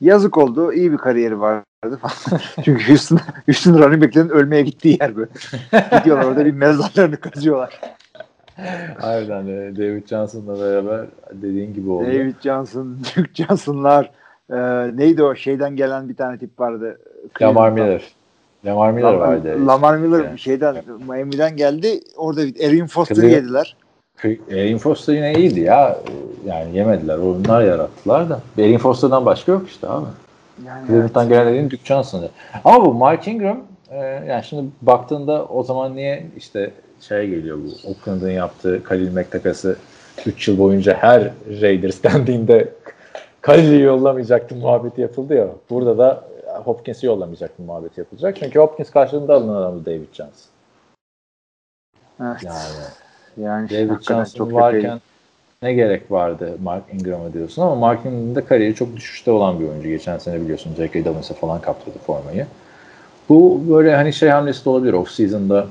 Yazık 0.00 0.38
oldu. 0.38 0.72
İyi 0.72 0.92
bir 0.92 0.96
kariyeri 0.96 1.40
vardı 1.40 1.98
falan. 2.00 2.40
Çünkü 2.64 2.88
Houston, 2.88 3.18
Houston 3.46 3.78
running 3.78 4.02
back'lerin 4.02 4.28
ölmeye 4.28 4.62
gittiği 4.62 4.98
yer 5.00 5.16
böyle. 5.16 5.30
Gidiyorlar 5.98 6.24
orada 6.24 6.44
bir 6.44 6.52
mezarlarını 6.52 7.16
kazıyorlar. 7.16 7.80
Harbiden 8.98 9.46
de 9.46 9.76
David 9.76 10.06
Johnson'la 10.06 10.60
beraber 10.60 11.06
dediğin 11.32 11.74
gibi 11.74 11.90
oldu. 11.90 12.06
David 12.06 12.34
Johnson, 12.40 12.98
Duke 13.16 13.44
Johnson'lar 13.44 14.10
e, 14.50 14.56
neydi 14.96 15.22
o 15.22 15.34
şeyden 15.34 15.76
gelen 15.76 16.08
bir 16.08 16.16
tane 16.16 16.38
tip 16.38 16.60
vardı. 16.60 17.00
Lamar 17.42 17.70
Miller. 17.70 18.02
Lamar 18.64 18.90
Miller 18.90 19.12
Lamar, 19.12 19.28
vardı. 19.28 19.66
Lamar 19.66 19.96
Miller 19.96 20.24
Yani. 20.24 20.38
şeyden 20.38 20.76
Miami'den 21.08 21.56
geldi. 21.56 22.00
Orada 22.16 22.40
Erin 22.60 22.86
Foster'ı 22.86 23.26
yediler. 23.26 23.76
Erin 24.50 24.78
Foster 24.78 25.14
yine 25.14 25.34
iyiydi 25.34 25.60
ya. 25.60 25.98
Yani 26.46 26.76
yemediler. 26.76 27.18
Onlar 27.18 27.62
yarattılar 27.62 28.30
da. 28.30 28.40
Erin 28.58 28.78
Foster'dan 28.78 29.26
başka 29.26 29.52
yok 29.52 29.68
işte 29.68 29.88
abi. 29.88 30.06
Yani 30.66 30.86
Cleveland'dan 30.86 31.28
gelen 31.28 31.46
dediğin 31.46 31.70
Duke 31.70 31.84
Johnson'dı. 31.84 32.30
Ama 32.64 32.86
bu 32.86 32.94
Mark 32.94 33.28
Ingram 33.28 33.58
e, 33.90 33.96
yani 34.28 34.44
şimdi 34.44 34.70
baktığında 34.82 35.44
o 35.44 35.62
zaman 35.62 35.96
niye 35.96 36.26
işte 36.36 36.70
şey 37.00 37.28
geliyor 37.28 37.58
bu 37.58 37.88
Oakland'ın 37.88 38.30
yaptığı 38.30 38.82
Khalil 38.82 39.12
Mack 39.12 39.30
takası 39.30 39.76
3 40.26 40.48
yıl 40.48 40.58
boyunca 40.58 40.94
her 40.94 41.30
Raiders 41.60 42.02
dendiğinde 42.04 42.68
Khalil'i 43.40 43.80
yollamayacaktım 43.80 44.58
muhabbeti 44.58 45.00
yapıldı 45.00 45.34
ya. 45.34 45.48
Burada 45.70 45.98
da 45.98 46.24
Hopkins'i 46.64 47.06
yollamayacaktım 47.06 47.66
muhabbeti 47.66 48.00
yapılacak. 48.00 48.36
Çünkü 48.40 48.58
Hopkins 48.58 48.90
karşılığında 48.90 49.34
alınan 49.34 49.54
adamdı 49.56 49.86
David 49.86 50.12
Johnson. 50.12 50.50
Evet. 52.20 52.42
Yani 52.42 52.64
Yani 53.36 53.70
David 53.70 54.00
Johnson 54.02 54.52
varken 54.52 54.80
epey- 54.90 54.98
ne 55.62 55.72
gerek 55.72 56.10
vardı 56.12 56.56
Mark 56.62 56.82
Ingram'a 56.94 57.32
diyorsun 57.32 57.62
ama 57.62 57.74
Mark 57.74 58.00
Ingram'ın 58.06 58.34
da 58.34 58.46
kariyeri 58.46 58.74
çok 58.74 58.96
düşüşte 58.96 59.30
olan 59.30 59.60
bir 59.60 59.68
oyuncu. 59.68 59.88
Geçen 59.88 60.18
sene 60.18 60.40
biliyorsun 60.40 60.74
J.K. 60.76 61.04
Douglas'a 61.04 61.34
falan 61.34 61.60
kaptırdı 61.60 61.98
formayı. 62.06 62.46
Bu 63.28 63.62
böyle 63.70 63.96
hani 63.96 64.12
şey 64.12 64.28
hamlesi 64.28 64.64
de 64.64 64.70
olabilir 64.70 64.92
off 64.92 65.10
season'da 65.10 65.66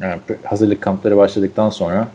yani 0.00 0.20
hazırlık 0.44 0.80
kampları 0.82 1.16
başladıktan 1.16 1.70
sonra 1.70 2.08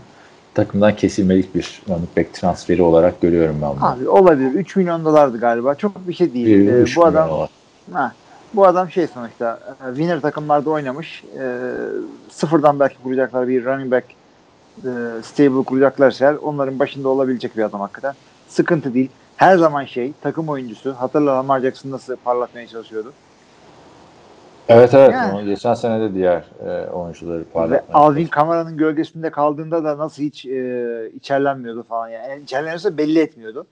takımdan 0.53 0.95
kesilmelik 0.95 1.55
bir 1.55 1.82
running 1.89 2.18
back 2.18 2.34
transferi 2.34 2.82
olarak 2.82 3.22
görüyorum 3.22 3.59
ben 3.61 3.70
bunu. 3.76 3.86
Abi 3.86 4.09
olabilir. 4.09 4.51
3 4.51 4.76
milyon 4.76 5.05
dolardı 5.05 5.39
galiba. 5.39 5.76
Çok 5.76 6.07
bir 6.07 6.14
şey 6.14 6.34
değil. 6.34 6.47
Bir- 6.47 6.91
Ee, 6.91 6.95
bu 6.95 7.05
adam 7.05 7.30
dolar. 7.30 7.49
Ha, 7.91 8.13
Bu 8.53 8.65
adam 8.65 8.89
şey 8.89 9.07
sonuçta 9.07 9.59
e, 9.86 9.95
winner 9.95 10.21
takımlarda 10.21 10.69
oynamış. 10.69 11.23
E, 11.39 11.61
sıfırdan 12.29 12.79
belki 12.79 12.95
kuracaklar 13.03 13.47
bir 13.47 13.65
running 13.65 13.91
back 13.91 14.05
e, 14.77 14.89
stable 15.23 15.63
kuracaklarsa 15.63 16.25
eğer 16.25 16.36
onların 16.36 16.79
başında 16.79 17.09
olabilecek 17.09 17.57
bir 17.57 17.63
adam 17.63 17.81
hakikaten. 17.81 18.13
Sıkıntı 18.47 18.93
değil. 18.93 19.09
Her 19.38 19.57
zaman 19.57 19.86
şey 19.86 20.13
takım 20.21 20.49
oyuncusu. 20.49 20.93
Hatırla 20.93 21.38
Lamar 21.38 21.59
Jackson 21.59 21.91
nasıl 21.91 22.15
parlatmaya 22.15 22.67
çalışıyordu. 22.67 23.13
Evet 24.69 24.93
evet. 24.93 25.11
Yani. 25.11 25.45
Geçen 25.45 25.73
sene 25.73 25.99
de 25.99 26.13
diğer 26.13 26.43
e, 26.65 26.89
oyuncuları 26.89 27.43
parlatmaya 27.43 27.99
Alvin 27.99 28.27
Kamara'nın 28.27 28.77
gölgesinde 28.77 29.29
kaldığında 29.29 29.84
da 29.84 29.97
nasıl 29.97 30.23
hiç 30.23 30.45
e, 30.45 31.11
içerlenmiyordu 31.15 31.84
falan. 31.84 32.09
Yani 32.09 32.43
içerlenirse 32.43 32.97
belli 32.97 33.19
etmiyordu. 33.19 33.65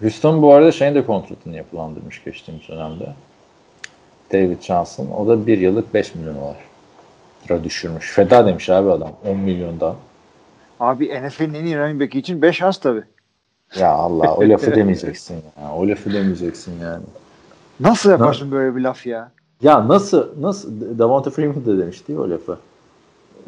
Houston 0.00 0.42
bu 0.42 0.54
arada 0.54 0.72
şeyin 0.72 0.94
de 0.94 1.06
kontratını 1.06 1.56
yapılandırmış 1.56 2.24
geçtiğimiz 2.24 2.68
dönemde. 2.68 3.14
David 4.32 4.60
Johnson. 4.60 5.06
O 5.10 5.28
da 5.28 5.46
bir 5.46 5.58
yıllık 5.58 5.94
5 5.94 6.14
milyon 6.14 6.34
dolar 6.34 6.56
düşürmüş. 7.64 8.12
Feda 8.12 8.46
demiş 8.46 8.70
abi 8.70 8.90
adam 8.90 9.12
10 9.28 9.36
milyondan. 9.36 9.96
Abi 10.80 11.22
NFL'in 11.26 11.54
en 11.54 11.64
iyi 11.64 11.78
running 11.78 12.00
back'i 12.00 12.18
için 12.18 12.42
5 12.42 12.62
az 12.62 12.80
tabii. 12.80 13.02
Ya 13.80 13.90
Allah 13.90 14.34
o 14.34 14.48
lafı 14.48 14.74
demeyeceksin 14.76 15.34
ya. 15.34 15.74
O 15.74 15.88
lafı 15.88 16.12
demeyeceksin 16.12 16.80
yani. 16.80 17.04
Nasıl 17.80 18.10
yaparsın 18.10 18.50
böyle 18.50 18.76
bir 18.76 18.80
laf 18.80 19.06
ya? 19.06 19.32
Ya 19.62 19.88
nasıl 19.88 20.42
nasıl 20.42 20.98
Davante 20.98 21.30
Freeman 21.30 21.66
da 21.66 21.78
demiş 21.78 22.08
değil 22.08 22.18
mi 22.18 22.24
o 22.24 22.30
lafı? 22.30 22.58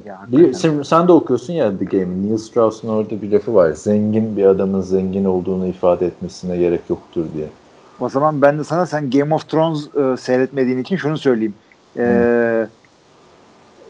Ya 0.06 0.20
Bir, 0.28 0.52
sen, 0.52 0.82
sen 0.82 1.08
de 1.08 1.12
okuyorsun 1.12 1.52
ya 1.52 1.78
The 1.78 1.84
Game. 1.84 2.22
Neil 2.22 2.36
Strauss'un 2.36 2.88
orada 2.88 3.22
bir 3.22 3.32
lafı 3.32 3.54
var. 3.54 3.70
Zengin 3.70 4.36
bir 4.36 4.44
adamın 4.44 4.80
zengin 4.80 5.24
olduğunu 5.24 5.66
ifade 5.66 6.06
etmesine 6.06 6.56
gerek 6.56 6.80
yoktur 6.90 7.24
diye. 7.36 7.46
O 8.00 8.08
zaman 8.08 8.42
ben 8.42 8.58
de 8.58 8.64
sana 8.64 8.86
sen 8.86 9.10
Game 9.10 9.34
of 9.34 9.48
Thrones 9.48 9.88
e, 9.96 10.16
seyretmediğin 10.16 10.78
için 10.78 10.96
şunu 10.96 11.18
söyleyeyim. 11.18 11.54
E, 11.96 12.66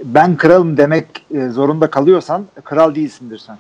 ben 0.04 0.36
kralım 0.36 0.76
demek 0.76 1.06
e, 1.34 1.48
zorunda 1.48 1.90
kalıyorsan 1.90 2.44
kral 2.64 2.94
değilsindir 2.94 3.38
sen. 3.38 3.56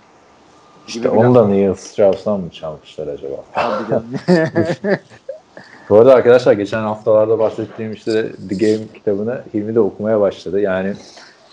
İşte 0.88 1.08
da 1.34 1.48
Neil 1.48 1.74
Strauss'tan 1.74 2.40
mı 2.40 2.50
çalmışlar 2.50 3.06
acaba? 3.06 3.44
Bu 5.88 5.98
arada 5.98 6.14
arkadaşlar 6.14 6.52
geçen 6.52 6.82
haftalarda 6.82 7.38
bahsettiğim 7.38 7.92
işte 7.92 8.32
The 8.48 8.54
Game 8.54 8.86
kitabını 8.94 9.42
Hilmi 9.54 9.74
de 9.74 9.80
okumaya 9.80 10.20
başladı. 10.20 10.60
Yani 10.60 10.94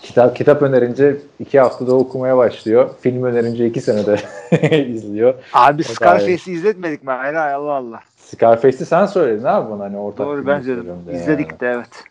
kitap 0.02 0.36
kitap 0.36 0.62
önerince 0.62 1.16
iki 1.40 1.60
haftada 1.60 1.94
okumaya 1.94 2.36
başlıyor. 2.36 2.90
Film 3.00 3.22
önerince 3.22 3.66
iki 3.66 3.80
senede 3.80 4.16
izliyor. 4.86 5.34
Abi 5.52 5.84
Scarface'i 5.84 6.54
izletmedik 6.54 7.02
mi? 7.04 7.10
Hayır 7.10 7.34
Allah 7.34 7.72
Allah. 7.72 8.00
Scarface'i 8.16 8.86
sen 8.86 9.06
söyledin 9.06 9.44
abi 9.44 9.70
bana 9.70 9.84
hani 9.84 9.98
ortak 9.98 10.26
Doğru 10.26 10.46
ben 10.46 10.60
söyledim. 10.60 10.96
İzledik 11.12 11.50
yani. 11.50 11.60
de 11.60 11.66
evet. 11.66 12.04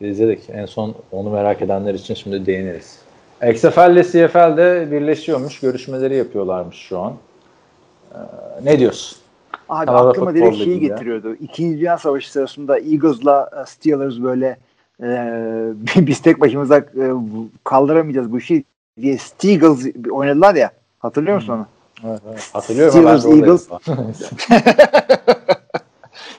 İzledik. 0.00 0.50
En 0.52 0.66
son 0.66 0.94
onu 1.12 1.30
merak 1.30 1.62
edenler 1.62 1.94
için 1.94 2.14
şimdi 2.14 2.46
değiniriz. 2.46 2.98
XFL 3.52 3.90
ile 3.90 4.04
CFL 4.04 4.56
de 4.56 4.88
birleşiyormuş. 4.90 5.60
Görüşmeleri 5.60 6.16
yapıyorlarmış 6.16 6.76
şu 6.76 6.98
an. 6.98 7.12
Ee, 8.14 8.18
ne 8.64 8.78
diyorsun? 8.78 9.18
Abi 9.68 9.86
Kanada 9.86 10.08
aklıma 10.08 10.34
direkt 10.34 10.56
şeyi 10.56 10.80
getiriyordu. 10.80 11.34
İkinci 11.34 11.78
Dünya 11.78 11.98
Savaşı 11.98 12.32
sırasında 12.32 12.78
Eagles'la 12.78 13.64
Steelers 13.66 14.22
böyle 14.22 14.58
e, 15.02 15.06
biz 16.06 16.22
tek 16.22 16.40
başımıza 16.40 16.78
e, 16.78 17.10
kaldıramayacağız 17.64 18.32
bu 18.32 18.38
işi 18.38 18.64
diye 19.00 19.18
Steagles 19.18 19.86
oynadılar 20.10 20.54
ya. 20.54 20.70
Hatırlıyor 20.98 21.36
musun 21.36 21.52
onu? 21.52 21.66
Evet, 22.04 22.20
evet. 22.30 22.50
Hatırlıyorum 22.52 22.92
Steelers, 22.92 23.26
oradaydım. 23.26 23.60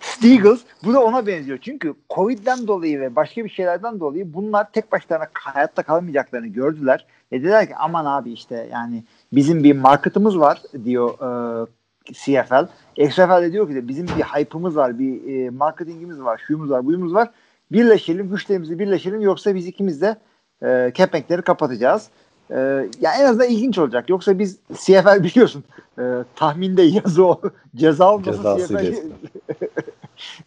Steagles 0.01 0.59
bu 0.83 0.93
da 0.93 1.03
ona 1.03 1.27
benziyor. 1.27 1.57
Çünkü 1.61 1.93
Covid'den 2.09 2.67
dolayı 2.67 2.99
ve 2.99 3.15
başka 3.15 3.45
bir 3.45 3.49
şeylerden 3.49 3.99
dolayı 3.99 4.33
bunlar 4.33 4.71
tek 4.71 4.91
başlarına 4.91 5.27
hayatta 5.33 5.83
kalamayacaklarını 5.83 6.47
gördüler. 6.47 7.05
Ve 7.31 7.39
dediler 7.39 7.67
ki 7.67 7.75
aman 7.75 8.05
abi 8.05 8.31
işte 8.31 8.69
yani 8.71 9.03
bizim 9.33 9.63
bir 9.63 9.75
marketımız 9.75 10.39
var 10.39 10.61
diyor 10.85 11.09
e, 11.09 11.65
CFL. 12.13 12.67
XFL 12.97 13.41
de 13.41 13.51
diyor 13.51 13.67
ki 13.67 13.75
de 13.75 13.87
bizim 13.87 14.07
bir 14.07 14.23
hype'ımız 14.23 14.75
var, 14.75 14.99
bir 14.99 15.35
e, 15.35 15.49
marketingimiz 15.49 16.21
var, 16.21 16.41
şuyumuz 16.47 16.69
var, 16.69 16.85
buyumuz 16.85 17.13
var. 17.13 17.29
Birleşelim, 17.71 18.29
güçlerimizi 18.29 18.79
birleşelim 18.79 19.21
yoksa 19.21 19.55
biz 19.55 19.67
ikimiz 19.67 20.01
de 20.01 20.15
e, 20.63 20.91
kepenkleri 20.93 21.41
kapatacağız. 21.41 22.09
E, 22.51 22.55
ya 23.01 23.11
en 23.19 23.25
azından 23.25 23.49
ilginç 23.49 23.77
olacak. 23.77 24.09
Yoksa 24.09 24.39
biz 24.39 24.57
CFL 24.73 25.23
biliyorsun 25.23 25.63
e, 25.99 26.03
tahminde 26.35 26.81
yazı 26.81 27.25
o 27.25 27.41
ceza 27.75 28.13
olmasa 28.13 28.57
Cezası 28.57 28.77
CFL, 28.77 28.95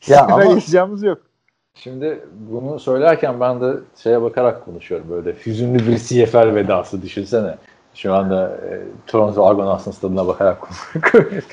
Ya 0.13 0.25
ama- 0.25 1.07
yok. 1.07 1.19
Şimdi 1.75 2.21
bunu 2.51 2.81
söylerken 2.81 3.41
ben 3.41 3.61
de 3.61 3.75
şeye 3.97 4.23
bakarak 4.23 4.65
konuşuyorum 4.65 5.11
böyle 5.11 5.33
hüzünlü 5.47 5.79
bir 5.87 5.99
CFL 5.99 6.55
vedası 6.55 7.03
düşünsene. 7.03 7.57
Şu 7.95 8.15
anda 8.15 8.49
e, 8.49 8.81
Toronto 9.07 9.47
Argonauts'ın 9.47 9.91
stadına 9.91 10.27
bakarak. 10.27 10.59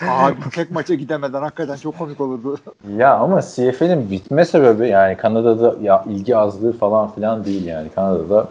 Abi 0.09 0.35
tek 0.55 0.71
maça 0.71 0.93
gidemeden 0.93 1.41
hakikaten 1.41 1.75
çok 1.75 1.97
komik 1.97 2.21
olurdu. 2.21 2.57
ya 2.97 3.13
ama 3.15 3.41
CFL'in 3.41 4.11
bitme 4.11 4.45
sebebi 4.45 4.87
yani 4.87 5.17
Kanada'da 5.17 5.75
ya 5.81 6.03
ilgi 6.09 6.37
azlığı 6.37 6.77
falan 6.77 7.11
filan 7.11 7.45
değil 7.45 7.65
yani. 7.65 7.89
Kanada'da 7.89 8.47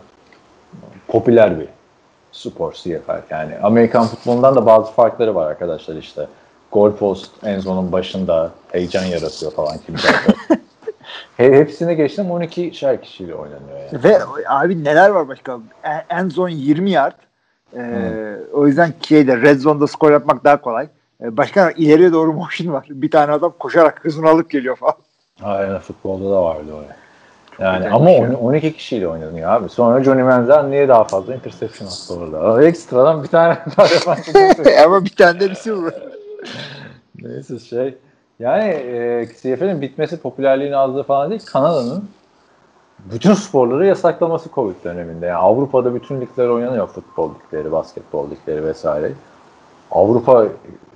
popüler 1.08 1.60
bir 1.60 1.68
spor 2.32 2.72
CFL. 2.72 3.22
Yani 3.30 3.58
Amerikan 3.62 4.06
futbolundan 4.06 4.54
da 4.56 4.66
bazı 4.66 4.92
farkları 4.92 5.34
var 5.34 5.46
arkadaşlar 5.50 5.96
işte. 5.96 6.26
Goal 6.72 6.92
post 6.92 7.30
en 7.44 7.58
zonun 7.60 7.92
başında 7.92 8.50
heyecan 8.72 9.04
yaratıyor 9.04 9.52
falan 9.52 9.78
kimlerde. 9.78 10.08
He, 11.36 11.52
hepsini 11.52 11.96
geçtim 11.96 12.30
12 12.30 12.74
şer 12.74 13.02
kişiyle 13.02 13.34
oynanıyor 13.34 13.78
yani. 13.92 14.04
Ve 14.04 14.18
abi 14.48 14.84
neler 14.84 15.10
var 15.10 15.28
başka? 15.28 15.58
En- 15.84 16.04
End 16.18 16.30
zone 16.30 16.52
20 16.52 16.90
yard. 16.90 17.12
Ee, 17.76 18.36
O 18.52 18.66
yüzden 18.66 18.92
şeyde 19.08 19.36
red 19.36 19.60
zone'da 19.60 19.86
skor 19.86 20.12
yapmak 20.12 20.44
daha 20.44 20.60
kolay. 20.60 20.88
Ee, 21.22 21.36
başka 21.36 21.70
ileriye 21.70 22.12
doğru 22.12 22.32
motion 22.32 22.72
var. 22.72 22.86
Bir 22.90 23.10
tane 23.10 23.32
adam 23.32 23.54
koşarak 23.58 24.04
hızını 24.04 24.28
alıp 24.28 24.50
geliyor 24.50 24.76
falan. 24.76 24.94
Aynen 25.42 25.78
futbolda 25.78 26.30
da 26.30 26.42
vardı 26.42 26.72
o. 26.74 26.82
Yani 27.62 27.88
ama 27.88 28.10
on- 28.10 28.34
12 28.34 28.72
kişiyle 28.72 29.08
oynanıyor 29.08 29.50
abi. 29.50 29.68
Sonra 29.68 30.04
Johnny 30.04 30.22
Manziel 30.22 30.64
niye 30.64 30.88
daha 30.88 31.04
fazla 31.04 31.34
interception 31.34 31.86
attı 31.88 32.14
orada? 32.14 32.64
Ekstradan 32.64 33.22
bir 33.22 33.28
tane 33.28 33.58
daha 33.76 33.86
defans 33.88 34.28
Ama 34.84 35.04
bir 35.04 35.10
tane 35.16 35.40
de 35.40 35.48
receiver. 35.50 35.92
Neyse 37.22 37.58
şey. 37.58 37.94
Yani 38.40 38.64
e, 38.68 39.26
CFL'in 39.42 39.82
bitmesi 39.82 40.16
popülerliğin 40.20 40.72
azlığı 40.72 41.02
falan 41.02 41.30
değil. 41.30 41.42
Kanada'nın 41.46 42.04
bütün 42.98 43.34
sporları 43.34 43.86
yasaklaması 43.86 44.48
Covid 44.54 44.84
döneminde. 44.84 45.26
Yani 45.26 45.36
Avrupa'da 45.36 45.94
bütün 45.94 46.20
ligler 46.20 46.48
oynanıyor. 46.48 46.86
Futbol 46.86 47.30
ligleri, 47.34 47.72
basketbol 47.72 48.30
ligleri 48.30 48.64
vesaire. 48.64 49.12
Avrupa 49.90 50.46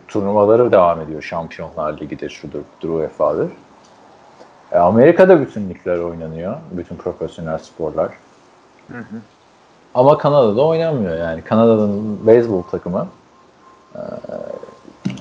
turnuvaları 0.09 0.73
devam 0.73 1.01
ediyor. 1.01 1.23
Şampiyonlar 1.23 2.01
Ligi'dir, 2.01 2.31
şudur, 2.31 2.61
budur, 2.83 2.95
UEFA'dır. 2.95 3.51
E, 4.73 4.79
Amerika'da 4.79 5.41
bütün 5.41 5.71
ligler 5.71 5.99
oynanıyor. 5.99 6.57
Bütün 6.71 6.97
profesyonel 6.97 7.59
sporlar. 7.59 8.11
Ama 9.95 10.19
Kanada'da 10.19 10.67
oynanmıyor 10.67 11.17
yani. 11.17 11.43
Kanada'nın 11.43 12.27
beyzbol 12.27 12.63
takımı 12.63 13.09
e, 13.95 14.01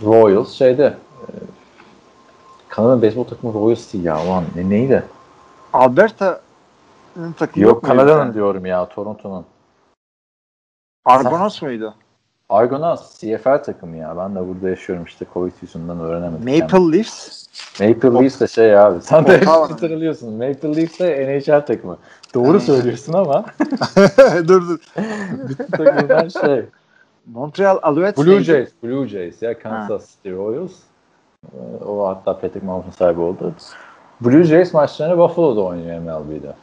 Royals 0.05 0.51
şeyde 0.51 0.83
e, 1.21 1.23
Kanada 2.69 3.01
beyzbol 3.01 3.23
takımı 3.23 3.53
Royals 3.53 3.93
değil 3.93 4.03
ya 4.03 4.15
aman 4.15 4.43
ne, 4.55 4.69
neydi? 4.69 5.03
Alberta'nın 5.73 6.37
takımı 7.37 7.65
Yok, 7.65 7.83
Kanada'nın 7.83 8.19
tane? 8.21 8.33
diyorum 8.33 8.65
ya 8.65 8.89
Toronto'nun. 8.89 9.45
Argonaut 11.05 11.61
muydu? 11.61 11.93
Argonauts 12.49 13.19
CFL 13.19 13.63
takımı 13.63 13.97
ya. 13.97 14.17
Ben 14.17 14.35
de 14.35 14.47
burada 14.47 14.69
yaşıyorum 14.69 15.05
işte 15.05 15.25
Covid 15.33 15.51
yüzünden 15.61 15.99
öğrenemedim. 15.99 16.59
Maple 16.61 16.97
Leafs. 16.97 17.47
Yani. 17.79 17.93
Maple 17.93 18.13
Leafs 18.13 18.41
de 18.41 18.47
şey 18.47 18.79
abi. 18.79 19.01
Sen 19.01 19.27
de 19.27 19.39
hatırlıyorsun. 19.45 20.33
Maple 20.33 20.75
Leafs 20.77 20.99
de 20.99 21.39
NHL 21.39 21.65
takımı. 21.65 21.97
Doğru 22.33 22.59
söylüyorsun 22.59 23.13
ama 23.13 23.45
dur 24.47 24.67
dur. 24.69 24.79
bütün 25.49 25.65
takımlar 25.65 26.29
şey. 26.45 26.65
Montreal 27.25 27.79
Alouettes 27.81 28.25
Blue? 28.25 28.43
Jays. 28.43 28.69
Blue 28.83 29.07
Jays 29.07 29.41
ya 29.41 29.59
Kansas 29.59 30.09
City 30.15 30.31
Royals. 30.31 30.71
Ee, 31.53 31.83
O 31.85 32.07
hatta 32.07 32.33
Patrick 32.39 32.65
Mahomes'un 32.65 32.91
sahibi 32.91 33.19
oldu. 33.19 33.53
Blue 34.21 34.43
Jays 34.43 34.73
maçlarını 34.73 35.17
Buffalo'da 35.17 35.61
oynuyor 35.61 35.99
MLB'de. 35.99 36.53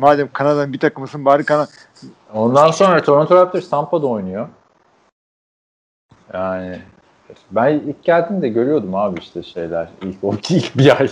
Madem 0.00 0.28
Kanada'nın 0.32 0.72
bir 0.72 0.78
takımısın 0.78 1.24
bari 1.24 1.44
Kanada. 1.44 1.68
Ondan 2.34 2.70
sonra 2.70 3.02
Toronto 3.02 3.36
Raptors 3.36 3.70
Tampa'da 3.70 4.06
oynuyor. 4.06 4.48
Yani 6.34 6.78
ben 7.50 7.72
ilk 7.72 8.04
geldiğimde 8.04 8.48
görüyordum 8.48 8.94
abi 8.94 9.20
işte 9.20 9.42
şeyler. 9.42 9.88
İlk, 10.02 10.24
o 10.24 10.34
ilk 10.50 10.78
bir 10.78 11.00
ay. 11.00 11.10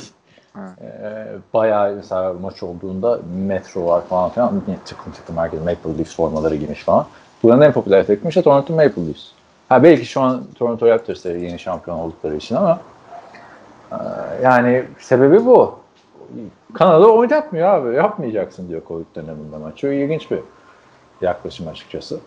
Ee, 0.80 1.26
bayağı 1.54 1.94
mesela 1.94 2.32
maç 2.32 2.62
olduğunda 2.62 3.18
metro 3.46 3.86
var 3.86 4.02
falan 4.08 4.30
filan. 4.30 4.62
Yine 4.66 4.78
tıklım 4.84 5.12
tıklım 5.12 5.36
herkes 5.36 5.60
Maple 5.60 5.98
Leafs 5.98 6.16
formaları 6.16 6.56
giymiş 6.56 6.82
falan. 6.82 7.06
Buranın 7.42 7.62
en 7.62 7.72
popüler 7.72 8.06
takımı 8.06 8.28
işte 8.28 8.42
Toronto 8.42 8.74
Maple 8.74 9.06
Leafs. 9.06 9.24
Ha 9.68 9.82
belki 9.82 10.06
şu 10.06 10.20
an 10.20 10.44
Toronto 10.54 10.86
Raptors 10.86 11.24
da 11.24 11.30
yeni 11.30 11.58
şampiyon 11.58 11.98
oldukları 11.98 12.36
için 12.36 12.54
ama 12.54 12.80
Ee, 13.92 13.96
yani 14.42 14.84
sebebi 14.98 15.44
bu. 15.46 15.78
Kanada 16.74 17.12
oynatmıyor 17.12 17.68
abi. 17.68 17.96
Yapmayacaksın 17.96 18.68
diyor 18.68 18.82
Covid 18.88 19.04
döneminde 19.14 19.56
maç. 19.56 19.76
Çok 19.76 19.92
ilginç 19.92 20.30
bir 20.30 20.38
yaklaşım 21.20 21.68
açıkçası. 21.68 22.20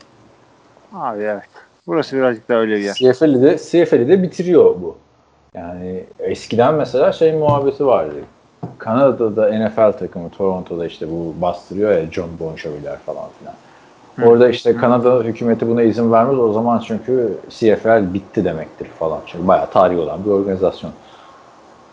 Abi 0.93 1.22
evet. 1.22 1.49
Burası 1.88 2.18
birazcık 2.18 2.49
daha 2.49 2.58
öyle 2.58 2.76
bir 2.76 2.82
yer. 2.82 2.93
CFL'i 2.93 3.41
de, 3.41 3.58
CFL'i 3.58 4.08
de 4.08 4.24
bitiriyor 4.24 4.66
bu. 4.66 4.97
Yani 5.56 6.04
eskiden 6.20 6.74
mesela 6.74 7.12
şey 7.12 7.34
muhabbeti 7.34 7.86
vardı. 7.86 8.16
Kanada'da 8.78 9.36
da 9.36 9.60
NFL 9.60 9.91
takımı 9.91 10.30
Toronto'da 10.30 10.86
işte 10.86 11.12
bu 11.12 11.41
bastırıyor 11.41 11.91
ya 11.91 12.12
John 12.12 12.30
Bon 12.39 12.56
Jovi'ler 12.56 12.97
falan 12.97 13.26
filan. 13.39 13.56
Orada 14.24 14.49
işte 14.49 14.76
Kanada 14.76 15.24
hükümeti 15.24 15.68
buna 15.68 15.82
izin 15.82 16.12
vermez. 16.12 16.39
O 16.39 16.54
zaman 16.54 16.80
çünkü 16.80 17.38
CFL 17.49 18.14
bitti 18.14 18.45
demektir 18.45 18.86
falan. 18.86 19.20
Çünkü 19.26 19.47
bayağı 19.47 19.70
tarihi 19.72 19.99
olan 19.99 20.26
bir 20.26 20.30
organizasyon. 20.30 20.91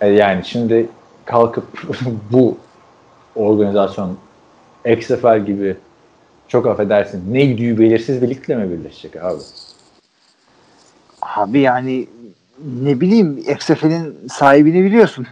E 0.01 0.09
yani 0.09 0.45
şimdi 0.45 0.89
kalkıp 1.29 1.64
bu 2.33 2.57
organizasyon 3.37 4.16
XFL 4.85 5.39
gibi 5.47 5.76
çok 6.49 6.66
affedersin 6.66 7.35
ne 7.35 7.45
gidiği 7.45 7.79
belirsiz 7.79 8.22
bir 8.22 8.29
ligle 8.29 8.57
mi 8.57 8.70
birleşecek 8.70 9.24
abi? 9.24 9.41
Abi 11.22 11.61
yani 11.61 12.07
ne 12.83 13.01
bileyim 13.01 13.39
XFL'in 13.39 14.29
sahibini 14.29 14.85
biliyorsun. 14.85 15.26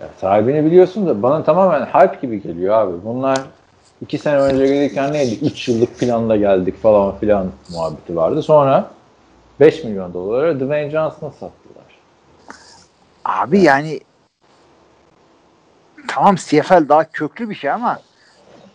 Ya, 0.00 0.08
sahibini 0.20 0.64
biliyorsun 0.64 1.06
da 1.06 1.22
bana 1.22 1.44
tamamen 1.44 1.86
hype 1.86 2.18
gibi 2.22 2.42
geliyor 2.42 2.74
abi. 2.74 2.92
Bunlar 3.04 3.38
iki 4.02 4.18
sene 4.18 4.36
önce 4.36 4.66
gelirken 4.66 5.12
neydi? 5.12 5.38
Üç 5.42 5.68
yıllık 5.68 5.98
planla 5.98 6.36
geldik 6.36 6.82
falan 6.82 7.18
filan 7.18 7.46
muhabbeti 7.72 8.16
vardı. 8.16 8.42
Sonra 8.42 8.90
5 9.60 9.84
milyon 9.84 10.14
dolara 10.14 10.60
Dwayne 10.60 10.90
Johnson'a 10.90 11.30
sattılar. 11.30 11.84
Abi 13.24 13.60
yani 13.60 14.00
tamam 16.08 16.36
CFL 16.36 16.88
daha 16.88 17.10
köklü 17.10 17.50
bir 17.50 17.54
şey 17.54 17.70
ama 17.70 17.98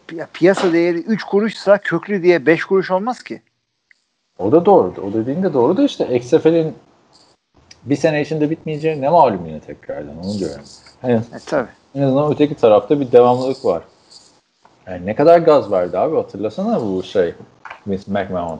pi- 0.08 0.26
piyasa 0.34 0.74
değeri 0.74 0.98
3 0.98 1.24
kuruşsa 1.24 1.78
köklü 1.78 2.24
diye 2.24 2.46
5 2.46 2.66
kuruş 2.66 2.92
olmaz 2.92 3.24
ki. 3.24 3.42
O 4.40 4.52
da 4.52 4.66
doğru. 4.66 4.94
O 5.10 5.14
dediğin 5.14 5.44
de 5.44 5.54
doğru 5.54 5.78
da 5.78 5.84
işte 5.84 6.16
XFL'in 6.18 6.76
bir 7.84 7.96
sene 7.96 8.22
içinde 8.22 8.50
bitmeyeceği 8.50 9.02
ne 9.02 9.10
malum 9.10 9.46
yine 9.46 9.60
tekrardan 9.60 10.18
onu 10.26 10.40
diyorum. 10.40 10.64
Hani 11.02 11.14
E 11.14 11.40
tabi. 11.46 11.68
en 11.96 12.02
azından 12.02 12.32
öteki 12.32 12.56
tarafta 12.56 13.00
bir 13.00 13.12
devamlılık 13.12 13.66
var. 13.66 13.84
Yani 14.88 15.06
ne 15.06 15.16
kadar 15.16 15.40
gaz 15.40 15.72
verdi 15.72 15.98
abi 15.98 16.16
hatırlasana 16.16 16.82
bu 16.82 17.04
şey 17.04 17.36
Vince 17.88 18.04
McMahon. 18.08 18.60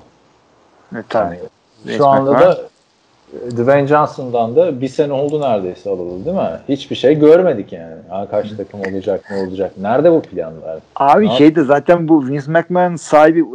E 0.96 1.04
tabi. 1.10 1.36
Yani 1.36 1.40
Vince 1.86 1.98
şu 1.98 2.08
anda 2.08 2.32
McMahon. 2.32 2.50
da 2.52 2.70
Dwayne 3.52 3.88
Johnson'dan 3.88 4.56
da 4.56 4.82
bir 4.82 4.88
sene 4.88 5.14
oldu 5.14 5.42
neredeyse 5.42 5.90
alalı 5.90 6.26
değil 6.26 6.36
mi? 6.36 6.60
Hiçbir 6.70 6.96
şey 6.96 7.20
görmedik 7.20 7.74
yani. 7.74 7.96
Ha, 8.10 8.28
kaç 8.32 8.52
takım 8.58 8.80
olacak 8.80 9.24
ne 9.32 9.38
olacak? 9.48 9.72
Nerede 9.78 10.12
bu 10.12 10.22
planlar? 10.22 10.80
Abi 10.96 11.28
Abi- 11.30 11.36
şey 11.38 11.56
de 11.56 11.64
zaten 11.64 12.08
bu 12.08 12.28
Vince 12.28 12.52
McMahon 12.52 12.96
sahibi 12.96 13.46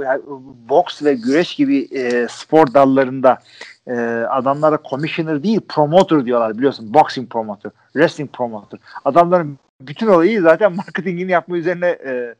boks 0.68 1.02
ve 1.02 1.14
güreş 1.14 1.54
gibi 1.54 1.88
e, 1.98 2.26
spor 2.30 2.74
dallarında 2.74 3.38
e, 3.86 3.94
adamlara 4.30 4.78
commissioner 4.90 5.42
değil 5.42 5.60
promoter 5.68 6.24
diyorlar 6.24 6.58
biliyorsun. 6.58 6.94
Boxing 6.94 7.30
promoter, 7.30 7.72
wrestling 7.92 8.30
promoter. 8.32 8.80
Adamların 9.04 9.58
bütün 9.80 10.06
olayı 10.06 10.42
zaten 10.42 10.72
marketingini 10.76 11.30
yapma 11.30 11.56
üzerine 11.56 11.88
e, 11.88 12.34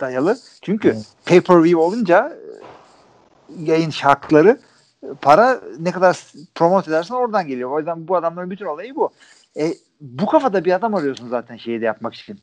dayalı. 0.00 0.36
Çünkü 0.62 0.88
Evet. 0.88 1.06
pay-per-view 1.26 1.76
olunca 1.76 2.32
e, 3.48 3.62
yayın 3.62 3.90
hakları 4.02 4.48
e, 4.50 4.69
para 5.22 5.60
ne 5.78 5.92
kadar 5.92 6.20
promote 6.54 6.90
edersen 6.90 7.14
oradan 7.14 7.46
geliyor. 7.46 7.70
O 7.70 7.78
yüzden 7.78 8.08
bu 8.08 8.16
adamların 8.16 8.50
bütün 8.50 8.66
olayı 8.66 8.96
bu. 8.96 9.10
E, 9.56 9.74
bu 10.00 10.26
kafada 10.26 10.64
bir 10.64 10.72
adam 10.72 10.94
arıyorsun 10.94 11.28
zaten 11.28 11.56
şeyi 11.56 11.80
de 11.80 11.84
yapmak 11.84 12.14
için. 12.14 12.38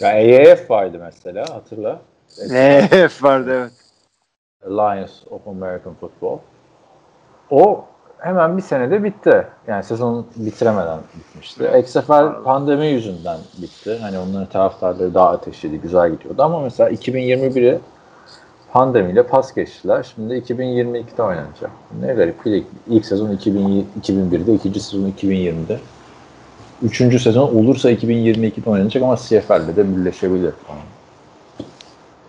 Ya 0.00 0.08
AAF 0.08 0.70
vardı 0.70 0.98
mesela 1.00 1.54
hatırla. 1.54 2.00
Evet 2.50 3.22
vardı 3.22 3.50
evet. 3.52 3.72
Alliance 4.66 5.12
of 5.30 5.48
American 5.48 5.94
Football. 5.94 6.38
O 7.50 7.84
hemen 8.18 8.56
bir 8.56 8.62
senede 8.62 9.04
bitti. 9.04 9.46
Yani 9.66 9.84
sezon 9.84 10.26
bitiremeden 10.36 10.98
bitmişti. 11.18 11.70
XFL 11.80 12.42
pandemi 12.44 12.86
yüzünden 12.86 13.38
bitti. 13.62 13.98
Hani 14.02 14.18
onların 14.18 14.48
taraftarları 14.48 15.14
daha 15.14 15.30
ateşliydi, 15.30 15.80
güzel 15.80 16.10
gidiyordu. 16.10 16.42
Ama 16.42 16.60
mesela 16.60 16.90
2021'i 16.90 17.80
pandemiyle 18.72 19.22
pas 19.22 19.54
geçtiler. 19.54 20.12
Şimdi 20.14 20.34
2022'de 20.34 21.22
oynanacak. 21.22 21.70
Ne 22.00 22.14
garip. 22.14 22.36
İlk, 22.44 22.66
ilk 22.88 23.06
sezon 23.06 23.30
2000, 23.32 23.86
2001'de, 24.02 24.54
ikinci 24.54 24.80
sezon 24.80 25.10
2020'de. 25.10 25.78
Üçüncü 26.82 27.18
sezon 27.18 27.54
olursa 27.54 27.92
2022'de 27.92 28.70
oynanacak 28.70 29.02
ama 29.02 29.16
CFL'de 29.16 29.76
de 29.76 29.96
birleşebilir 29.96 30.52
falan. 30.52 30.80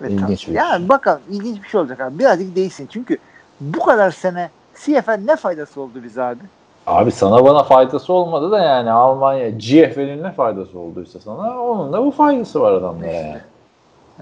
Evet, 0.01 0.11
İlginç 0.11 0.19
tamam. 0.19 0.31
bir 0.31 0.37
şey. 0.37 0.53
Yani 0.53 0.89
bakalım 0.89 1.21
ilginç 1.29 1.63
bir 1.63 1.67
şey 1.67 1.79
olacak 1.79 2.01
abi. 2.01 2.19
Birazcık 2.19 2.55
değişsin. 2.55 2.87
Çünkü 2.91 3.17
bu 3.61 3.79
kadar 3.79 4.11
sene 4.11 4.49
CFL 4.75 5.19
ne 5.25 5.35
faydası 5.35 5.81
oldu 5.81 6.03
bize 6.03 6.23
abi? 6.23 6.43
Abi 6.87 7.11
sana 7.11 7.45
bana 7.45 7.63
faydası 7.63 8.13
olmadı 8.13 8.51
da 8.51 8.59
yani 8.59 8.91
Almanya 8.91 9.49
GFL'in 9.49 10.23
ne 10.23 10.31
faydası 10.31 10.79
olduysa 10.79 11.19
sana 11.19 11.61
onun 11.61 11.93
da 11.93 12.05
bu 12.05 12.11
faydası 12.11 12.61
var 12.61 12.73
adamlara 12.73 13.11
yani. 13.11 13.37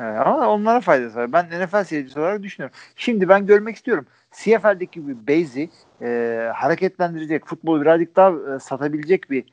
Evet, 0.02 0.20
ama 0.26 0.50
onlara 0.50 0.82
faydası 0.82 1.18
var. 1.18 1.34
Ben 1.34 1.46
NFL 1.46 1.84
seyircisi 1.84 2.20
olarak 2.20 2.44
düşünüyorum. 2.44 2.78
Şimdi 2.96 3.30
ben 3.30 3.46
görmek 3.46 3.76
istiyorum. 3.76 4.06
CFL'deki 4.32 5.08
bir 5.08 5.28
base'i 5.28 5.70
e, 6.02 6.52
hareketlendirecek, 6.56 7.46
futbolu 7.46 7.82
birazcık 7.82 8.16
daha 8.16 8.30
e, 8.30 8.60
satabilecek 8.60 9.32
bir 9.32 9.46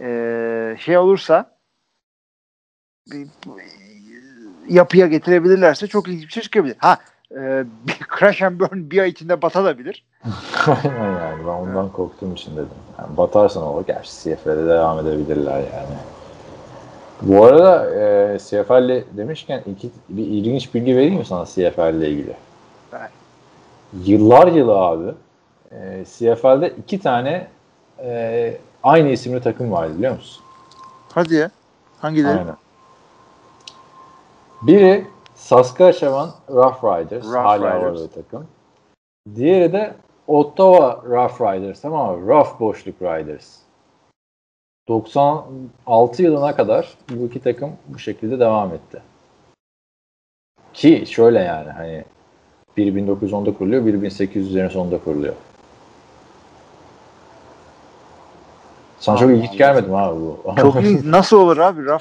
e, 0.00 0.76
şey 0.78 0.98
olursa 0.98 1.56
bir, 3.10 3.28
yapıya 4.68 5.06
getirebilirlerse 5.06 5.86
çok 5.86 6.08
ilginç 6.08 6.26
bir 6.26 6.32
şey 6.32 6.42
çıkabilir. 6.42 6.76
Ha 6.78 6.98
e, 7.30 7.64
bir 7.86 7.98
crash 8.18 8.42
and 8.42 8.60
burn 8.60 8.90
bir 8.90 8.98
ay 8.98 9.08
içinde 9.08 9.42
batabilir. 9.42 10.06
yani 10.84 11.40
ben 11.40 11.52
ondan 11.52 11.92
korktuğum 11.92 12.32
için 12.32 12.52
dedim. 12.56 12.68
Yani 12.98 13.16
batarsan 13.16 13.62
olur. 13.62 13.86
Gerçi 13.86 14.10
CFL'de 14.10 14.66
devam 14.66 15.06
edebilirler 15.06 15.58
yani. 15.58 15.96
Bu 17.22 17.44
arada 17.44 17.94
e, 17.94 18.38
CFL 18.38 19.16
demişken 19.16 19.62
iki, 19.66 19.90
bir 20.08 20.26
ilginç 20.26 20.74
bilgi 20.74 20.96
vereyim 20.96 21.14
mi 21.14 21.24
sana 21.24 21.44
CFL 21.44 21.94
ile 21.94 22.10
ilgili? 22.10 22.34
Ver. 22.92 23.08
Yıllar 24.04 24.46
yılı 24.46 24.78
abi 24.78 25.12
e, 25.72 26.04
CFL'de 26.04 26.72
iki 26.78 27.00
tane 27.00 27.46
e, 27.98 28.54
aynı 28.82 29.08
isimli 29.08 29.40
takım 29.40 29.72
vardı 29.72 29.94
biliyor 29.98 30.14
musun? 30.14 30.44
Hadi 31.14 31.34
ya. 31.34 31.50
Hangileri? 32.00 32.38
Aynen. 32.38 32.56
Biri 34.62 35.06
Saskatchewan 35.34 36.30
Rough 36.50 36.84
Riders. 36.84 37.24
Rough 37.24 37.44
hala 37.44 37.76
Riders. 37.76 38.00
var 38.00 38.04
o 38.04 38.08
takım. 38.08 38.46
Diğeri 39.34 39.72
de 39.72 39.94
Ottawa 40.26 41.02
Rough 41.04 41.40
Riders 41.40 41.84
ama 41.84 42.12
Rough 42.12 42.60
Boşluk 42.60 43.02
Riders. 43.02 43.61
96 44.88 46.22
yılına 46.22 46.56
kadar 46.56 46.94
bu 47.10 47.26
iki 47.26 47.40
takım 47.40 47.72
bu 47.88 47.98
şekilde 47.98 48.40
devam 48.40 48.74
etti. 48.74 49.02
Ki 50.72 51.04
şöyle 51.06 51.38
yani 51.38 51.70
hani 51.70 52.04
biri 52.76 52.90
1910'da 52.90 53.54
kuruluyor, 53.58 53.86
biri 53.86 53.96
1800'lerin 53.96 54.70
sonunda 54.70 54.98
kuruluyor. 54.98 55.34
Sana 58.98 59.16
çok 59.16 59.30
ilginç 59.30 59.58
gelmedi 59.58 59.88
mi 59.88 59.96
abi 59.96 60.20
bu? 60.20 60.54
Çok 60.60 60.76
ilginç. 60.76 61.04
Nasıl 61.04 61.36
olur 61.36 61.58
abi? 61.58 61.82
Rider, 61.82 62.00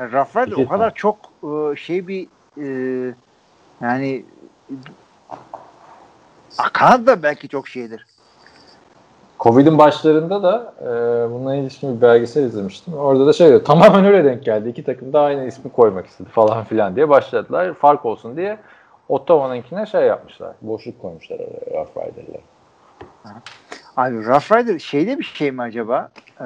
yani 0.00 0.50
İki 0.52 0.62
o 0.62 0.68
kadar 0.68 0.94
çok 0.94 1.16
e, 1.42 1.76
şey 1.76 2.08
bir 2.08 2.28
e, 2.60 2.68
yani 3.80 4.24
Kanada 6.72 7.22
belki 7.22 7.48
çok 7.48 7.68
şeydir. 7.68 8.06
Covid'in 9.44 9.78
başlarında 9.78 10.42
da 10.42 10.74
e, 10.80 10.86
bununla 11.32 11.54
ilişkin 11.54 11.96
bir 11.96 12.02
belgesel 12.02 12.42
izlemiştim. 12.44 12.94
Orada 12.94 13.26
da 13.26 13.32
şey 13.32 13.48
diyor, 13.48 13.64
tamamen 13.64 14.04
öyle 14.04 14.24
denk 14.24 14.44
geldi. 14.44 14.68
İki 14.68 14.84
takım 14.84 15.12
da 15.12 15.20
aynı 15.20 15.46
ismi 15.46 15.72
koymak 15.72 16.06
istedi 16.06 16.28
falan 16.28 16.64
filan 16.64 16.96
diye 16.96 17.08
başladılar. 17.08 17.74
Fark 17.74 18.04
olsun 18.04 18.36
diye 18.36 18.58
Ottawa'nınkine 19.08 19.86
şey 19.86 20.02
yapmışlar. 20.02 20.54
Boşluk 20.62 21.02
koymuşlar 21.02 21.36
oraya 21.38 21.80
Rough 21.80 21.96
Rider'lar. 21.96 22.40
Abi 23.96 24.26
Rough 24.26 24.52
Rider 24.52 24.78
şeyde 24.78 25.18
bir 25.18 25.24
şey 25.24 25.50
mi 25.50 25.62
acaba? 25.62 26.10
Ee, 26.40 26.44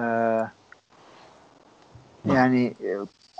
yani 2.24 2.74
e, 2.84 2.90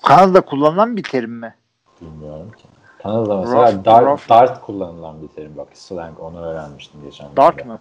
Kanada'da 0.07 0.41
kullanılan 0.41 0.97
bir 0.97 1.03
terim 1.03 1.33
mi? 1.33 1.55
Bilmiyorum 2.01 2.51
ki. 2.57 2.65
Kanada'da 3.03 3.37
mesela 3.37 3.71
Rough- 3.71 3.85
dart, 3.85 4.07
rough. 4.07 4.29
dart 4.29 4.61
kullanılan 4.61 5.23
bir 5.23 5.29
terim. 5.29 5.53
Bak 5.57 5.69
slang 5.75 6.21
onu 6.21 6.45
öğrenmiştim 6.47 7.01
geçen 7.05 7.37
Dart 7.37 7.67
mı? 7.67 7.79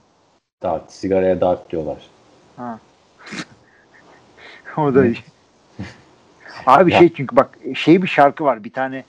Dart. 0.63 0.91
Sigaraya 0.91 1.41
dart 1.41 1.69
diyorlar. 1.69 1.97
Ha. 2.57 2.79
o 4.77 4.95
da 4.95 5.05
iyi. 5.05 5.17
Abi 6.65 6.91
Ya. 6.93 6.99
şey 6.99 7.13
çünkü 7.13 7.35
bak 7.35 7.57
şey 7.75 8.01
bir 8.01 8.07
şarkı 8.07 8.43
var. 8.43 8.63
Bir 8.63 8.73
tane 8.73 9.03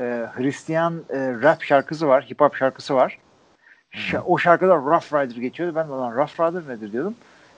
e, 0.00 0.26
Hristiyan 0.34 1.02
e, 1.10 1.18
rap 1.42 1.62
şarkısı 1.62 2.08
var. 2.08 2.24
Hip 2.30 2.40
hop 2.40 2.56
şarkısı 2.56 2.94
var. 2.94 3.18
Şa- 3.92 4.20
o 4.20 4.38
şarkıda 4.38 4.76
Rough 4.76 5.12
Rider 5.14 5.40
geçiyordu. 5.40 5.74
Ben 5.76 5.86
de 5.86 5.90
lan 5.90 6.16
Rough 6.16 6.40
Rider 6.40 6.74
nedir 6.74 6.92
diyordum. 6.92 7.14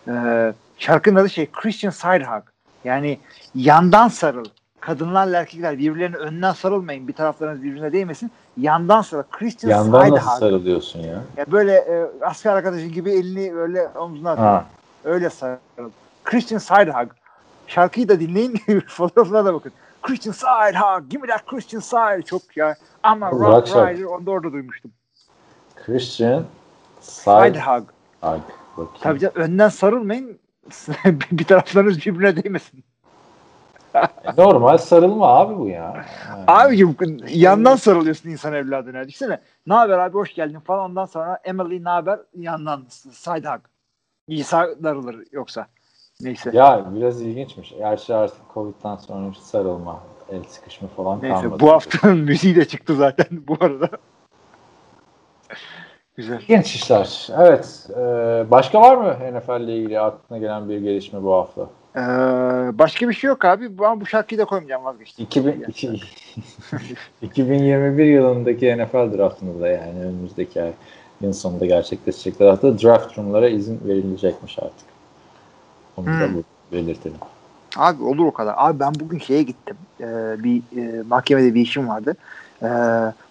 Ee, 0.08 0.52
şarkının 0.78 1.20
adı 1.20 1.30
şey 1.30 1.50
Christian 1.52 1.90
Side 1.90 2.24
Hug. 2.24 2.42
Yani 2.84 3.18
yandan 3.54 4.08
sarıl. 4.08 4.44
Kadınlarla 4.82 5.38
erkekler 5.38 5.78
birbirlerine 5.78 6.16
önden 6.16 6.52
sarılmayın. 6.52 7.08
Bir 7.08 7.12
taraflarınız 7.12 7.62
birbirine 7.62 7.92
değmesin. 7.92 8.30
Yandan 8.56 9.02
sarıl. 9.02 9.22
Christian 9.30 9.70
Yandan 9.70 10.04
Side 10.04 10.14
nasıl 10.14 10.38
sarılıyorsun 10.38 11.00
ya? 11.00 11.22
Ya 11.36 11.46
böyle 11.52 11.72
e, 11.72 12.06
asker 12.20 12.52
arkadaşın 12.52 12.92
gibi 12.92 13.10
elini 13.12 13.54
öyle 13.54 13.88
omzuna 13.88 14.30
atıyor. 14.30 14.62
Öyle 15.04 15.30
sarıl. 15.30 15.58
Christian 16.24 16.58
Side 16.58 16.92
Hug. 16.92 17.08
Şarkıyı 17.66 18.08
da 18.08 18.20
dinleyin. 18.20 18.60
Fotoğrafına 18.88 19.44
da 19.44 19.54
bakın. 19.54 19.72
Christian 20.02 20.32
Side 20.32 20.78
Hug. 20.78 21.10
Give 21.10 21.22
me 21.22 21.28
that 21.28 21.46
Christian 21.46 21.80
Side. 21.80 22.22
Çok 22.22 22.56
ya. 22.56 22.74
Ama 23.02 23.30
Rock. 23.30 23.68
Rider 23.68 24.04
onu 24.04 24.26
da 24.26 24.30
orada 24.30 24.52
duymuştum. 24.52 24.90
Christian. 25.86 26.44
Hug. 27.60 27.86
Bakayım. 28.76 28.98
Tabii 29.00 29.18
canım 29.18 29.34
önden 29.36 29.68
sarılmayın. 29.68 30.38
bir 31.32 31.44
taraflarınız 31.44 31.98
birbirine 31.98 32.44
değmesin. 32.44 32.84
Normal 34.38 34.78
sarılma 34.78 35.26
abi 35.26 35.58
bu 35.58 35.68
ya. 35.68 35.74
Yani. 36.28 36.44
Abicim 36.46 36.96
yandan 37.28 37.76
sarılıyorsun 37.76 38.28
insan 38.30 38.52
evladına. 38.52 39.08
Düşünsene. 39.08 39.40
Ne 39.66 39.74
haber 39.74 39.98
abi 39.98 40.14
hoş 40.14 40.34
geldin 40.34 40.60
falan. 40.60 40.90
Ondan 40.90 41.04
sonra 41.04 41.38
Emily 41.44 41.84
ne 41.84 41.88
haber? 41.88 42.18
Yandan 42.36 42.84
side 43.12 43.48
hug. 43.48 43.60
İsa 44.28 44.68
darılır 44.82 45.16
yoksa. 45.32 45.66
Neyse. 46.20 46.50
Ya 46.54 46.84
biraz 46.94 47.22
ilginçmiş. 47.22 47.70
Gerçi 47.78 48.14
artık 48.14 48.40
Covid'den 48.54 48.96
sonra 48.96 49.34
sarılma, 49.40 50.00
el 50.32 50.44
sıkışma 50.44 50.88
falan 50.88 51.22
Neyse 51.22 51.40
kalmadı. 51.42 51.60
bu 51.60 51.72
haftanın 51.72 52.18
müziği 52.24 52.56
de 52.56 52.64
çıktı 52.64 52.96
zaten 52.96 53.26
bu 53.30 53.56
arada. 53.60 53.88
Güzel. 56.16 56.40
İlginç 56.40 56.74
işler. 56.74 57.28
Evet. 57.38 57.90
e, 57.96 58.00
başka 58.50 58.80
var 58.80 58.96
mı 58.96 59.38
NFL 59.38 59.60
ile 59.60 59.76
ilgili 59.76 60.00
aklına 60.00 60.38
gelen 60.38 60.68
bir 60.68 60.78
gelişme 60.78 61.22
bu 61.22 61.32
hafta? 61.34 61.66
Ee, 61.96 62.00
başka 62.78 63.08
bir 63.08 63.14
şey 63.14 63.28
yok 63.28 63.44
abi. 63.44 63.78
Ben 63.78 64.00
bu 64.00 64.06
şarkıyı 64.06 64.38
da 64.38 64.44
koymayacağım 64.44 64.84
vazgeçtim. 64.84 65.24
2000, 65.24 65.64
iki- 65.68 66.00
2021 67.22 68.04
yılındaki 68.14 68.76
NFL 68.76 69.18
draftında 69.18 69.60
da 69.60 69.68
yani 69.68 70.00
önümüzdeki 70.00 70.62
ay 70.62 70.72
yıl 71.20 71.32
sonunda 71.32 71.66
gerçekleşecek 71.66 72.40
draftta 72.40 72.78
draft 72.78 73.18
room'lara 73.18 73.48
izin 73.48 73.80
verilecekmiş 73.84 74.58
artık. 74.58 74.86
Onu 75.96 76.06
da 76.06 76.10
Hmm. 76.10 76.34
bu 76.34 76.42
belirtelim. 76.72 77.16
Abi 77.76 78.02
olur 78.02 78.26
o 78.26 78.32
kadar. 78.32 78.54
Abi 78.56 78.80
ben 78.80 78.92
bugün 79.00 79.18
şeye 79.18 79.42
gittim. 79.42 79.76
Ee, 80.00 80.04
bir 80.44 80.62
e, 80.76 81.02
mahkemede 81.02 81.54
bir 81.54 81.60
işim 81.60 81.88
vardı. 81.88 82.16
Ee, 82.62 82.66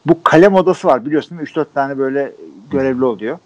bu 0.05 0.23
kalem 0.23 0.55
odası 0.55 0.87
var 0.87 1.05
biliyorsun. 1.05 1.37
3-4 1.37 1.65
tane 1.73 1.97
böyle 1.97 2.31
görevli 2.71 3.05
oluyor. 3.05 3.37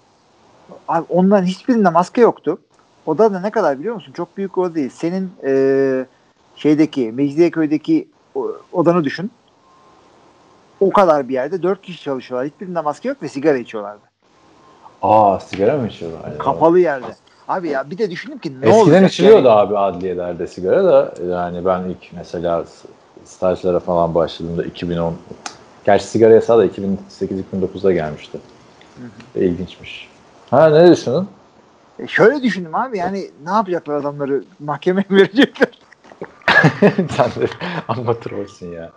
Abi 0.88 1.06
onların 1.10 1.46
hiçbirinde 1.46 1.90
maske 1.90 2.22
yoktu. 2.22 2.58
Oda 3.06 3.34
da 3.34 3.40
ne 3.40 3.52
kadar 3.52 3.80
biliyor 3.80 3.96
musun? 3.96 4.14
Çok 4.14 4.38
büyük 4.38 4.58
oda 4.58 4.76
değil. 4.76 4.90
Senin 4.90 5.32
e, 5.46 6.06
şeydeki 6.56 7.12
Mecidiyeköy'deki 7.12 8.08
o- 8.36 8.52
odanı 8.72 9.04
düşün. 9.04 9.32
O 10.80 10.94
kadar 10.94 11.30
bir 11.30 11.34
yerde 11.34 11.64
4 11.64 11.82
kişi 11.82 12.04
çalışıyorlar. 12.04 12.52
Hiçbirinde 12.52 12.82
maske 12.82 13.10
yok 13.10 13.24
ve 13.24 13.30
sigara 13.30 13.58
içiyorlardı. 13.58 14.04
Aa 15.02 15.40
sigara 15.40 15.78
mı 15.78 15.88
içiyorlar? 15.88 16.38
Kapalı 16.38 16.80
yerde. 16.80 17.16
Abi 17.48 17.70
ya 17.70 17.92
bir 17.92 17.98
de 17.98 18.12
düşündüm 18.12 18.40
ki 18.40 18.62
ne 18.62 18.68
Eskiden 18.68 18.82
olacak? 18.82 19.12
içiliyordu 19.12 19.48
yani? 19.48 19.60
abi 19.60 19.78
adliyelerde 19.78 20.48
sigara 20.48 20.84
da 20.84 21.14
yani 21.30 21.66
ben 21.66 21.84
ilk 21.84 22.14
mesela 22.14 22.66
stajlara 23.26 23.80
falan 23.80 24.16
başladığımda 24.16 24.64
2010 24.64 25.14
gerçi 25.86 26.06
sigara 26.06 26.34
yasağı 26.34 26.58
da 26.58 26.66
2008-2009'da 26.66 27.94
gelmişti. 27.94 28.40
İlginçmiş. 29.36 30.10
Ha 30.50 30.70
ne 30.70 30.92
düşündün? 30.92 31.28
E 32.00 32.08
şöyle 32.08 32.44
düşündüm 32.44 32.76
abi 32.76 32.98
yani 32.98 33.32
ne 33.46 33.52
yapacaklar 33.52 33.96
adamları 33.96 34.44
mahkemeye 34.60 35.06
mi 35.10 35.18
verecekler? 35.18 35.70
Sen 36.80 37.42
de 37.42 37.48
amma 37.88 38.20
trollsün 38.20 38.72
ya. 38.72 38.92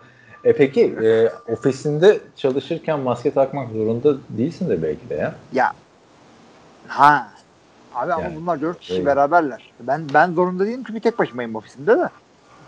E 0.45 0.53
peki 0.53 0.95
e, 1.03 1.31
ofisinde 1.53 2.21
çalışırken 2.37 3.01
maske 3.01 3.31
takmak 3.31 3.71
zorunda 3.73 4.15
değilsin 4.29 4.69
de 4.69 4.83
belki 4.83 5.09
de 5.11 5.15
ya. 5.15 5.35
Ya 5.53 5.73
ha 6.89 7.29
abi 7.95 8.13
ama 8.13 8.23
Yani, 8.23 8.37
bunlar 8.37 8.61
dört 8.61 8.81
kişi 8.81 8.93
öyle. 8.93 9.07
beraberler. 9.07 9.73
Ben 9.81 10.05
ben 10.15 10.33
zorunda 10.33 10.67
değilim 10.67 10.85
çünkü 10.87 11.01
tek 11.01 11.19
başımayım 11.19 11.55
ofisimde 11.55 11.99
de. 11.99 12.09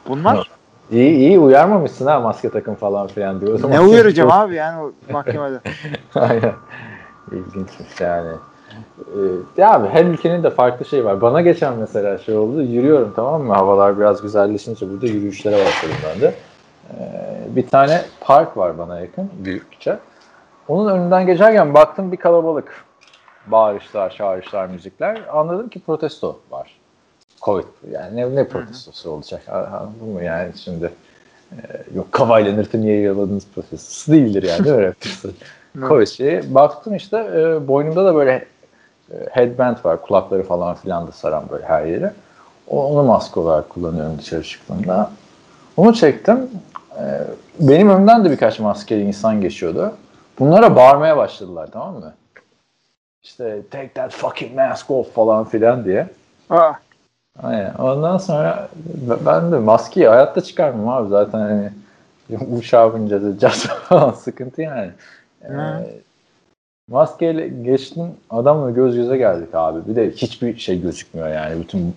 Bunlar 0.08 0.50
İyi 0.90 1.10
iyi 1.10 1.38
uyarmamışsın 1.38 2.06
ha 2.06 2.20
maske 2.20 2.50
takın 2.50 2.74
falan 2.74 3.06
filan 3.06 3.40
diyor. 3.40 3.54
O 3.54 3.58
zaman 3.58 3.76
ne 3.76 3.80
uyaracağım 3.80 4.30
abi 4.32 4.54
yani 4.54 4.82
o 4.82 4.92
mahkemede. 5.12 5.60
Aynen. 6.14 6.54
İlginçmiş 7.32 8.00
yani. 8.00 8.36
Ee, 8.98 9.60
ya 9.60 9.72
abi 9.72 9.88
her 9.88 10.04
ülkenin 10.04 10.42
de 10.42 10.50
farklı 10.50 10.84
şey 10.84 11.04
var. 11.04 11.20
Bana 11.20 11.40
geçen 11.40 11.76
mesela 11.78 12.18
şey 12.18 12.36
oldu. 12.36 12.62
Yürüyorum 12.62 13.12
tamam 13.16 13.42
mı? 13.42 13.52
Havalar 13.52 13.98
biraz 13.98 14.22
güzelleşince 14.22 14.90
burada 14.90 15.06
yürüyüşlere 15.06 15.64
başladım 15.64 15.96
ben 16.14 16.20
de. 16.20 16.34
Ee, 16.90 17.56
bir 17.56 17.66
tane 17.66 18.02
park 18.20 18.56
var 18.56 18.78
bana 18.78 19.00
yakın. 19.00 19.30
Büyükçe. 19.38 19.98
Onun 20.68 20.92
önünden 20.92 21.26
geçerken 21.26 21.74
baktım 21.74 22.12
bir 22.12 22.16
kalabalık. 22.16 22.84
Bağırışlar, 23.46 24.10
çağrışlar, 24.10 24.66
müzikler. 24.66 25.20
Anladım 25.32 25.68
ki 25.68 25.80
protesto 25.80 26.38
var. 26.50 26.80
Covid. 27.42 27.64
Yani 27.90 28.16
ne, 28.16 28.36
ne 28.36 28.48
protestosu 28.48 29.10
olacak? 29.10 29.42
Anladın 29.48 30.08
mı 30.08 30.24
yani 30.24 30.52
şimdi? 30.56 30.90
e, 31.52 31.56
yok 31.94 32.12
kavayla 32.12 32.52
nırtı 32.56 32.80
niye 32.80 33.00
yaladınız 33.00 33.46
protestosu 33.54 34.12
değildir 34.12 34.42
yani. 34.42 34.70
Mi? 34.70 34.82
Raptor'ın? 34.86 35.34
Covid 35.88 36.06
şeyi. 36.06 36.54
Baktım 36.54 36.94
işte 36.94 37.16
e, 37.16 37.68
boynumda 37.68 38.04
da 38.04 38.14
böyle 38.14 38.46
headband 39.30 39.76
var. 39.84 40.02
Kulakları 40.02 40.42
falan 40.42 40.74
filan 40.74 41.06
da 41.06 41.12
saran 41.12 41.44
böyle 41.50 41.66
her 41.66 41.84
yeri. 41.84 42.10
Onu 42.68 43.02
maske 43.02 43.40
olarak 43.40 43.70
kullanıyorum 43.70 44.18
dışarı 44.18 44.42
çıktığımda. 44.42 45.10
Onu 45.76 45.94
çektim. 45.94 46.50
E, 46.98 47.04
benim 47.60 47.90
önümden 47.90 48.24
de 48.24 48.30
birkaç 48.30 48.60
maskeli 48.60 49.02
insan 49.02 49.40
geçiyordu. 49.40 49.92
Bunlara 50.38 50.76
bağırmaya 50.76 51.16
başladılar 51.16 51.68
tamam 51.72 51.94
mı? 51.94 52.12
İşte 53.22 53.62
take 53.70 53.92
that 53.94 54.12
fucking 54.12 54.54
mask 54.56 54.90
off 54.90 55.14
falan 55.14 55.44
filan 55.44 55.84
diye. 55.84 56.08
Aa, 56.50 56.72
Aynen. 57.42 57.74
Ondan 57.74 58.18
sonra 58.18 58.68
ben 59.26 59.52
de 59.52 59.58
maskeyi 59.58 60.08
hayatta 60.08 60.40
çıkarmam 60.40 60.88
abi 60.88 61.08
zaten 61.08 61.38
hani 61.38 61.70
uçağa 62.58 62.94
bineceğiz 62.94 63.66
falan 63.66 64.10
sıkıntı 64.10 64.62
yani. 64.62 64.90
Ee. 65.44 65.48
Maskeyle 66.90 67.48
geçtim 67.48 68.06
adamla 68.30 68.70
göz 68.70 68.96
göze 68.96 69.16
geldik 69.16 69.48
abi. 69.52 69.78
Bir 69.88 69.96
de 69.96 70.10
hiçbir 70.10 70.58
şey 70.58 70.82
gözükmüyor 70.82 71.28
yani. 71.28 71.60
Bütün 71.60 71.94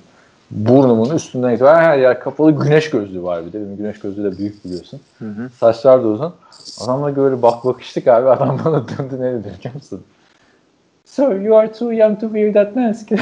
burnumun 0.52 1.16
üstünden 1.16 1.50
itibaren 1.54 1.84
her 1.84 1.98
yer 1.98 2.20
kapalı. 2.20 2.52
Güneş 2.52 2.90
gözlüğü 2.90 3.24
var 3.24 3.46
bir 3.46 3.54
de. 3.54 3.60
Benim 3.60 3.78
güneş 3.78 4.00
gözlüğü 4.00 4.24
de 4.24 4.38
büyük 4.38 4.66
biliyorsun. 4.66 5.02
hı 5.20 5.26
hı. 5.26 5.50
Saçlar 5.60 6.04
da 6.04 6.08
uzun. 6.08 6.34
Adamla 6.82 7.16
böyle 7.16 7.42
bak 7.42 7.66
bakıştık 7.66 8.08
abi. 8.08 8.30
Adam 8.30 8.60
bana 8.66 8.84
döndü 8.88 9.16
ne 9.20 9.34
dedi 9.34 9.52
biliyor 9.60 9.76
musun? 9.76 10.04
So 11.06 11.34
you 11.34 11.58
are 11.58 11.72
too 11.72 11.94
young 11.94 12.20
to 12.20 12.28
wear 12.28 12.54
that 12.54 12.76
mask. 12.76 13.10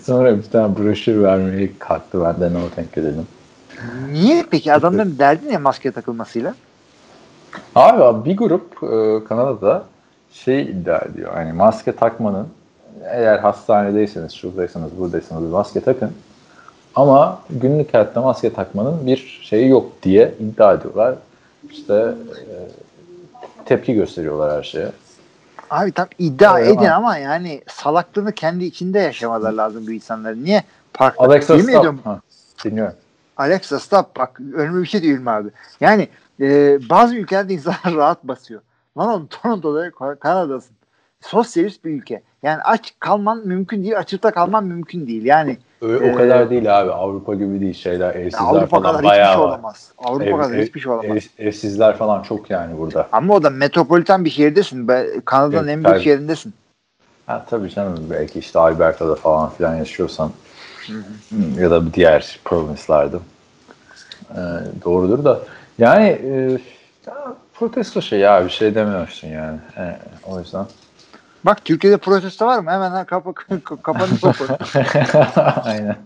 Sonra 0.00 0.36
bir 0.36 0.42
tane 0.42 0.76
broşür 0.76 1.22
vermeye 1.22 1.70
kalktı. 1.78 2.20
Ben 2.24 2.40
de 2.40 2.54
no 2.54 2.60
thank 2.76 2.96
you 2.96 3.06
dedim. 3.06 3.26
Niye 4.12 4.44
peki 4.50 4.72
adamların 4.72 5.18
derdi 5.18 5.48
ne 5.48 5.58
maske 5.58 5.92
takılmasıyla? 5.92 6.54
Abi 7.74 8.24
bir 8.30 8.36
grup 8.36 8.82
e, 8.82 9.24
Kanada'da 9.28 9.84
şey 10.32 10.62
iddia 10.62 10.98
ediyor. 10.98 11.32
Hani 11.34 11.52
maske 11.52 11.96
takmanın 11.96 12.48
eğer 13.04 13.38
hastanedeyseniz, 13.38 14.32
şuradaysanız, 14.32 14.98
buradaysanız 14.98 15.50
maske 15.50 15.80
takın. 15.80 16.12
Ama 16.94 17.40
günlük 17.50 17.94
hayatta 17.94 18.20
maske 18.22 18.52
takmanın 18.52 19.06
bir 19.06 19.40
şeyi 19.42 19.68
yok 19.68 19.86
diye 20.02 20.34
iddia 20.40 20.72
ediyorlar. 20.74 21.14
İşte 21.70 21.94
e, 21.94 22.54
tepki 23.64 23.94
gösteriyorlar 23.94 24.56
her 24.58 24.62
şeye. 24.62 24.88
Abi 25.70 25.92
tam 25.92 26.06
iddia 26.18 26.54
Öyle 26.56 26.68
edin 26.68 26.76
ama. 26.78 26.94
ama 26.94 27.16
yani 27.16 27.62
salaklığını 27.68 28.32
kendi 28.32 28.64
içinde 28.64 28.98
yaşamaları 28.98 29.56
lazım 29.56 29.86
bu 29.86 29.90
insanların. 29.92 30.44
Niye? 30.44 30.62
Parkta. 30.94 31.24
Alexa 31.24 31.52
Yemin 31.54 31.68
stop. 31.68 31.78
ediyorum 31.80 32.00
Ha, 32.04 32.20
dinliyorum. 32.64 32.94
Alexa 33.36 33.78
stop 33.80 34.16
bak 34.16 34.40
önüme 34.54 34.82
bir 34.82 34.86
şey 34.86 35.02
değil 35.02 35.18
mi 35.18 35.30
abi? 35.30 35.48
Yani 35.80 36.08
e, 36.40 36.78
bazı 36.90 37.16
ülkelerde 37.16 37.54
insanlar 37.54 37.80
rahat 37.96 38.24
basıyor. 38.24 38.60
Lan 38.98 39.08
oğlum 39.08 39.26
Toronto'da 39.26 39.88
Ka- 39.88 40.18
Kanada'sın. 40.18 40.76
Sosyalist 41.20 41.84
bir 41.84 41.90
ülke. 41.90 42.22
Yani 42.42 42.62
aç 42.62 42.94
kalman 42.98 43.38
mümkün 43.46 43.82
değil, 43.82 43.98
açıkta 43.98 44.30
kalman 44.30 44.64
mümkün 44.64 45.06
değil. 45.06 45.24
Yani 45.24 45.58
Ö- 45.80 46.06
Ee, 46.06 46.12
o 46.12 46.16
kadar 46.16 46.50
değil 46.50 46.80
abi. 46.80 46.92
Avrupa 46.92 47.34
gibi 47.34 47.60
değil 47.60 47.74
şeyler. 47.74 48.14
Evsizler 48.14 48.44
Avrupa 48.46 48.66
falan 48.66 48.82
kadar 48.82 48.96
hiçbir 48.96 49.08
bayağı 49.08 49.32
şey 49.32 49.42
var. 49.42 49.48
olamaz. 49.48 49.92
Avrupa 49.98 50.24
Ev- 50.24 50.36
kadar 50.38 50.54
ev- 50.54 50.62
hiçbir 50.62 50.80
şey 50.80 50.92
olamaz. 50.92 51.16
ev- 51.38 51.46
evsizler 51.46 51.96
falan 51.96 52.22
çok 52.22 52.50
yani 52.50 52.78
burada. 52.78 53.08
Ama 53.12 53.34
o 53.34 53.42
da 53.42 53.50
metropolitan 53.50 54.24
bir 54.24 54.30
şehirdesin. 54.30 54.86
Kanada'nın 55.24 55.68
Evet, 55.68 55.76
en 55.76 55.84
büyük 55.84 55.96
tabii. 55.96 56.02
şehrindesin. 56.04 56.54
Ha, 57.26 57.46
tabii 57.50 57.70
canım 57.70 58.06
belki 58.10 58.38
işte 58.38 58.58
Alberta'da 58.58 59.14
falan 59.14 59.50
filan 59.50 59.74
yaşıyorsan 59.76 60.30
ya 61.58 61.70
da 61.70 61.94
diğer 61.94 62.40
province'larda 62.44 63.18
Ee, 64.30 64.36
doğrudur 64.84 65.24
da 65.24 65.40
yani 65.78 66.06
e, 66.06 66.58
ya, 67.06 67.34
protesto 67.54 68.02
şey 68.02 68.18
ya 68.18 68.44
bir 68.44 68.50
şey 68.50 68.74
demiyorsun 68.74 69.28
yani. 69.28 69.58
E, 69.76 69.98
o 70.26 70.38
yüzden 70.38 70.66
Bak 71.44 71.64
Türkiye'de 71.64 71.96
protesto 71.96 72.46
var 72.46 72.58
mı? 72.58 72.70
Hemen 72.70 72.90
ha, 72.90 73.04
kapa, 73.04 73.32
kapanıp 73.82 74.18
sokuyor. 74.18 74.58
Aynen. 75.64 75.96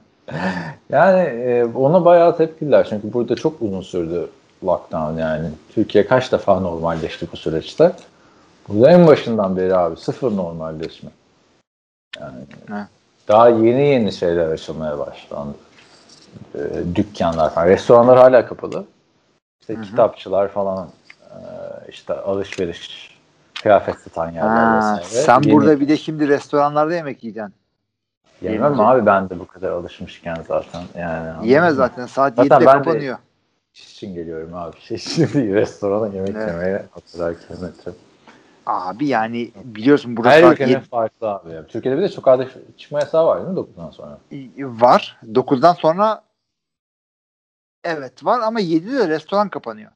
Yani 0.90 1.20
e, 1.20 1.64
ona 1.64 2.04
bayağı 2.04 2.36
tepkiler. 2.36 2.86
Çünkü 2.88 3.12
burada 3.12 3.36
çok 3.36 3.62
uzun 3.62 3.80
sürdü 3.80 4.28
lockdown 4.64 5.18
yani. 5.18 5.48
Türkiye 5.74 6.06
kaç 6.06 6.32
defa 6.32 6.60
normalleşti 6.60 7.26
bu 7.32 7.36
süreçte. 7.36 7.92
Burada 8.68 8.90
en 8.90 9.06
başından 9.06 9.56
beri 9.56 9.76
abi 9.76 9.96
sıfır 9.96 10.36
normalleşme. 10.36 11.10
Yani 12.20 12.36
Ha. 12.70 12.88
daha 13.28 13.48
yeni 13.48 13.82
yeni 13.88 14.12
şeyler 14.12 14.48
açılmaya 14.48 14.98
başlandı. 14.98 15.54
E, 16.54 16.60
dükkanlar 16.94 17.54
falan. 17.54 17.66
Restoranlar 17.66 18.18
hala 18.18 18.46
kapalı. 18.46 18.84
İşte 19.60 19.80
kitapçılar 19.82 20.48
falan 20.48 20.88
e, 21.22 21.34
işte 21.88 22.14
alışveriş 22.14 23.16
kıyafet 23.62 23.98
satan 23.98 24.30
yerler 24.30 24.48
Ha, 24.48 24.76
vesaire. 24.76 25.04
sen 25.24 25.40
Yeni- 25.40 25.52
burada 25.52 25.80
bir 25.80 25.88
de 25.88 25.96
şimdi 25.96 26.28
restoranlarda 26.28 26.94
yemek 26.94 27.24
yiyeceksin. 27.24 27.54
Yemem 28.42 28.54
Yemeyecek. 28.62 28.86
abi 28.86 29.06
ben 29.06 29.30
de 29.30 29.38
bu 29.38 29.46
kadar 29.46 29.70
alışmışken 29.70 30.36
zaten 30.48 30.82
yani. 30.98 31.48
Yeme 31.48 31.70
zaten. 31.70 32.06
Saat 32.06 32.34
Zaten 32.36 32.56
7'de 32.56 32.66
ben 32.66 32.80
de- 32.80 32.84
kapanıyor. 32.84 33.18
İş 33.74 33.92
için 33.92 34.14
geliyorum 34.14 34.54
abi. 34.54 34.76
Şey 34.80 34.96
için 34.96 35.28
değil. 35.34 35.54
Restorana 35.54 36.14
yemek 36.14 36.36
Evet. 36.36 36.48
yemeye 36.48 36.86
o 36.96 37.12
kadar 37.12 37.34
kilometre. 37.40 37.92
Abi 38.66 39.06
yani 39.06 39.50
biliyorsun 39.64 40.16
burada 40.16 40.30
Her 40.30 40.40
saat 40.42 40.52
ülkenin 40.52 40.80
farklı 40.80 41.28
abi. 41.30 41.66
Türkiye'de 41.68 41.98
bir 41.98 42.02
de 42.04 42.08
sokakta 42.08 42.46
çıkma 42.78 42.98
yasağı 43.00 43.26
var 43.26 43.38
değil 43.38 43.48
mi 43.48 43.58
9'dan 43.76 43.90
sonra? 43.90 44.18
7 44.30 44.66
var. 44.80 45.18
9'dan 45.32 45.72
sonra 45.72 46.22
evet 47.86 48.24
var 48.24 48.40
ama 48.40 48.60
7'de 48.60 48.98
de 48.98 49.08
restoran 49.08 49.48
kapanıyor. 49.48 49.90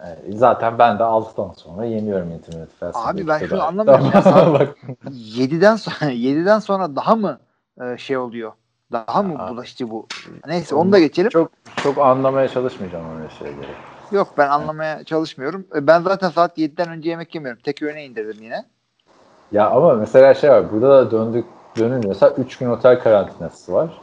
Yani 0.00 0.36
zaten 0.36 0.78
ben 0.78 0.98
de 0.98 1.02
6'dan 1.02 1.52
sonra 1.56 1.84
yemiyorum 1.84 2.30
internet 2.30 2.68
fast 2.80 2.98
food. 3.02 3.14
Abi 3.14 3.26
ben 3.26 3.38
şunu 3.38 3.62
anlamıyorum. 3.62 4.10
Tamam, 4.24 4.54
bak. 4.54 4.76
7'den 5.10 5.76
sonra 5.76 6.10
7'den 6.10 6.58
sonra 6.58 6.96
daha 6.96 7.16
mı 7.16 7.38
e, 7.80 7.98
şey 7.98 8.16
oluyor? 8.18 8.52
Daha 8.92 9.22
mı 9.22 9.34
Aa. 9.38 9.50
bulaşıcı 9.50 9.90
bu? 9.90 10.06
Neyse 10.46 10.74
onu 10.74 10.92
da 10.92 10.98
geçelim. 10.98 11.30
Çok 11.30 11.50
çok 11.82 11.98
anlamaya 11.98 12.48
çalışmayacağım 12.48 13.18
öyle 13.18 13.30
şeyleri. 13.38 13.72
Yok 14.10 14.28
ben 14.38 14.48
anlamaya 14.48 15.04
çalışmıyorum. 15.04 15.66
E, 15.74 15.86
Ben 15.86 16.00
zaten 16.02 16.28
saat 16.28 16.58
7'den 16.58 16.88
önce 16.88 17.10
yemek 17.10 17.34
yemiyorum. 17.34 17.62
Tek 17.62 17.82
öğüne 17.82 18.04
indirdim 18.04 18.42
yine. 18.42 18.64
Ya 19.52 19.70
ama 19.70 19.94
mesela 19.94 20.34
şey 20.34 20.50
var. 20.50 20.72
Burada 20.72 21.06
da 21.06 21.10
döndük 21.10 21.44
dönünce 21.78 22.08
mesela 22.08 22.32
3 22.32 22.58
gün 22.58 22.70
otel 22.70 23.00
karantinası 23.00 23.72
var. 23.72 24.00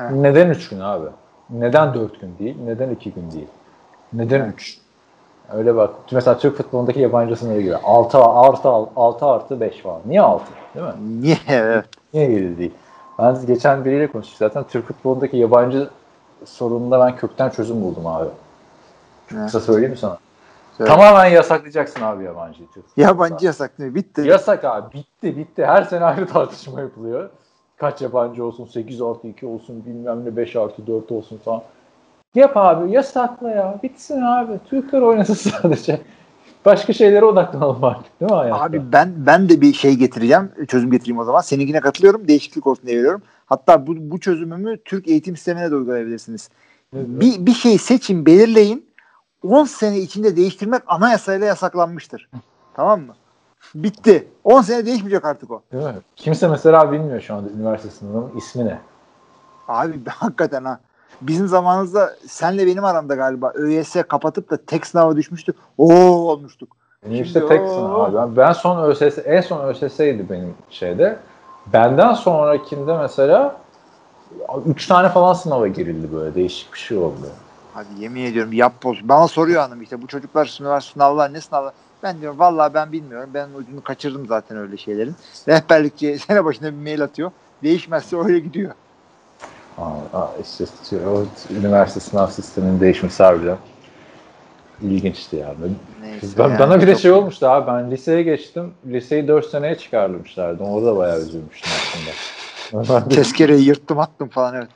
Evet. 0.00 0.10
Neden 0.12 0.50
3 0.50 0.68
gün 0.68 0.80
abi? 0.80 1.06
Neden 1.50 1.94
4 1.94 2.20
gün 2.20 2.34
değil? 2.38 2.56
Neden 2.64 2.90
2 2.90 3.12
gün 3.12 3.30
değil? 3.32 3.48
Neden 4.12 4.48
3? 4.52 4.78
Öyle 5.52 5.76
bak. 5.76 5.90
Mesela 6.12 6.38
Türk 6.38 6.56
futbolundaki 6.56 7.00
yabancı 7.00 7.36
sınırı 7.36 7.60
gibi. 7.60 7.76
6 7.76 8.18
artı 8.18 8.68
6 8.68 9.26
artı 9.26 9.60
5 9.60 9.86
var. 9.86 10.00
Niye 10.06 10.20
6? 10.22 10.44
Değil 10.74 10.86
mi? 10.86 10.92
Niye? 11.22 11.36
Evet. 11.48 11.84
Niye 12.14 12.30
7 12.30 12.58
değil? 12.58 12.72
Ben 13.18 13.46
geçen 13.46 13.84
biriyle 13.84 14.06
konuştuk 14.06 14.38
zaten. 14.38 14.64
Türk 14.64 14.86
futbolundaki 14.86 15.36
yabancı 15.36 15.90
sorununda 16.44 17.00
ben 17.00 17.16
kökten 17.16 17.50
çözüm 17.50 17.82
buldum 17.82 18.06
abi. 18.06 18.28
Kısa 19.28 19.60
söyleyeyim 19.60 19.90
mi 19.92 19.98
sana? 19.98 20.18
Söyle. 20.78 20.90
Tamamen 20.90 21.26
yasaklayacaksın 21.26 22.02
abi 22.02 22.24
yabancıyı. 22.24 22.68
Türk. 22.74 22.84
Yabancı 22.96 23.46
yasak 23.46 23.78
değil 23.78 23.90
mi? 23.90 23.94
Bitti. 23.94 24.20
Yasak 24.20 24.64
abi. 24.64 24.92
Bitti 24.94 25.36
bitti. 25.36 25.66
Her 25.66 25.82
sene 25.82 26.04
ayrı 26.04 26.26
tartışma 26.26 26.80
yapılıyor. 26.80 27.30
Kaç 27.76 28.02
yabancı 28.02 28.44
olsun? 28.44 28.64
8 28.64 29.02
artı 29.02 29.28
2 29.28 29.46
olsun 29.46 29.84
bilmem 29.86 30.24
ne 30.24 30.36
5 30.36 30.56
artı 30.56 30.86
4 30.86 31.12
olsun 31.12 31.38
falan. 31.38 31.62
Yap 32.34 32.56
abi 32.56 32.92
yasakla 32.92 33.50
ya. 33.50 33.80
Bitsin 33.82 34.20
abi. 34.20 34.52
Türkler 34.70 35.00
oynasın 35.00 35.34
sadece. 35.50 36.00
Başka 36.64 36.92
şeylere 36.92 37.24
odaklanalım 37.24 37.84
artık 37.84 38.20
değil 38.20 38.30
mi 38.30 38.36
hayatta? 38.36 38.62
Abi 38.62 38.92
ben 38.92 39.14
ben 39.26 39.48
de 39.48 39.60
bir 39.60 39.72
şey 39.72 39.94
getireceğim. 39.94 40.50
Çözüm 40.68 40.90
getireyim 40.90 41.18
o 41.18 41.24
zaman. 41.24 41.40
Seninkine 41.40 41.80
katılıyorum. 41.80 42.28
Değişiklik 42.28 42.66
olsun 42.66 42.86
diye 42.86 42.98
veriyorum. 42.98 43.22
Hatta 43.46 43.86
bu, 43.86 43.94
bu 43.98 44.20
çözümümü 44.20 44.82
Türk 44.84 45.08
eğitim 45.08 45.36
sistemine 45.36 45.70
de 45.70 45.74
uygulayabilirsiniz. 45.74 46.48
Bir, 46.92 47.46
bir 47.46 47.52
şey 47.52 47.78
seçin, 47.78 48.26
belirleyin. 48.26 48.86
10 49.42 49.64
sene 49.64 49.98
içinde 49.98 50.36
değiştirmek 50.36 50.82
anayasayla 50.86 51.46
yasaklanmıştır. 51.46 52.30
Tamam 52.74 53.00
mı? 53.00 53.14
Bitti. 53.74 54.28
10 54.44 54.62
sene 54.62 54.86
değişmeyecek 54.86 55.24
artık 55.24 55.50
o. 55.50 55.62
Değil 55.72 55.84
mi? 55.84 55.94
Kimse 56.16 56.48
mesela 56.48 56.92
bilmiyor 56.92 57.20
şu 57.20 57.34
anda 57.34 57.50
üniversite 57.50 57.90
sınavının 57.90 58.36
ismi 58.36 58.64
ne? 58.64 58.78
Abi 59.68 60.00
hakikaten 60.08 60.64
ha. 60.64 60.80
Bizim 61.20 61.48
zamanımızda 61.48 62.16
senle 62.28 62.66
benim 62.66 62.84
aramda 62.84 63.14
galiba 63.14 63.52
ÖYS 63.54 63.96
kapatıp 64.08 64.50
da 64.50 64.56
tek 64.56 64.86
sınava 64.86 65.16
düşmüştük. 65.16 65.56
Oo 65.78 65.94
olmuştuk. 66.04 66.68
Benim 67.04 67.16
Şimdi 67.16 67.26
işte 67.26 67.46
tek 67.46 67.68
sınav 67.68 68.00
abi. 68.00 68.16
Ben, 68.16 68.36
ben 68.36 68.52
son 68.52 68.82
ÖSS, 68.82 69.18
en 69.24 69.40
son 69.40 69.68
ÖSS'ydi 69.68 70.26
benim 70.30 70.54
şeyde. 70.70 71.18
Benden 71.72 72.14
sonrakinde 72.14 72.98
mesela 72.98 73.56
3 74.66 74.86
tane 74.86 75.08
falan 75.08 75.32
sınava 75.32 75.68
girildi 75.68 76.12
böyle. 76.12 76.34
Değişik 76.34 76.72
bir 76.72 76.78
şey 76.78 76.98
oldu. 76.98 77.16
Hadi 77.74 77.88
yemin 77.98 78.24
ediyorum 78.24 78.52
yap 78.52 78.72
boz. 78.84 78.98
Bana 79.02 79.28
soruyor 79.28 79.62
hanım 79.62 79.82
işte 79.82 80.02
bu 80.02 80.06
çocuklar 80.06 80.58
üniversite 80.60 80.92
sınavlar 80.92 81.32
ne 81.32 81.40
sınavlar? 81.40 81.72
Ben 82.02 82.20
diyorum 82.20 82.38
vallahi 82.38 82.74
ben 82.74 82.92
bilmiyorum. 82.92 83.30
Ben 83.34 83.48
ucunu 83.54 83.82
kaçırdım 83.82 84.26
zaten 84.26 84.58
öyle 84.58 84.76
şeylerin. 84.76 85.14
Rehberlikçi 85.48 86.18
sene 86.26 86.44
başına 86.44 86.66
bir 86.66 86.82
mail 86.82 87.02
atıyor. 87.02 87.30
Değişmezse 87.62 88.16
öyle 88.16 88.38
gidiyor. 88.38 88.72
Aa, 89.78 90.18
aa, 90.18 90.30
işte 90.42 90.64
o 91.08 91.24
üniversite 91.54 92.00
sınav 92.00 92.26
sisteminin 92.26 92.80
değişmesi 92.80 93.22
harbiden 93.22 93.56
ilginçti 94.82 95.36
yani. 95.36 95.54
Neyse 96.00 96.26
Ben, 96.38 96.48
yani 96.48 96.58
bana 96.58 96.80
bir 96.80 96.86
de 96.86 96.96
şey 96.96 97.10
olmuştu 97.10 97.46
abi 97.46 97.66
ben 97.66 97.90
liseye 97.90 98.22
geçtim. 98.22 98.74
Liseyi 98.86 99.28
4 99.28 99.46
seneye 99.46 99.74
çıkarmışlardı. 99.74 100.62
Orada 100.62 100.86
da 100.86 100.96
bayağı 100.96 101.20
üzülmüştüm 101.20 101.72
aslında. 101.76 103.08
Tezkereyi 103.08 103.64
yırttım 103.64 103.98
attım 103.98 104.28
falan 104.28 104.54
evet. 104.54 104.68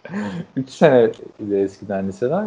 3 0.57 0.71
sene 0.71 1.11
eskiden 1.53 2.09
liseler. 2.09 2.45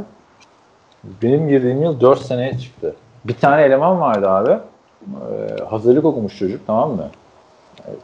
Benim 1.03 1.49
girdiğim 1.49 1.83
yıl 1.83 2.01
4 2.01 2.21
seneye 2.21 2.59
çıktı. 2.59 2.95
Bir 3.25 3.33
tane 3.33 3.61
eleman 3.61 3.99
vardı 3.99 4.29
abi. 4.29 4.51
Ee, 4.51 5.63
hazırlık 5.63 6.05
okumuş 6.05 6.37
çocuk 6.39 6.67
tamam 6.67 6.91
mı? 6.91 7.09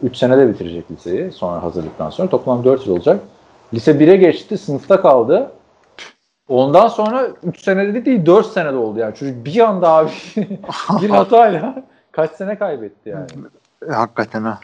3 0.04 0.18
senede 0.18 0.50
bitirecek 0.50 0.92
liseyi 0.92 1.32
sonra 1.32 1.64
hazırlıktan 1.64 2.10
sonra. 2.10 2.30
Toplam 2.30 2.64
4 2.64 2.88
yıl 2.88 2.96
olacak. 2.96 3.20
Lise 3.74 3.92
1'e 3.92 4.16
geçti 4.16 4.58
sınıfta 4.58 5.02
kaldı. 5.02 5.52
Ondan 6.50 6.88
sonra 6.88 7.28
3 7.44 7.62
senede 7.64 8.06
değil 8.06 8.26
4 8.26 8.48
senede 8.48 8.76
oldu 8.78 9.00
yani. 9.00 9.16
Çocuk 9.16 9.46
bir 9.46 9.60
anda 9.60 9.90
abi 9.90 10.10
bir 11.02 11.10
hatayla 11.10 11.84
kaç 12.12 12.32
sene 12.32 12.58
kaybetti 12.58 13.10
yani. 13.10 13.28
E, 13.90 13.92
Hakikaten 13.92 14.44
ha. 14.44 14.60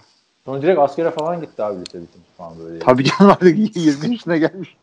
Sonra 0.45 0.61
direkt 0.61 0.79
askere 0.79 1.11
falan 1.11 1.41
gitti 1.41 1.63
abi 1.63 1.75
lise 1.75 2.01
bitince 2.01 2.25
falan 2.37 2.53
böyle. 2.59 2.79
Tabii 2.79 3.03
canım 3.03 3.31
artık 3.31 3.77
20 3.77 4.11
yaşına 4.11 4.37
gelmiş. 4.37 4.77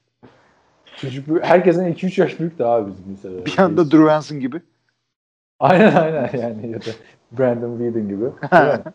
Çocuk 0.97 1.45
herkesten 1.45 1.93
2-3 1.93 2.21
yaş 2.21 2.41
büyüktü 2.41 2.65
abi 2.65 2.91
bizim 2.93 3.13
lisede. 3.15 3.47
Bir 3.47 3.59
anda 3.59 3.91
Drew 3.91 4.11
Hansen 4.11 4.41
gibi. 4.41 4.63
Aynen 5.61 5.97
aynen 5.97 6.31
yani 6.43 6.71
ya 6.71 6.81
da 6.81 6.91
Brandon 7.39 7.79
Whedon 7.79 8.09
gibi. 8.09 8.25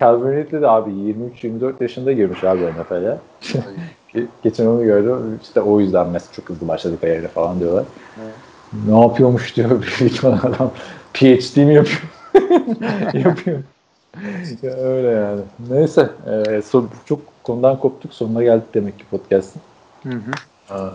Calvin 0.00 0.32
Ridley 0.32 0.62
de 0.62 0.68
abi 0.68 0.90
23-24 0.90 1.82
yaşında 1.82 2.12
girmiş 2.12 2.44
abi 2.44 2.62
NFL'e. 2.62 3.18
Ge- 4.14 4.26
Geçen 4.42 4.66
onu 4.66 4.84
gördüm. 4.84 5.38
İşte 5.42 5.60
o 5.60 5.80
yüzden 5.80 6.08
mesela 6.08 6.32
çok 6.32 6.48
hızlı 6.48 6.68
başladı 6.68 7.00
kariyerine 7.00 7.28
falan 7.28 7.60
diyorlar. 7.60 7.84
Ne 8.86 9.00
yapıyormuş 9.00 9.56
diyor 9.56 9.82
bir 9.82 10.20
adam. 10.28 10.72
PhD 11.14 11.56
mi 11.56 11.74
yapıyor? 11.74 12.02
yapıyor. 13.12 13.58
ya 14.62 14.70
öyle 14.70 15.08
yani. 15.08 15.40
Neyse. 15.70 16.10
E, 16.48 16.62
son, 16.62 16.90
çok 17.04 17.20
konudan 17.42 17.78
koptuk. 17.78 18.14
Sonuna 18.14 18.42
geldik 18.42 18.74
demek 18.74 18.98
ki 18.98 19.04
podcast'ın. 19.10 19.62
Hı 20.02 20.08
hı. 20.08 20.30
Aa, 20.74 20.90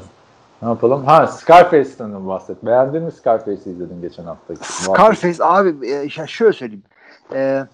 Ne 0.65 0.69
yapalım? 0.69 1.05
Ha 1.05 1.27
Scarface'den 1.27 2.27
bahset. 2.27 2.65
Beğendin 2.65 3.03
mi 3.03 3.11
Scarface'i 3.11 3.73
izledin 3.73 4.01
geçen 4.01 4.23
hafta? 4.23 4.55
Scarface 4.55 5.43
abi 5.43 5.87
e, 5.87 6.09
ya 6.17 6.27
şöyle 6.27 6.53
söyleyeyim. 6.53 6.83
E, 7.33 7.65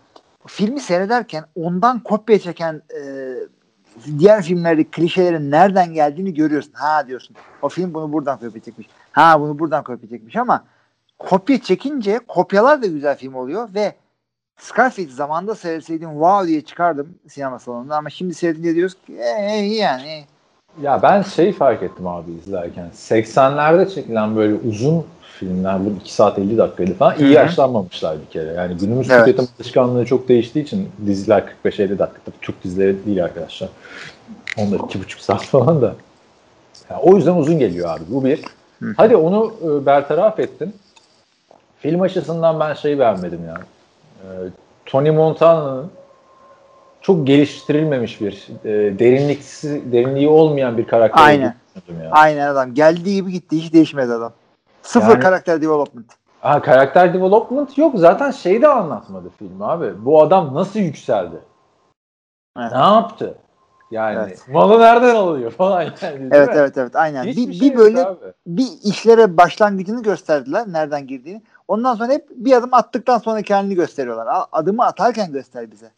filmi 0.48 0.80
seyrederken 0.80 1.44
ondan 1.56 2.00
kopya 2.00 2.40
çeken 2.40 2.82
e, 2.96 3.02
diğer 4.20 4.42
filmlerdeki 4.44 4.92
klişelerin 4.92 5.52
nereden 5.52 5.94
geldiğini 5.94 6.34
görüyorsun. 6.34 6.74
Ha 6.74 7.08
diyorsun. 7.08 7.36
O 7.62 7.70
film 7.70 7.94
bunu 7.94 8.14
buradan 8.14 8.40
kopya 8.40 8.62
çekmiş. 8.62 8.88
Ha 9.12 9.40
bunu 9.40 9.60
buradan 9.60 9.84
kopya 9.84 10.10
çekmiş 10.10 10.36
ama 10.36 10.64
kopya 11.20 11.62
çekince 11.62 12.20
kopyalar 12.28 12.82
da 12.82 12.88
güzel 12.88 13.18
film 13.18 13.36
oluyor 13.36 13.70
ve 13.74 13.96
Scarface 14.58 15.12
zamanında 15.12 15.56
seyreseydim 15.56 16.10
wow 16.10 16.48
diye 16.48 16.62
çıkardım 16.62 17.16
sinema 17.30 17.60
salonunda 17.60 17.98
ama 17.98 18.10
şimdi 18.10 18.34
seyredince 18.34 18.76
diyoruz 18.76 18.94
ki 18.94 19.18
ee, 19.18 19.56
yani 19.56 20.26
Ya 20.82 21.02
ben 21.04 21.22
şey 21.22 21.54
fark 21.54 21.84
ettim 21.84 22.08
abi 22.08 22.32
izlerken. 22.32 22.90
80'lerde 22.96 23.94
çekilen 23.96 24.36
böyle 24.36 24.56
uzun 24.70 25.06
filmler 25.40 25.86
bu 25.86 25.90
2 26.02 26.14
saat 26.14 26.40
50 26.40 26.58
dakikaydı 26.58 26.94
falan 26.94 27.16
iyi 27.16 27.24
Hı 27.26 27.30
hı. 27.30 27.34
yaşlanmamışlar 27.34 28.18
bir 28.22 28.26
kere. 28.26 28.54
Yani 28.54 28.78
günümüz 28.78 29.10
Evet. 29.10 29.26
tüketim 29.26 29.48
alışkanlığı 29.60 30.06
çok 30.06 30.28
değiştiği 30.30 30.66
için 30.66 30.90
diziler 31.06 31.44
45-50 31.66 31.90
dakika. 32.00 32.20
Tabii 32.26 32.36
Türk 32.42 32.64
dizileri 32.64 33.06
değil 33.06 33.24
arkadaşlar. 33.24 33.70
Onlar 34.58 34.78
2,5 34.80 35.20
saat 35.22 35.42
falan 35.46 35.82
da. 35.82 35.96
Ya 36.90 37.00
o 37.00 37.16
yüzden 37.16 37.36
uzun 37.36 37.60
geliyor 37.60 37.90
abi. 37.90 38.04
Bu 38.08 38.24
bir. 38.26 38.42
Hı. 38.80 38.94
Hadi 38.98 39.16
onu 39.16 39.54
e, 39.64 39.86
bertaraf 39.86 40.40
ettin. 40.40 40.76
Film 41.80 42.02
açısından 42.02 42.60
ben 42.60 42.74
şeyi 42.74 43.00
beğenmedim 43.00 43.40
ya. 43.48 43.58
E, 44.24 44.28
Tony 44.86 45.12
Montana'nın 45.12 45.92
çok 47.02 47.28
geliştirilmemiş 47.28 48.22
bir 48.22 48.48
e, 48.64 49.00
derinliksiz 49.00 49.92
derinliği 49.92 50.30
olmayan 50.30 50.78
bir 50.78 50.88
karakter. 50.88 51.24
Aynen. 51.24 51.56
Aynen 52.12 52.48
adam. 52.48 52.74
Geldiği 52.74 53.16
gibi 53.16 53.32
gitti. 53.32 53.58
Hiç 53.58 53.74
değişmedi 53.74 54.14
adam. 54.14 54.34
Sıfır 54.82 55.10
Yani- 55.12 55.20
karakter 55.20 55.62
development. 55.62 56.06
Ha, 56.40 56.62
karakter 56.62 57.14
development 57.14 57.78
yok. 57.78 57.94
Zaten 57.98 58.32
şeyi 58.32 58.62
de 58.62 58.68
anlatmadı 58.68 59.30
film 59.40 59.62
abi. 59.62 60.06
Bu 60.06 60.22
adam 60.22 60.54
nasıl 60.54 60.80
yükseldi? 60.80 61.36
Evet. 62.60 62.72
Ne 62.72 62.78
yaptı? 62.78 63.38
Yani 63.92 64.20
Evet. 64.26 64.48
malı 64.50 64.80
nereden 64.80 65.16
alıyor 65.16 65.52
falan 65.52 65.82
yani. 65.82 66.30
Evet 66.32 66.50
evet 66.54 66.78
evet 66.78 66.96
aynen. 66.96 67.24
Hiçbir 67.24 67.48
bir, 67.48 67.54
şey 67.54 67.72
bir 67.72 67.78
böyle 67.78 68.06
abi. 68.06 68.18
bir 68.48 68.68
işlere 68.84 69.38
başlangıcını 69.38 70.04
gösterdiler. 70.04 70.68
Nereden 70.68 71.08
girdiğini. 71.08 71.42
Ondan 71.68 71.96
sonra 71.96 72.14
hep 72.14 72.28
bir 72.30 72.54
adım 72.54 72.74
attıktan 72.74 73.18
sonra 73.18 73.42
kendini 73.42 73.76
gösteriyorlar. 73.76 74.28
Adımı 74.52 74.86
atarken 74.86 75.32
göster 75.32 75.72
bize. 75.72 75.92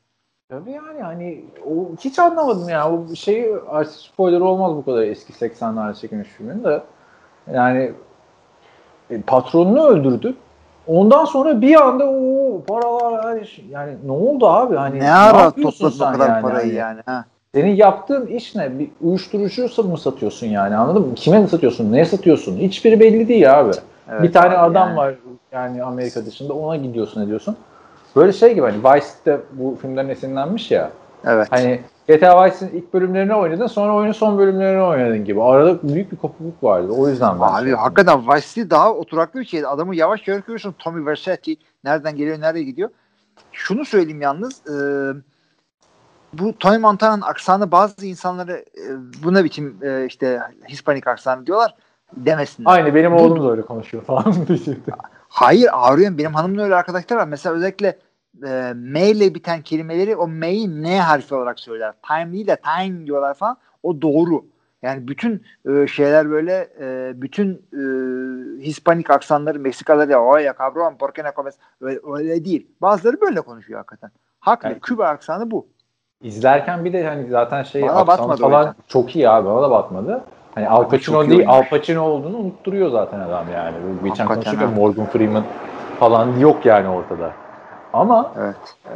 Tabii 0.49 0.71
yani 0.71 1.01
hani 1.01 1.41
o 1.65 1.95
hiç 1.99 2.19
anlamadım 2.19 2.69
ya. 2.69 2.91
O 2.91 3.15
şeyi 3.15 3.55
artık 3.69 3.93
spoiler 3.93 4.39
olmaz 4.39 4.75
bu 4.75 4.85
kadar 4.85 5.01
eski 5.03 5.33
80'lerde 5.33 5.99
çekilmiş 5.99 6.29
filmin 6.29 6.63
de. 6.63 6.81
Yani 7.53 7.91
e, 9.09 9.21
patronunu 9.21 9.87
öldürdü. 9.87 10.35
Ondan 10.87 11.25
sonra 11.25 11.61
bir 11.61 11.81
anda 11.81 12.05
o 12.09 12.61
paralar 12.67 13.45
şey- 13.45 13.65
yani 13.69 13.95
ne 14.05 14.11
oldu 14.11 14.47
abi? 14.47 14.75
Hani 14.75 14.99
ne 14.99 15.11
ara 15.11 15.51
topladın 15.51 15.99
o 15.99 16.11
kadar 16.11 16.41
parayı 16.41 16.65
Hani 16.65 16.73
yani. 16.73 17.01
Ha. 17.05 17.25
Senin 17.55 17.75
yaptığın 17.75 18.27
iş 18.27 18.55
ne? 18.55 18.79
Bir 18.79 18.89
uyuşturucu 19.01 19.83
mı 19.83 19.97
satıyorsun 19.97 20.47
yani 20.47 20.75
anladın 20.75 21.07
mı? 21.07 21.15
Kime 21.15 21.47
satıyorsun? 21.47 21.91
Neye 21.91 22.05
satıyorsun? 22.05 22.57
Hiçbiri 22.57 22.99
belli 22.99 23.27
değil 23.27 23.59
abi. 23.59 23.71
Evet 24.09 24.23
bir 24.23 24.31
tane 24.31 24.57
abi 24.57 24.57
adam 24.57 24.87
yani. 24.87 24.97
var 24.97 25.15
yani 25.51 25.83
Amerika 25.83 26.25
dışında 26.25 26.53
ona 26.53 26.75
gidiyorsun 26.75 27.21
ediyorsun. 27.21 27.57
Böyle 28.15 28.33
şey 28.33 28.53
gibi 28.53 28.61
hani 28.65 28.77
Vice 28.83 29.05
City'de 29.07 29.41
bu 29.51 29.77
filmden 29.81 30.09
esinlenmiş 30.09 30.71
ya. 30.71 30.91
Evet. 31.25 31.47
Hani 31.51 31.81
GTA 32.07 32.45
Vice'in 32.45 32.69
ilk 32.69 32.93
bölümlerini 32.93 33.35
oynadın 33.35 33.67
sonra 33.67 33.95
oyunun 33.95 34.11
son 34.11 34.37
bölümlerini 34.37 34.81
oynadın 34.81 35.25
gibi. 35.25 35.41
Arada 35.43 35.79
büyük 35.83 36.11
bir 36.11 36.17
kopukluk 36.17 36.63
vardı. 36.63 36.91
O 36.97 37.09
yüzden 37.09 37.41
ben 37.41 37.45
Abi 37.47 37.63
şey- 37.63 37.73
hakikaten 37.73 38.27
Vice 38.27 38.47
City 38.47 38.61
daha 38.69 38.93
oturaklı 38.93 39.39
bir 39.39 39.45
şeydi. 39.45 39.67
Adamı 39.67 39.95
yavaş 39.95 40.27
yavaş 40.27 40.43
görüyorsun. 40.43 40.75
Tommy 40.79 41.05
Vercetti 41.05 41.55
nereden 41.83 42.15
geliyor 42.15 42.41
nereye 42.41 42.63
gidiyor. 42.63 42.89
Şunu 43.51 43.85
söyleyeyim 43.85 44.21
yalnız. 44.21 44.61
e, 44.67 44.73
bu 46.33 46.57
Tony 46.57 46.77
Montana'nın 46.77 47.21
aksanı 47.21 47.71
bazı 47.71 48.05
insanları 48.05 48.51
e, 48.77 48.83
buna 49.23 49.43
biçim 49.43 49.77
e, 49.83 50.05
işte 50.05 50.39
Hispanik 50.69 51.07
aksanı 51.07 51.45
diyorlar 51.45 51.75
demesinler. 52.17 52.71
Aynı 52.71 52.95
benim 52.95 53.13
oğlum 53.13 53.43
da 53.43 53.51
öyle 53.51 53.61
konuşuyor 53.61 54.03
falan. 54.03 54.35
Hayır 55.33 55.69
ağrıyorum. 55.71 56.17
Benim 56.17 56.33
hanımın 56.33 56.57
öyle 56.57 56.75
arkadaşlar 56.75 57.17
var. 57.17 57.27
Mesela 57.27 57.55
özellikle 57.55 57.97
e, 58.47 58.73
M 58.75 59.09
ile 59.09 59.35
biten 59.35 59.61
kelimeleri 59.61 60.15
o 60.15 60.27
M'yi 60.27 60.83
N 60.83 60.99
harfi 60.99 61.35
olarak 61.35 61.59
söyler. 61.59 61.93
Time 62.07 62.33
değil 62.33 62.47
de 62.47 62.55
time 62.55 63.05
diyorlar 63.05 63.33
falan. 63.33 63.57
O 63.83 64.01
doğru. 64.01 64.45
Yani 64.81 65.07
bütün 65.07 65.43
e, 65.69 65.87
şeyler 65.87 66.29
böyle 66.29 66.69
e, 66.79 67.11
bütün 67.21 67.53
e, 67.73 67.81
Hispanik 68.61 69.09
aksanları 69.09 69.59
Meksikalılar 69.59 70.07
ya 70.07 70.23
oya 70.23 70.51
cabrón 70.51 70.97
por 70.97 71.09
qué 71.09 71.23
no 71.23 71.31
comes 71.35 71.55
öyle, 71.81 71.99
öyle 72.13 72.45
değil. 72.45 72.67
Bazıları 72.81 73.21
böyle 73.21 73.41
konuşuyor 73.41 73.79
hakikaten. 73.79 74.11
Haklı. 74.39 74.69
Evet. 74.69 74.81
Küba 74.81 75.07
aksanı 75.07 75.51
bu. 75.51 75.67
İzlerken 76.21 76.85
bir 76.85 76.93
de 76.93 77.07
hani 77.07 77.29
zaten 77.29 77.63
şey 77.63 77.81
Bana 77.81 78.01
o 78.01 78.35
falan 78.37 78.75
çok 78.87 79.15
iyi 79.15 79.29
abi. 79.29 79.47
Bana 79.47 79.61
da 79.61 79.71
batmadı. 79.71 80.23
Hani 80.55 80.69
Al 80.69 80.89
Pacino 80.89 81.29
değil. 81.29 81.49
Al 81.49 81.63
Pacino 81.69 82.01
olduğunu 82.03 82.37
unutturuyor 82.37 82.89
zaten 82.91 83.19
adam 83.19 83.45
yani. 83.53 83.75
Geçen 84.03 84.27
konuşurken 84.27 84.65
ha. 84.65 84.71
Morgan 84.75 85.05
Freeman 85.05 85.43
falan 85.99 86.37
yok 86.39 86.65
yani 86.65 86.89
ortada. 86.89 87.31
Ama 87.93 88.31
Evet. 88.39 88.55
e, 88.85 88.91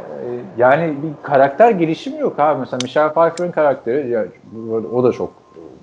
yani 0.56 0.94
bir 1.02 1.12
karakter 1.22 1.70
gelişimi 1.70 2.18
yok 2.18 2.38
abi. 2.38 2.60
Mesela 2.60 2.78
Michelle 2.82 3.12
Pfeiffer'ın 3.12 3.50
karakteri 3.50 4.10
ya, 4.10 4.24
o 4.94 5.04
da 5.04 5.12
çok 5.12 5.30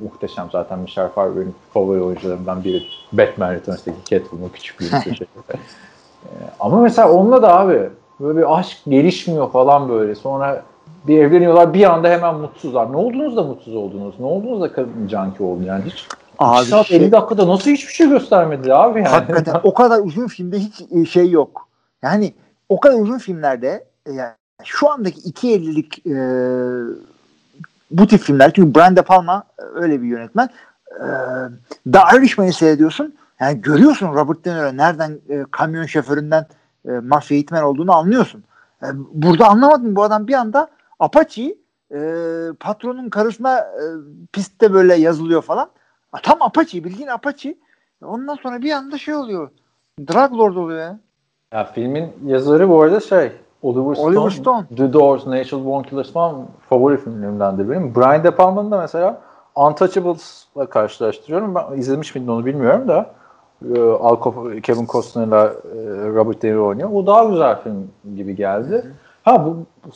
muhteşem 0.03 0.47
zaten. 0.51 0.79
Michelle 0.79 1.09
Pfeiffer'ın 1.09 1.53
favori 1.73 2.01
oyuncularından 2.01 2.63
biri. 2.63 2.83
Batman 3.13 3.53
Returns'taki 3.53 3.97
Catwoman 4.05 4.49
küçüklüğünü 4.49 5.03
şey. 5.03 5.13
E, 6.25 6.29
Ama 6.59 6.81
mesela 6.81 7.11
onunla 7.11 7.41
da 7.41 7.59
abi 7.59 7.89
böyle 8.19 8.39
bir 8.39 8.59
aşk 8.59 8.77
gelişmiyor 8.87 9.51
falan 9.51 9.89
böyle. 9.89 10.15
Sonra 10.15 10.63
bir 11.07 11.17
evleniyorlar 11.19 11.73
bir 11.73 11.93
anda 11.93 12.09
hemen 12.09 12.35
mutsuzlar. 12.35 12.91
Ne 12.91 12.97
oldunuz 12.97 13.35
da 13.35 13.43
mutsuz 13.43 13.75
oldunuz? 13.75 14.15
Ne 14.19 14.25
oldunuz 14.25 14.61
da 14.61 14.71
kadın 14.71 15.07
canki 15.07 15.43
oldu 15.43 15.63
yani 15.63 15.83
hiç? 15.85 16.07
Abi 16.39 16.65
saat 16.65 16.85
şey- 16.85 16.97
50 16.97 17.11
dakikada 17.11 17.47
nasıl 17.47 17.71
hiçbir 17.71 17.93
şey 17.93 18.09
göstermedi 18.09 18.73
abi 18.73 18.99
yani? 18.99 19.07
Hakikaten 19.07 19.59
o 19.63 19.73
kadar 19.73 19.99
uzun 19.99 20.27
filmde 20.27 20.59
hiç 20.59 20.81
e, 20.91 21.05
şey 21.05 21.29
yok. 21.29 21.67
Yani 22.03 22.33
o 22.69 22.79
kadar 22.79 22.99
uzun 22.99 23.17
filmlerde 23.17 23.85
e, 24.05 24.11
yani 24.11 24.33
şu 24.63 24.89
andaki 24.89 25.21
2.50'lik 25.21 26.07
e, 26.07 26.15
bu 27.91 28.07
tip 28.07 28.21
filmler 28.21 28.51
çünkü 28.53 28.75
Brian 28.75 28.95
De 28.95 29.01
Palma 29.01 29.43
e, 29.59 29.63
öyle 29.75 30.01
bir 30.01 30.07
yönetmen. 30.07 30.49
E, 30.91 31.05
The 31.91 31.99
Irishman'ı 32.17 32.53
seyrediyorsun. 32.53 33.15
Yani 33.39 33.61
görüyorsun 33.61 34.13
Robert 34.13 34.45
De 34.45 34.55
Niro 34.55 34.77
nereden 34.77 35.19
e, 35.29 35.45
kamyon 35.51 35.85
şoföründen 35.85 36.45
e, 36.87 36.91
mafya 36.91 37.35
eğitmen 37.35 37.63
olduğunu 37.63 37.95
anlıyorsun. 37.95 38.43
E, 38.83 38.87
burada 39.13 39.47
anlamadım 39.47 39.95
bu 39.95 40.03
adam 40.03 40.27
bir 40.27 40.33
anda 40.33 40.67
Apache 40.99 41.55
e, 41.91 41.99
patronun 42.59 43.09
karısına 43.09 43.59
e, 43.59 43.83
pistte 44.33 44.73
böyle 44.73 44.95
yazılıyor 44.95 45.41
falan. 45.41 45.69
Ha, 46.11 46.19
Tam 46.23 46.41
Apache 46.41 46.83
bildiğin 46.83 47.07
Apache. 47.07 47.55
Ondan 48.03 48.35
sonra 48.35 48.61
bir 48.61 48.71
anda 48.71 48.97
şey 48.97 49.15
oluyor. 49.15 49.49
Drug 49.99 50.33
Lord 50.33 50.55
oluyor 50.55 50.79
ya. 50.79 50.99
Ya 51.53 51.63
filmin 51.63 52.13
yazarı 52.25 52.69
bu 52.69 52.81
arada 52.81 52.99
şey 52.99 53.31
Oliver 53.61 53.95
Stone, 53.95 54.19
Oliver 54.19 54.29
Stone. 54.29 54.65
The 54.77 54.93
Doors, 54.93 55.25
Natural 55.27 55.65
Born 55.65 55.83
Killers 55.83 56.11
falan 56.11 56.47
favori 56.69 56.97
filmlerimdendir 56.97 57.69
benim. 57.69 57.95
Brian 57.95 58.23
De 58.23 58.31
Palma'nın 58.31 58.71
da 58.71 58.77
mesela 58.77 59.21
Untouchables'la 59.55 60.65
karşılaştırıyorum. 60.69 61.55
Ben 61.55 61.77
izlemiş 61.77 62.15
miydim 62.15 62.29
onu 62.29 62.45
bilmiyorum 62.45 62.87
da 62.87 63.11
e, 63.75 63.81
Al 63.81 64.15
Kevin 64.63 64.85
Costner'la 64.85 65.45
e, 65.45 65.77
Robert 66.07 66.41
De 66.41 66.47
Niro 66.47 66.67
oynuyor. 66.67 66.89
O 66.93 67.07
daha 67.07 67.23
güzel 67.23 67.61
film 67.63 67.91
gibi 68.15 68.35
geldi. 68.35 68.91
Ha 69.23 69.45
bu, 69.45 69.65
bu 69.85 69.89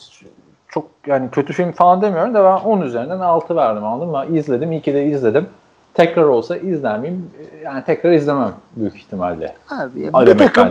çok 0.70 0.86
yani 1.06 1.30
kötü 1.30 1.52
film 1.52 1.72
falan 1.72 2.02
demiyorum 2.02 2.34
da 2.34 2.44
ben 2.44 2.64
10 2.64 2.80
üzerinden 2.80 3.20
6 3.20 3.56
verdim 3.56 3.84
anladın 3.84 4.08
mı? 4.10 4.38
İzledim. 4.38 4.72
iyi 4.72 4.82
ki 4.82 4.94
de 4.94 5.04
izledim. 5.04 5.48
Tekrar 5.94 6.22
olsa 6.24 6.56
izler 6.56 6.98
miyim? 6.98 7.30
Yani 7.64 7.84
tekrar 7.84 8.12
izlemem 8.12 8.52
büyük 8.76 8.96
ihtimalle. 8.96 9.54
Abi, 9.70 10.28
bir 10.38 10.38
takım, 10.38 10.70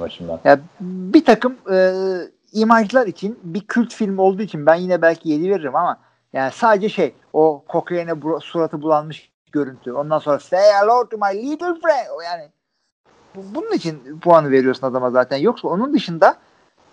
başımdan. 0.00 0.40
ya, 0.44 0.58
bir 0.80 1.24
takım 1.24 1.56
e, 1.72 1.92
imajlar 2.52 3.06
için 3.06 3.38
bir 3.42 3.60
kült 3.60 3.94
film 3.94 4.18
olduğu 4.18 4.42
için 4.42 4.66
ben 4.66 4.74
yine 4.74 5.02
belki 5.02 5.28
7 5.28 5.50
veririm 5.50 5.76
ama 5.76 5.98
yani 6.32 6.50
sadece 6.52 6.88
şey 6.88 7.14
o 7.32 7.62
kokaine 7.68 8.12
suratı 8.40 8.82
bulanmış 8.82 9.30
görüntü. 9.52 9.92
Ondan 9.92 10.18
sonra 10.18 10.38
say 10.38 10.60
hello 10.60 11.08
to 11.08 11.16
my 11.16 11.50
little 11.50 11.66
friend. 11.66 12.06
O 12.16 12.20
yani 12.20 12.48
bu- 13.36 13.54
bunun 13.54 13.72
için 13.72 14.20
puanı 14.20 14.50
veriyorsun 14.50 14.86
adama 14.86 15.10
zaten. 15.10 15.36
Yoksa 15.36 15.68
onun 15.68 15.92
dışında 15.92 16.36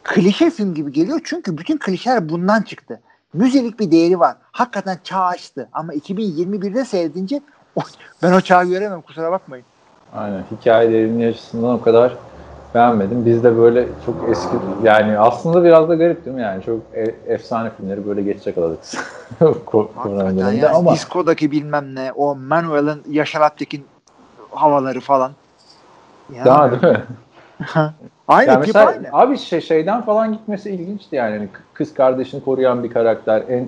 klişe 0.05 0.49
film 0.49 0.73
gibi 0.73 0.91
geliyor. 0.91 1.19
Çünkü 1.23 1.57
bütün 1.57 1.77
klişeler 1.77 2.29
bundan 2.29 2.61
çıktı. 2.61 2.99
Müzelik 3.33 3.79
bir 3.79 3.91
değeri 3.91 4.19
var. 4.19 4.35
Hakikaten 4.51 4.97
çağ 5.03 5.23
açtı. 5.23 5.69
Ama 5.73 5.93
2021'de 5.93 6.85
seyredince 6.85 7.41
ben 8.23 8.33
o 8.33 8.41
çağı 8.41 8.65
göremem 8.65 9.01
kusura 9.01 9.31
bakmayın. 9.31 9.65
Aynen. 10.13 10.43
Hikaye 10.51 10.91
derinliği 10.91 11.29
açısından 11.29 11.73
o 11.73 11.81
kadar 11.81 12.15
beğenmedim. 12.75 13.25
Biz 13.25 13.43
de 13.43 13.57
böyle 13.57 13.87
çok 14.05 14.29
eski 14.29 14.55
yani 14.83 15.19
aslında 15.19 15.63
biraz 15.63 15.89
da 15.89 15.95
garip 15.95 16.25
değil 16.25 16.35
mi 16.35 16.41
yani? 16.41 16.63
Çok 16.63 16.79
e- 16.93 17.15
efsane 17.33 17.69
filmleri 17.77 18.07
böyle 18.07 18.21
geç 18.21 18.47
yakaladık. 18.47 18.79
Ko- 19.41 19.93
Korona 19.95 20.37
döneminde 20.37 20.69
ama 20.69 20.93
Disco'daki 20.93 21.51
bilmem 21.51 21.95
ne, 21.95 22.11
o 22.11 22.35
Manuel'ın 22.35 23.03
Yaşar 23.09 23.41
Alptekin 23.41 23.85
havaları 24.51 24.99
falan. 24.99 25.31
Yani, 26.35 26.45
daha 26.45 26.71
değil 26.71 26.83
mi? 26.83 27.03
aynı 28.27 28.51
Yani 28.51 28.65
tip 28.65 28.75
mesela 28.75 28.89
aynı. 28.89 29.07
abi 29.11 29.37
şey, 29.37 29.61
şeyden 29.61 30.01
falan 30.01 30.33
gitmesi 30.33 30.69
ilginçti 30.69 31.15
yani. 31.15 31.37
Hani 31.37 31.49
kız 31.73 31.93
kardeşini 31.93 32.43
koruyan 32.43 32.83
bir 32.83 32.89
karakter. 32.89 33.43
En 33.49 33.67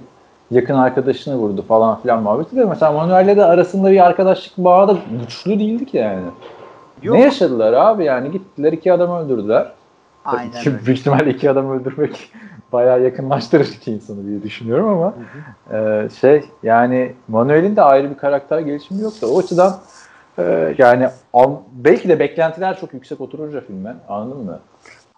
yakın 0.51 0.73
arkadaşını 0.75 1.35
vurdu 1.35 1.65
falan 1.67 2.01
filan 2.01 2.23
muhabbeti 2.23 2.55
de 2.55 2.65
mesela 2.65 2.91
Manuel'le 2.91 3.37
de 3.37 3.45
arasında 3.45 3.91
bir 3.91 4.05
arkadaşlık 4.05 4.57
bağı 4.57 4.87
da 4.87 4.97
güçlü 5.21 5.59
değildi 5.59 5.85
ki 5.85 5.97
yani. 5.97 6.23
Yok. 7.03 7.15
Ne 7.15 7.21
yaşadılar 7.21 7.73
abi 7.73 8.03
yani 8.03 8.31
gittiler 8.31 8.73
iki 8.73 8.93
adam 8.93 9.11
öldürdüler. 9.11 9.71
Aynen 10.25 10.51
ki 10.51 10.69
öyle. 10.69 10.85
Büyük 10.85 10.99
ihtimalle 10.99 11.29
iki 11.29 11.49
adam 11.49 11.71
öldürmek 11.71 12.31
bayağı 12.73 13.01
yakınlaştırır 13.01 13.67
iki 13.77 13.91
insanı 13.91 14.27
diye 14.27 14.43
düşünüyorum 14.43 14.89
ama 14.89 15.13
e, 15.71 16.09
şey 16.21 16.43
yani 16.63 17.13
Manuel'in 17.27 17.75
de 17.75 17.81
ayrı 17.81 18.09
bir 18.09 18.17
karakter 18.17 18.59
gelişimi 18.59 19.01
yoktu. 19.01 19.27
O 19.31 19.39
açıdan 19.39 19.73
e, 20.37 20.75
yani 20.77 21.09
an- 21.33 21.61
belki 21.71 22.09
de 22.09 22.19
beklentiler 22.19 22.79
çok 22.79 22.93
yüksek 22.93 23.21
oturunca 23.21 23.61
filme 23.61 23.95
anladın 24.09 24.45
mı? 24.45 24.59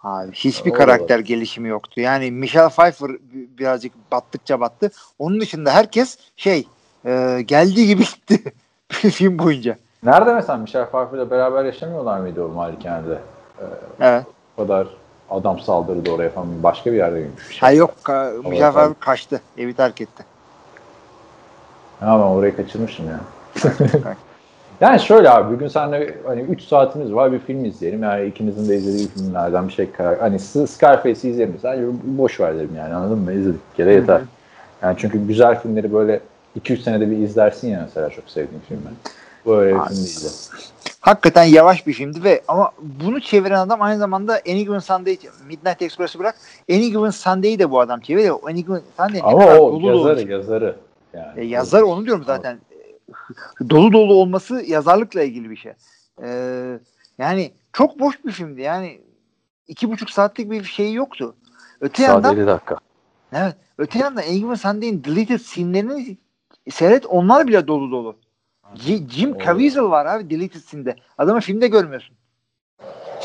Abi 0.02 0.32
hiçbir 0.32 0.70
O 0.70 0.74
karakter 0.74 1.18
gelişimi 1.18 1.68
yoktu. 1.68 2.00
Yani 2.00 2.30
Michelle 2.30 2.68
Pfeiffer 2.68 3.08
bi- 3.10 3.58
birazcık 3.58 3.92
battıkça 4.12 4.60
battı. 4.60 4.90
Onun 5.18 5.40
dışında 5.40 5.70
herkes 5.74 6.18
şey 6.36 6.68
e, 7.04 7.42
geldiği 7.44 7.86
gibi 7.86 8.02
gitti 8.28 8.52
film 8.88 9.38
boyunca. 9.38 9.76
Nerede 10.02 10.34
mesela 10.34 10.58
Michelle 10.58 10.86
Pfeiffer'la 10.86 11.30
beraber 11.30 11.64
yaşamıyorlar 11.64 12.20
mıydı 12.20 12.44
o 12.44 12.48
malikanede? 12.48 13.18
Evet. 14.00 14.24
O 14.56 14.62
kadar 14.62 14.86
adam 15.30 15.60
saldırdı 15.60 16.10
oraya 16.10 16.30
falan 16.30 16.62
başka 16.62 16.92
bir 16.92 16.96
yerde 16.96 17.20
görmüş. 17.20 17.62
Ha 17.62 17.72
yok 17.72 17.94
ka- 18.04 18.42
Muzaffer 18.42 18.84
abi 18.84 18.94
kaçtı. 18.94 19.40
Evi 19.58 19.74
terk 19.74 20.00
etti. 20.00 20.24
Ha 22.00 22.06
ben 22.18 22.24
orayı 22.24 22.56
kaçırmışım 22.56 23.06
ya. 23.08 23.20
yani 24.80 25.00
şöyle 25.00 25.30
abi 25.30 25.54
bugün 25.54 25.68
seninle 25.68 26.14
hani 26.26 26.40
3 26.40 26.62
saatimiz 26.62 27.12
var 27.14 27.32
bir 27.32 27.38
film 27.38 27.64
izleyelim. 27.64 28.02
Yani 28.02 28.26
ikimizin 28.26 28.68
de 28.68 28.76
izlediği 28.76 29.08
filmlerden 29.08 29.68
bir 29.68 29.72
şey 29.72 29.92
karar. 29.92 30.18
Hani 30.18 30.38
Scarface'i 30.38 31.30
izleyelim. 31.30 31.58
Sadece 31.62 31.86
boş 32.04 32.40
ver 32.40 32.54
dedim 32.54 32.74
yani 32.76 32.94
anladın 32.94 33.18
mı? 33.18 33.32
İzledik 33.32 33.60
bir 33.72 33.76
kere 33.76 33.94
yeter. 33.94 34.20
Yani 34.82 34.96
çünkü 34.98 35.26
güzel 35.26 35.60
filmleri 35.60 35.92
böyle 35.92 36.20
2-3 36.60 36.76
senede 36.76 37.10
bir 37.10 37.16
izlersin 37.16 37.68
ya 37.68 37.80
mesela 37.84 38.10
çok 38.10 38.30
sevdiğim 38.30 38.62
filmler. 38.68 38.92
Bu 39.46 39.56
öyle 39.56 39.74
bir 39.74 39.80
film 39.80 39.96
değildi. 39.96 40.28
Hakikaten 41.00 41.44
yavaş 41.44 41.86
bir 41.86 41.92
filmdi 41.92 42.24
ve 42.24 42.42
ama 42.48 42.70
bunu 42.80 43.20
çeviren 43.20 43.58
adam 43.58 43.82
aynı 43.82 43.98
zamanda 43.98 44.40
Any 44.48 44.64
Given 44.64 44.78
Sunday, 44.78 45.18
Midnight 45.48 45.82
Express'ı 45.82 46.18
bırak 46.18 46.34
Any 46.70 46.90
Given 46.90 47.10
Sunday'i 47.10 47.58
de 47.58 47.70
bu 47.70 47.80
adam 47.80 48.00
çeviriyor. 48.00 48.38
Any 48.44 48.60
Given 48.60 48.80
Sunday 48.96 49.20
Ama 49.24 49.46
o 49.46 49.80
yazarı 49.80 50.30
yazarı. 50.30 50.76
Yani. 51.14 51.40
E, 51.40 51.44
yazar 51.44 51.82
onu 51.82 52.04
diyorum 52.06 52.24
zaten. 52.26 52.58
Dolu 53.70 53.92
dolu 53.92 54.14
olması 54.14 54.62
yazarlıkla 54.66 55.22
ilgili 55.22 55.50
bir 55.50 55.56
şey. 55.56 55.72
Ee, 56.22 56.78
yani 57.18 57.52
çok 57.72 58.00
boş 58.00 58.24
bir 58.24 58.32
filmdi. 58.32 58.60
Yani 58.60 59.00
iki 59.68 59.90
buçuk 59.90 60.10
saatlik 60.10 60.50
bir 60.50 60.64
şey 60.64 60.92
yoktu. 60.92 61.36
Öte 61.80 62.02
Sadece 62.02 62.12
yandan 62.12 62.36
50 62.36 62.46
dakika. 62.46 62.76
evet, 63.32 63.54
öte 63.78 63.98
yandan 63.98 64.22
Any 64.22 64.38
Given 64.38 64.54
Sunday'in 64.54 65.04
deleted 65.04 65.38
scene'lerini 65.38 66.16
seyret 66.70 67.06
onlar 67.06 67.46
bile 67.48 67.66
dolu 67.66 67.90
dolu. 67.90 68.16
J- 68.74 69.08
Jim 69.08 69.30
Evet. 69.34 69.46
Caviezel 69.46 69.82
var 69.82 70.06
abi 70.06 70.30
deleted 70.30 70.60
scene'de. 70.60 70.96
Adamı 71.18 71.40
filmde 71.40 71.68
görmüyorsun. 71.68 72.16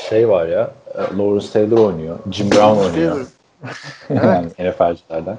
Şey 0.10 0.30
var 0.30 0.48
ya 0.48 0.72
e, 0.96 1.18
Lawrence 1.18 1.50
Taylor 1.52 1.78
oynuyor. 1.78 2.20
Jim 2.32 2.52
Brown 2.52 2.80
oynuyor. 2.86 3.28
yani 4.10 4.48
NFL'cilerden. 4.48 5.38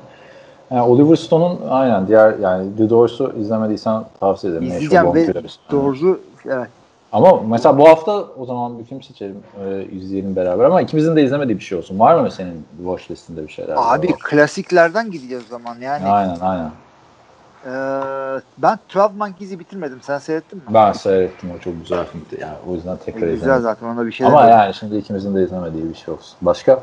Yani 0.71 0.83
Oliver 0.83 1.17
Stone'un 1.17 1.61
aynen 1.69 2.09
diğer 2.09 2.39
yani 2.39 2.77
The 2.77 2.91
Doors'u 2.91 3.35
izlemediysen 3.41 4.05
tavsiye 4.21 4.53
ederim. 4.53 4.67
İzleyeceğim 4.67 5.15
ve 5.15 5.35
doğrusu 5.71 6.21
evet. 6.47 6.69
Ama 7.13 7.41
mesela 7.49 7.79
bu 7.79 7.89
hafta 7.89 8.25
o 8.39 8.45
zaman 8.47 8.79
bir 8.79 8.85
film 8.85 9.03
seçelim, 9.03 9.37
e, 9.65 9.85
izleyelim 9.85 10.37
beraber 10.37 10.65
ama 10.65 10.81
ikimizin 10.81 11.17
de 11.17 11.25
izlemediği 11.25 11.59
bir 11.59 11.65
şey 11.65 11.79
olsun. 11.79 11.99
Var 11.99 12.21
mı 12.21 12.31
senin 12.31 12.67
watch 12.77 13.11
listinde 13.11 13.43
bir 13.43 13.53
şeyler? 13.53 13.75
Abi 13.77 14.07
klasiklerden 14.07 15.11
gideceğiz 15.11 15.45
o 15.47 15.51
zaman 15.51 15.77
yani. 15.81 16.05
Aynen 16.05 16.41
aynen. 16.41 16.71
Ee, 17.67 17.71
ben 18.59 18.79
12 18.97 19.17
Monkeys'i 19.17 19.59
bitirmedim. 19.59 19.99
Sen 20.03 20.19
seyrettin 20.19 20.59
mi? 20.59 20.65
Ben 20.69 20.93
seyrettim 20.93 21.51
o 21.57 21.59
çok 21.59 21.81
güzel 21.81 22.05
filmdi. 22.05 22.39
Yani 22.41 22.55
o 22.69 22.75
yüzden 22.75 22.97
tekrar 22.97 23.21
Güzel 23.21 23.35
izledim. 23.35 23.63
zaten 23.63 23.87
ona 23.87 24.07
bir 24.07 24.13
şey 24.13 24.27
Ama 24.27 24.45
yani 24.45 24.75
şimdi 24.75 24.97
ikimizin 24.97 25.35
de 25.35 25.43
izlemediği 25.43 25.89
bir 25.89 25.95
şey 25.95 26.15
olsun. 26.15 26.37
Başka? 26.43 26.81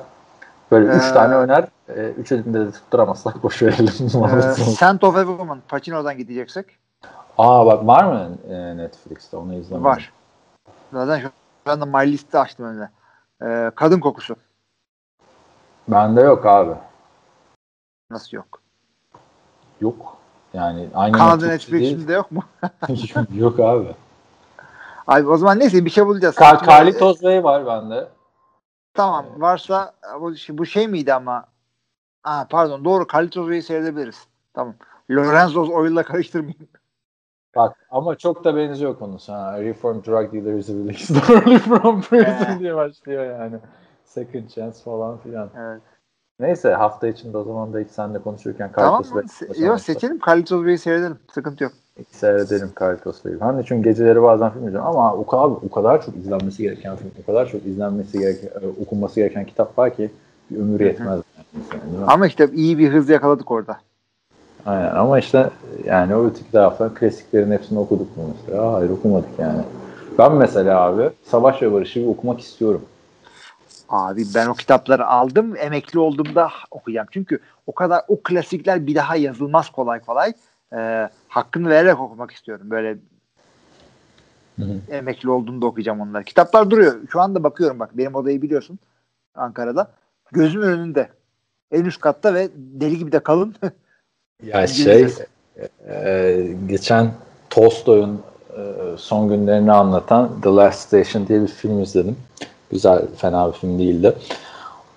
Böyle 0.73 0.93
üç 0.93 1.03
Ee, 1.03 1.13
tane 1.13 1.35
öner. 1.35 1.67
E, 1.89 2.09
üç 2.09 2.31
elinde 2.31 2.59
de 2.67 2.71
tutturamazsak 2.71 3.43
boş 3.43 3.61
verelim. 3.61 3.87
Ee, 4.37 4.41
Scent 4.41 5.03
of 5.03 5.15
a 5.17 5.25
Woman. 5.25 5.59
Pacino'dan 5.67 6.17
gideceksek. 6.17 6.65
Aa 7.37 7.65
bak 7.65 7.87
var 7.87 8.03
mı 8.03 8.29
e, 8.49 8.77
Netflix'te 8.77 9.37
onu 9.37 9.53
izlemedim. 9.53 9.85
Var. 9.85 10.11
Zaten 10.93 11.19
şu 11.19 11.31
anda 11.71 11.85
My 11.85 12.11
List'i 12.11 12.39
açtım 12.39 12.65
önüne. 12.65 12.89
Ee, 13.43 13.71
kadın 13.75 13.99
kokusu. 13.99 14.35
Bende 15.87 16.21
yok 16.21 16.45
abi. 16.45 16.71
Nasıl 18.09 18.37
yok? 18.37 18.59
Yok. 19.81 20.17
Yani 20.53 20.87
aynı 20.95 21.17
Kanada. 21.17 21.47
Netflix'inde 21.47 22.13
yok 22.13 22.31
mu? 22.31 22.43
yok 23.33 23.59
abi. 23.59 23.87
Abi 25.07 25.27
o 25.27 25.37
zaman 25.37 25.59
neyse 25.59 25.85
bir 25.85 25.89
şey 25.89 26.05
bulacağız. 26.05 26.35
Kar 26.35 26.55
Ee, 26.63 26.65
Carlitos 26.65 27.19
Way 27.19 27.43
var 27.43 27.65
bende. 27.65 28.07
Tamam 28.93 29.25
varsa 29.37 29.93
bu, 30.21 30.33
bu 30.49 30.65
şey 30.65 30.87
miydi 30.87 31.13
ama 31.13 31.45
Aa, 32.23 32.47
pardon 32.49 32.85
doğru 32.85 33.07
Bey'i 33.49 33.61
seyredebiliriz. 33.61 34.27
Tamam. 34.53 34.75
Lorenzo's 35.11 35.69
Oil'la 35.69 36.03
karıştırmayın. 36.03 36.69
Bak 37.55 37.85
ama 37.89 38.15
çok 38.15 38.43
da 38.43 38.55
benziyor 38.55 38.99
konusu. 38.99 39.33
Ha. 39.33 39.61
Reformed 39.61 40.05
Drug 40.05 40.33
Dealer 40.33 40.53
is 40.53 40.69
released 40.69 41.29
early 41.29 41.57
from 41.59 42.01
prison 42.01 42.59
diye 42.59 42.75
başlıyor 42.75 43.39
yani. 43.39 43.59
Second 44.05 44.49
chance 44.49 44.77
falan 44.85 45.17
filan. 45.17 45.49
Evet. 45.57 45.81
Neyse 46.39 46.73
hafta 46.73 47.07
içinde 47.07 47.37
o 47.37 47.43
zaman 47.43 47.73
da 47.73 47.79
hiç 47.79 47.89
seninle 47.91 48.21
konuşurken 48.21 48.71
Tamam 48.71 48.99
mı? 48.99 49.23
Way 49.23 49.47
Se- 49.49 49.65
yok 49.65 49.79
seçelim 49.79 50.19
Carlitos 50.27 50.65
Bey'i 50.65 50.77
seyredelim. 50.77 51.19
Sıkıntı 51.31 51.63
yok. 51.63 51.73
Seyredelim 52.11 52.71
Carlitos 52.79 53.15
Way'i. 53.15 53.41
Ben 53.41 53.57
de 53.57 53.63
çünkü 53.67 53.89
geceleri 53.89 54.21
bazen 54.21 54.49
film 54.49 54.67
izliyorum 54.67 54.87
ama 54.87 55.13
o 55.13 55.25
kadar, 55.25 55.43
o 55.43 55.69
kadar 55.69 56.05
çok 56.05 56.15
izlenmesi 56.15 56.63
gereken 56.63 56.95
film, 56.95 57.11
o 57.23 57.25
kadar 57.25 57.49
çok 57.49 57.65
izlenmesi 57.65 58.19
gereken, 58.19 58.47
e, 58.47 58.81
okunması 58.81 59.15
gereken 59.15 59.45
kitap 59.45 59.77
var 59.77 59.95
ki 59.95 60.11
bir 60.51 60.57
ömür 60.57 60.79
yetmez. 60.79 61.19
Yani? 61.55 62.05
Ama 62.07 62.27
işte 62.27 62.49
iyi 62.53 62.77
bir 62.77 62.93
hız 62.93 63.09
yakaladık 63.09 63.51
orada. 63.51 63.77
Aynen 64.65 64.95
ama 64.95 65.19
işte 65.19 65.49
yani 65.85 66.15
o 66.15 66.25
öteki 66.25 66.51
taraftan 66.51 66.93
klasiklerin 66.93 67.51
hepsini 67.51 67.79
okuduk 67.79 68.17
mu 68.17 68.23
mesela? 68.35 68.73
Hayır 68.73 68.89
okumadık 68.89 69.39
yani. 69.39 69.61
Ben 70.19 70.35
mesela 70.35 70.81
abi 70.81 71.09
Savaş 71.23 71.61
ve 71.61 71.73
Barış'ı 71.73 72.09
okumak 72.09 72.39
istiyorum. 72.39 72.81
Abi 73.89 74.23
ben 74.35 74.47
o 74.47 74.53
kitapları 74.53 75.07
aldım. 75.07 75.55
Emekli 75.55 75.99
olduğumda 75.99 76.49
okuyacağım. 76.71 77.07
Çünkü 77.11 77.39
o 77.67 77.73
kadar 77.73 78.01
o 78.07 78.21
klasikler 78.23 78.87
bir 78.87 78.95
daha 78.95 79.15
yazılmaz 79.15 79.69
kolay 79.69 79.99
kolay. 79.99 80.33
Ee, 80.73 81.09
hakkını 81.27 81.69
vererek 81.69 81.99
okumak 81.99 82.31
istiyorum. 82.31 82.69
Böyle 82.69 82.97
Hı 84.59 84.65
hı. 84.65 84.81
emekli 84.91 85.29
olduğumda 85.29 85.65
okuyacağım 85.65 86.01
onları. 86.01 86.23
Kitaplar 86.23 86.69
duruyor. 86.69 86.95
Şu 87.11 87.21
anda 87.21 87.43
bakıyorum 87.43 87.79
bak. 87.79 87.97
Benim 87.97 88.15
odayı 88.15 88.41
biliyorsun. 88.41 88.79
Ankara'da. 89.35 89.91
Gözümün 90.31 90.67
önünde. 90.67 91.09
En 91.71 91.85
üst 91.85 92.01
katta 92.01 92.33
ve 92.33 92.49
deli 92.55 92.97
gibi 92.97 93.11
de 93.11 93.19
kalın. 93.19 93.55
Ya 94.43 94.67
şey 94.67 94.85
İngilizcesi. 94.85 95.27
e, 95.89 96.55
geçen 96.67 97.11
Tolstoy'un 97.49 98.21
e, 98.57 98.61
son 98.97 99.29
günlerini 99.29 99.71
anlatan 99.71 100.41
The 100.41 100.49
Last 100.49 100.79
Station 100.79 101.27
diye 101.27 101.41
bir 101.41 101.47
film 101.47 101.81
izledim. 101.81 102.17
Güzel, 102.71 103.07
fena 103.17 103.47
bir 103.47 103.53
film 103.53 103.79
değildi. 103.79 104.15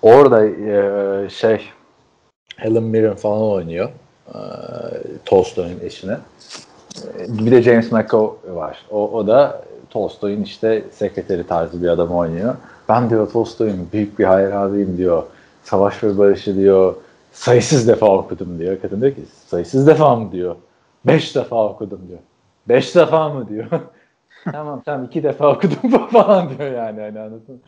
Orada 0.01 0.45
e, 0.45 1.29
şey 1.29 1.69
Helen 2.55 2.83
Mirren 2.83 3.15
falan 3.15 3.41
oynuyor. 3.41 3.89
Tolstoy'un 5.25 5.79
eşine. 5.79 6.17
E, 7.19 7.45
Bir 7.45 7.51
de 7.51 7.61
James 7.61 7.91
McAvoy 7.91 8.31
var. 8.47 8.85
O, 8.91 9.11
o 9.11 9.27
da 9.27 9.61
Tolstoy'un 9.89 10.43
işte 10.43 10.83
sekreteri 10.91 11.47
tarzı 11.47 11.83
bir 11.83 11.87
adam 11.87 12.11
oynuyor. 12.11 12.55
Ben 12.89 13.09
diyor 13.09 13.31
Tolstoy'un 13.31 13.89
büyük 13.93 14.19
bir 14.19 14.23
hayranıyım 14.23 14.97
diyor. 14.97 15.23
Savaş 15.63 16.03
ve 16.03 16.17
Barış'ı 16.17 16.55
diyor 16.55 16.95
sayısız 17.31 17.87
defa 17.87 18.05
okudum 18.17 18.59
diyor. 18.59 18.81
Kadın 18.81 19.01
diyor 19.01 19.15
ki 19.15 19.21
sayısız 19.47 19.87
defa 19.87 20.15
mı 20.15 20.31
diyor. 20.31 20.55
Beş 21.05 21.35
defa 21.35 21.65
okudum 21.69 22.01
diyor. 22.07 22.19
Beş 22.67 22.95
defa 22.95 23.29
mı 23.29 23.49
diyor. 23.49 23.67
tamam 24.51 24.81
tamam 24.85 25.05
iki 25.05 25.23
defa 25.23 25.51
okudum 25.53 26.07
falan 26.11 26.49
diyor 26.49 26.71
yani. 26.71 26.99
yani 26.99 27.19
anladın? 27.19 27.61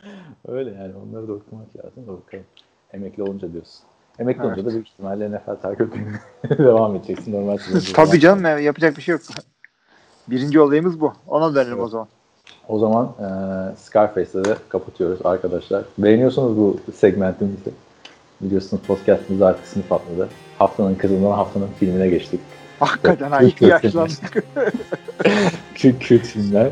Öyle 0.48 0.70
yani 0.72 0.94
onları 1.06 1.28
da 1.28 1.34
okumak 1.34 1.68
lazım 1.78 2.08
da 2.08 2.12
bakalım. 2.12 2.46
Emekli 2.94 3.24
olunca 3.24 3.54
diyorsun. 3.54 3.82
Emekli 4.20 4.44
olunca 4.44 4.66
da 4.66 4.70
büyük 4.70 4.88
ihtimalle 4.88 5.32
NFL 5.32 5.62
takip 5.62 5.82
etmeye 5.82 6.58
devam 6.68 6.96
edeceksin. 6.96 7.34
Normal. 7.34 7.58
Tabii 7.94 8.20
canım 8.20 8.44
ya, 8.44 8.60
yapacak 8.60 8.98
bir 8.98 9.02
şey 9.02 9.14
yok. 9.14 9.22
Birinci 10.28 10.60
olayımız 10.60 11.02
bu. 11.02 11.14
Ona 11.28 11.56
dönelim 11.56 11.80
o 11.80 11.88
zaman. 11.88 12.08
O 12.68 12.80
zaman 12.80 13.06
e, 13.06 13.28
Scarface'ı 13.76 14.46
da 14.46 14.58
kapatıyoruz 14.70 15.26
arkadaşlar. 15.26 15.84
Beğeniyorsanız 15.98 16.58
bu 16.58 16.80
segmentimizi. 16.96 17.72
Biliyorsunuz 18.42 18.84
podcastımız 18.88 19.42
artık 19.42 19.68
sınıf 19.68 19.92
atladı. 19.92 20.30
Haftanın 20.58 20.96
kızından 20.96 21.32
haftanın 21.32 21.68
filmine 21.80 22.10
geçtik. 22.10 22.40
Hakikaten 22.80 23.32
ha, 23.32 23.42
iyi 23.42 23.56
yaşlandık. 23.62 24.44
Kült, 25.76 26.00
kült 26.00 26.22
filmler. 26.22 26.70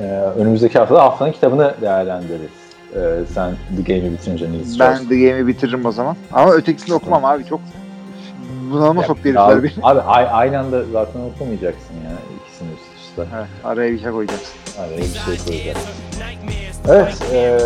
E, 0.00 0.02
önümüzdeki 0.36 0.78
hafta 0.78 0.94
da 0.94 1.02
haftanın 1.02 1.32
kitabını 1.32 1.74
değerlendiririz. 1.80 2.50
E, 2.96 3.26
sen 3.34 3.56
The 3.76 3.94
Game'i 3.94 4.12
bitirince 4.12 4.50
Nils 4.52 4.78
ben 4.80 4.94
Strauss. 4.94 5.08
The 5.08 5.16
Game'i 5.16 5.46
bitiririm 5.46 5.86
o 5.86 5.92
zaman. 5.92 6.16
Ama 6.32 6.52
ötekisini 6.52 6.94
okumam 6.94 7.24
abi. 7.24 7.44
Çok 7.44 7.60
bunalıma 8.70 9.02
soktu 9.02 9.22
herifler 9.24 9.62
beni. 9.62 9.72
abi 9.82 10.00
aynı 10.30 10.58
anda 10.58 10.84
zaten 10.92 11.20
okumayacaksın 11.20 11.94
yani 12.04 12.18
ikisini 12.46 12.68
üst 12.72 13.08
üste. 13.08 13.22
Evet, 13.36 13.46
araya 13.64 13.92
bir 13.92 14.00
şey 14.00 14.10
koyacaksın. 14.10 14.54
Araya 14.78 14.98
bir 14.98 15.04
şey 15.04 15.46
koyacaksın. 15.46 15.90
Evet, 16.88 17.22
e, 17.32 17.58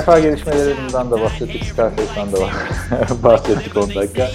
NFL 0.00 0.22
gelişmelerinden 0.22 1.10
de 1.10 1.20
bahsettik, 1.20 1.64
Scarface'dan 1.64 2.32
da 2.32 2.38
bahsettik 3.22 3.76
10 3.76 3.94
dakika. 3.94 4.28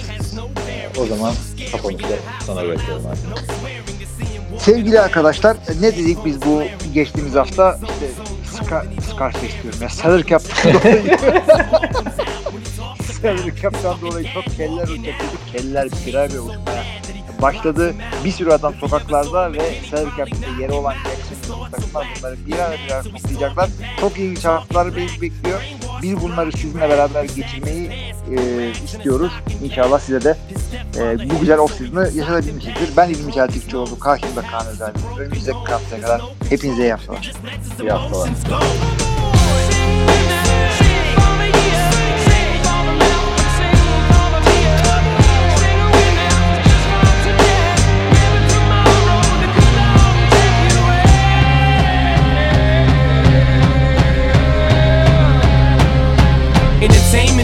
O 1.00 1.06
zaman 1.06 1.32
kapanışta 1.72 2.08
sana 2.46 2.64
bırakıyorum 2.64 3.04
artık. 3.10 3.24
Sevgili 4.58 5.00
arkadaşlar 5.00 5.56
ne 5.80 5.92
dedik 5.96 6.24
biz 6.24 6.42
bu 6.42 6.62
geçtiğimiz 6.94 7.34
hafta 7.34 7.78
işte 7.82 8.06
Scar, 8.64 8.84
Scarface 9.14 9.62
diyorum 9.62 9.82
ya 9.82 9.88
Salary 9.88 10.24
Cap'tan 10.24 10.72
dolayı. 10.74 11.18
Salary 13.22 13.52
Cap'tan 13.62 14.00
dolayı 14.00 14.26
çok 14.34 14.44
keller 14.56 14.88
uçaklık 14.88 15.52
keller 15.52 15.88
birer 16.06 16.30
bir 16.30 16.38
uçmaya 16.38 16.84
başladı. 17.42 17.94
Bir 18.24 18.32
sürü 18.32 18.50
adam 18.50 18.74
sokaklarda 18.74 19.52
ve 19.52 19.74
Salary 19.90 20.10
Cap'te 20.16 20.62
yeri 20.62 20.72
olan 20.72 20.94
Jackson'ın 20.94 21.70
takımlar 21.70 22.06
bunları 22.18 22.36
birer 22.46 22.78
birer 22.86 23.02
toplayacaklar. 23.02 23.70
Çok 24.00 24.18
ilginç 24.18 24.44
haftalar 24.44 24.96
bekliyor. 24.96 25.60
biz 26.02 26.22
bunları 26.22 26.52
sizinle 26.52 26.88
beraber 26.88 27.24
geçirmeyi 27.24 27.90
e, 28.38 28.70
istiyoruz. 28.84 29.32
İnşallah 29.62 30.00
size 30.00 30.24
de 30.24 30.36
e, 30.96 31.30
bu 31.30 31.40
güzel 31.40 31.58
off-season'ı 31.58 32.10
yaşatabilmişizdir. 32.14 32.96
Ben 32.96 33.08
İlmi 33.08 33.32
Çeltikçioğlu, 33.32 33.98
karşımda 33.98 34.42
Kaan 34.42 34.66
Özel. 34.66 34.92
Önümüzdeki 35.18 35.58
haftaya 35.58 36.02
kadar 36.02 36.22
hepinize 36.50 36.82
iyi 36.82 36.90
haftalar. 36.92 37.32
İyi 37.82 37.90
haftalar. 37.90 38.30
negative 56.88 57.10
team 57.10 57.35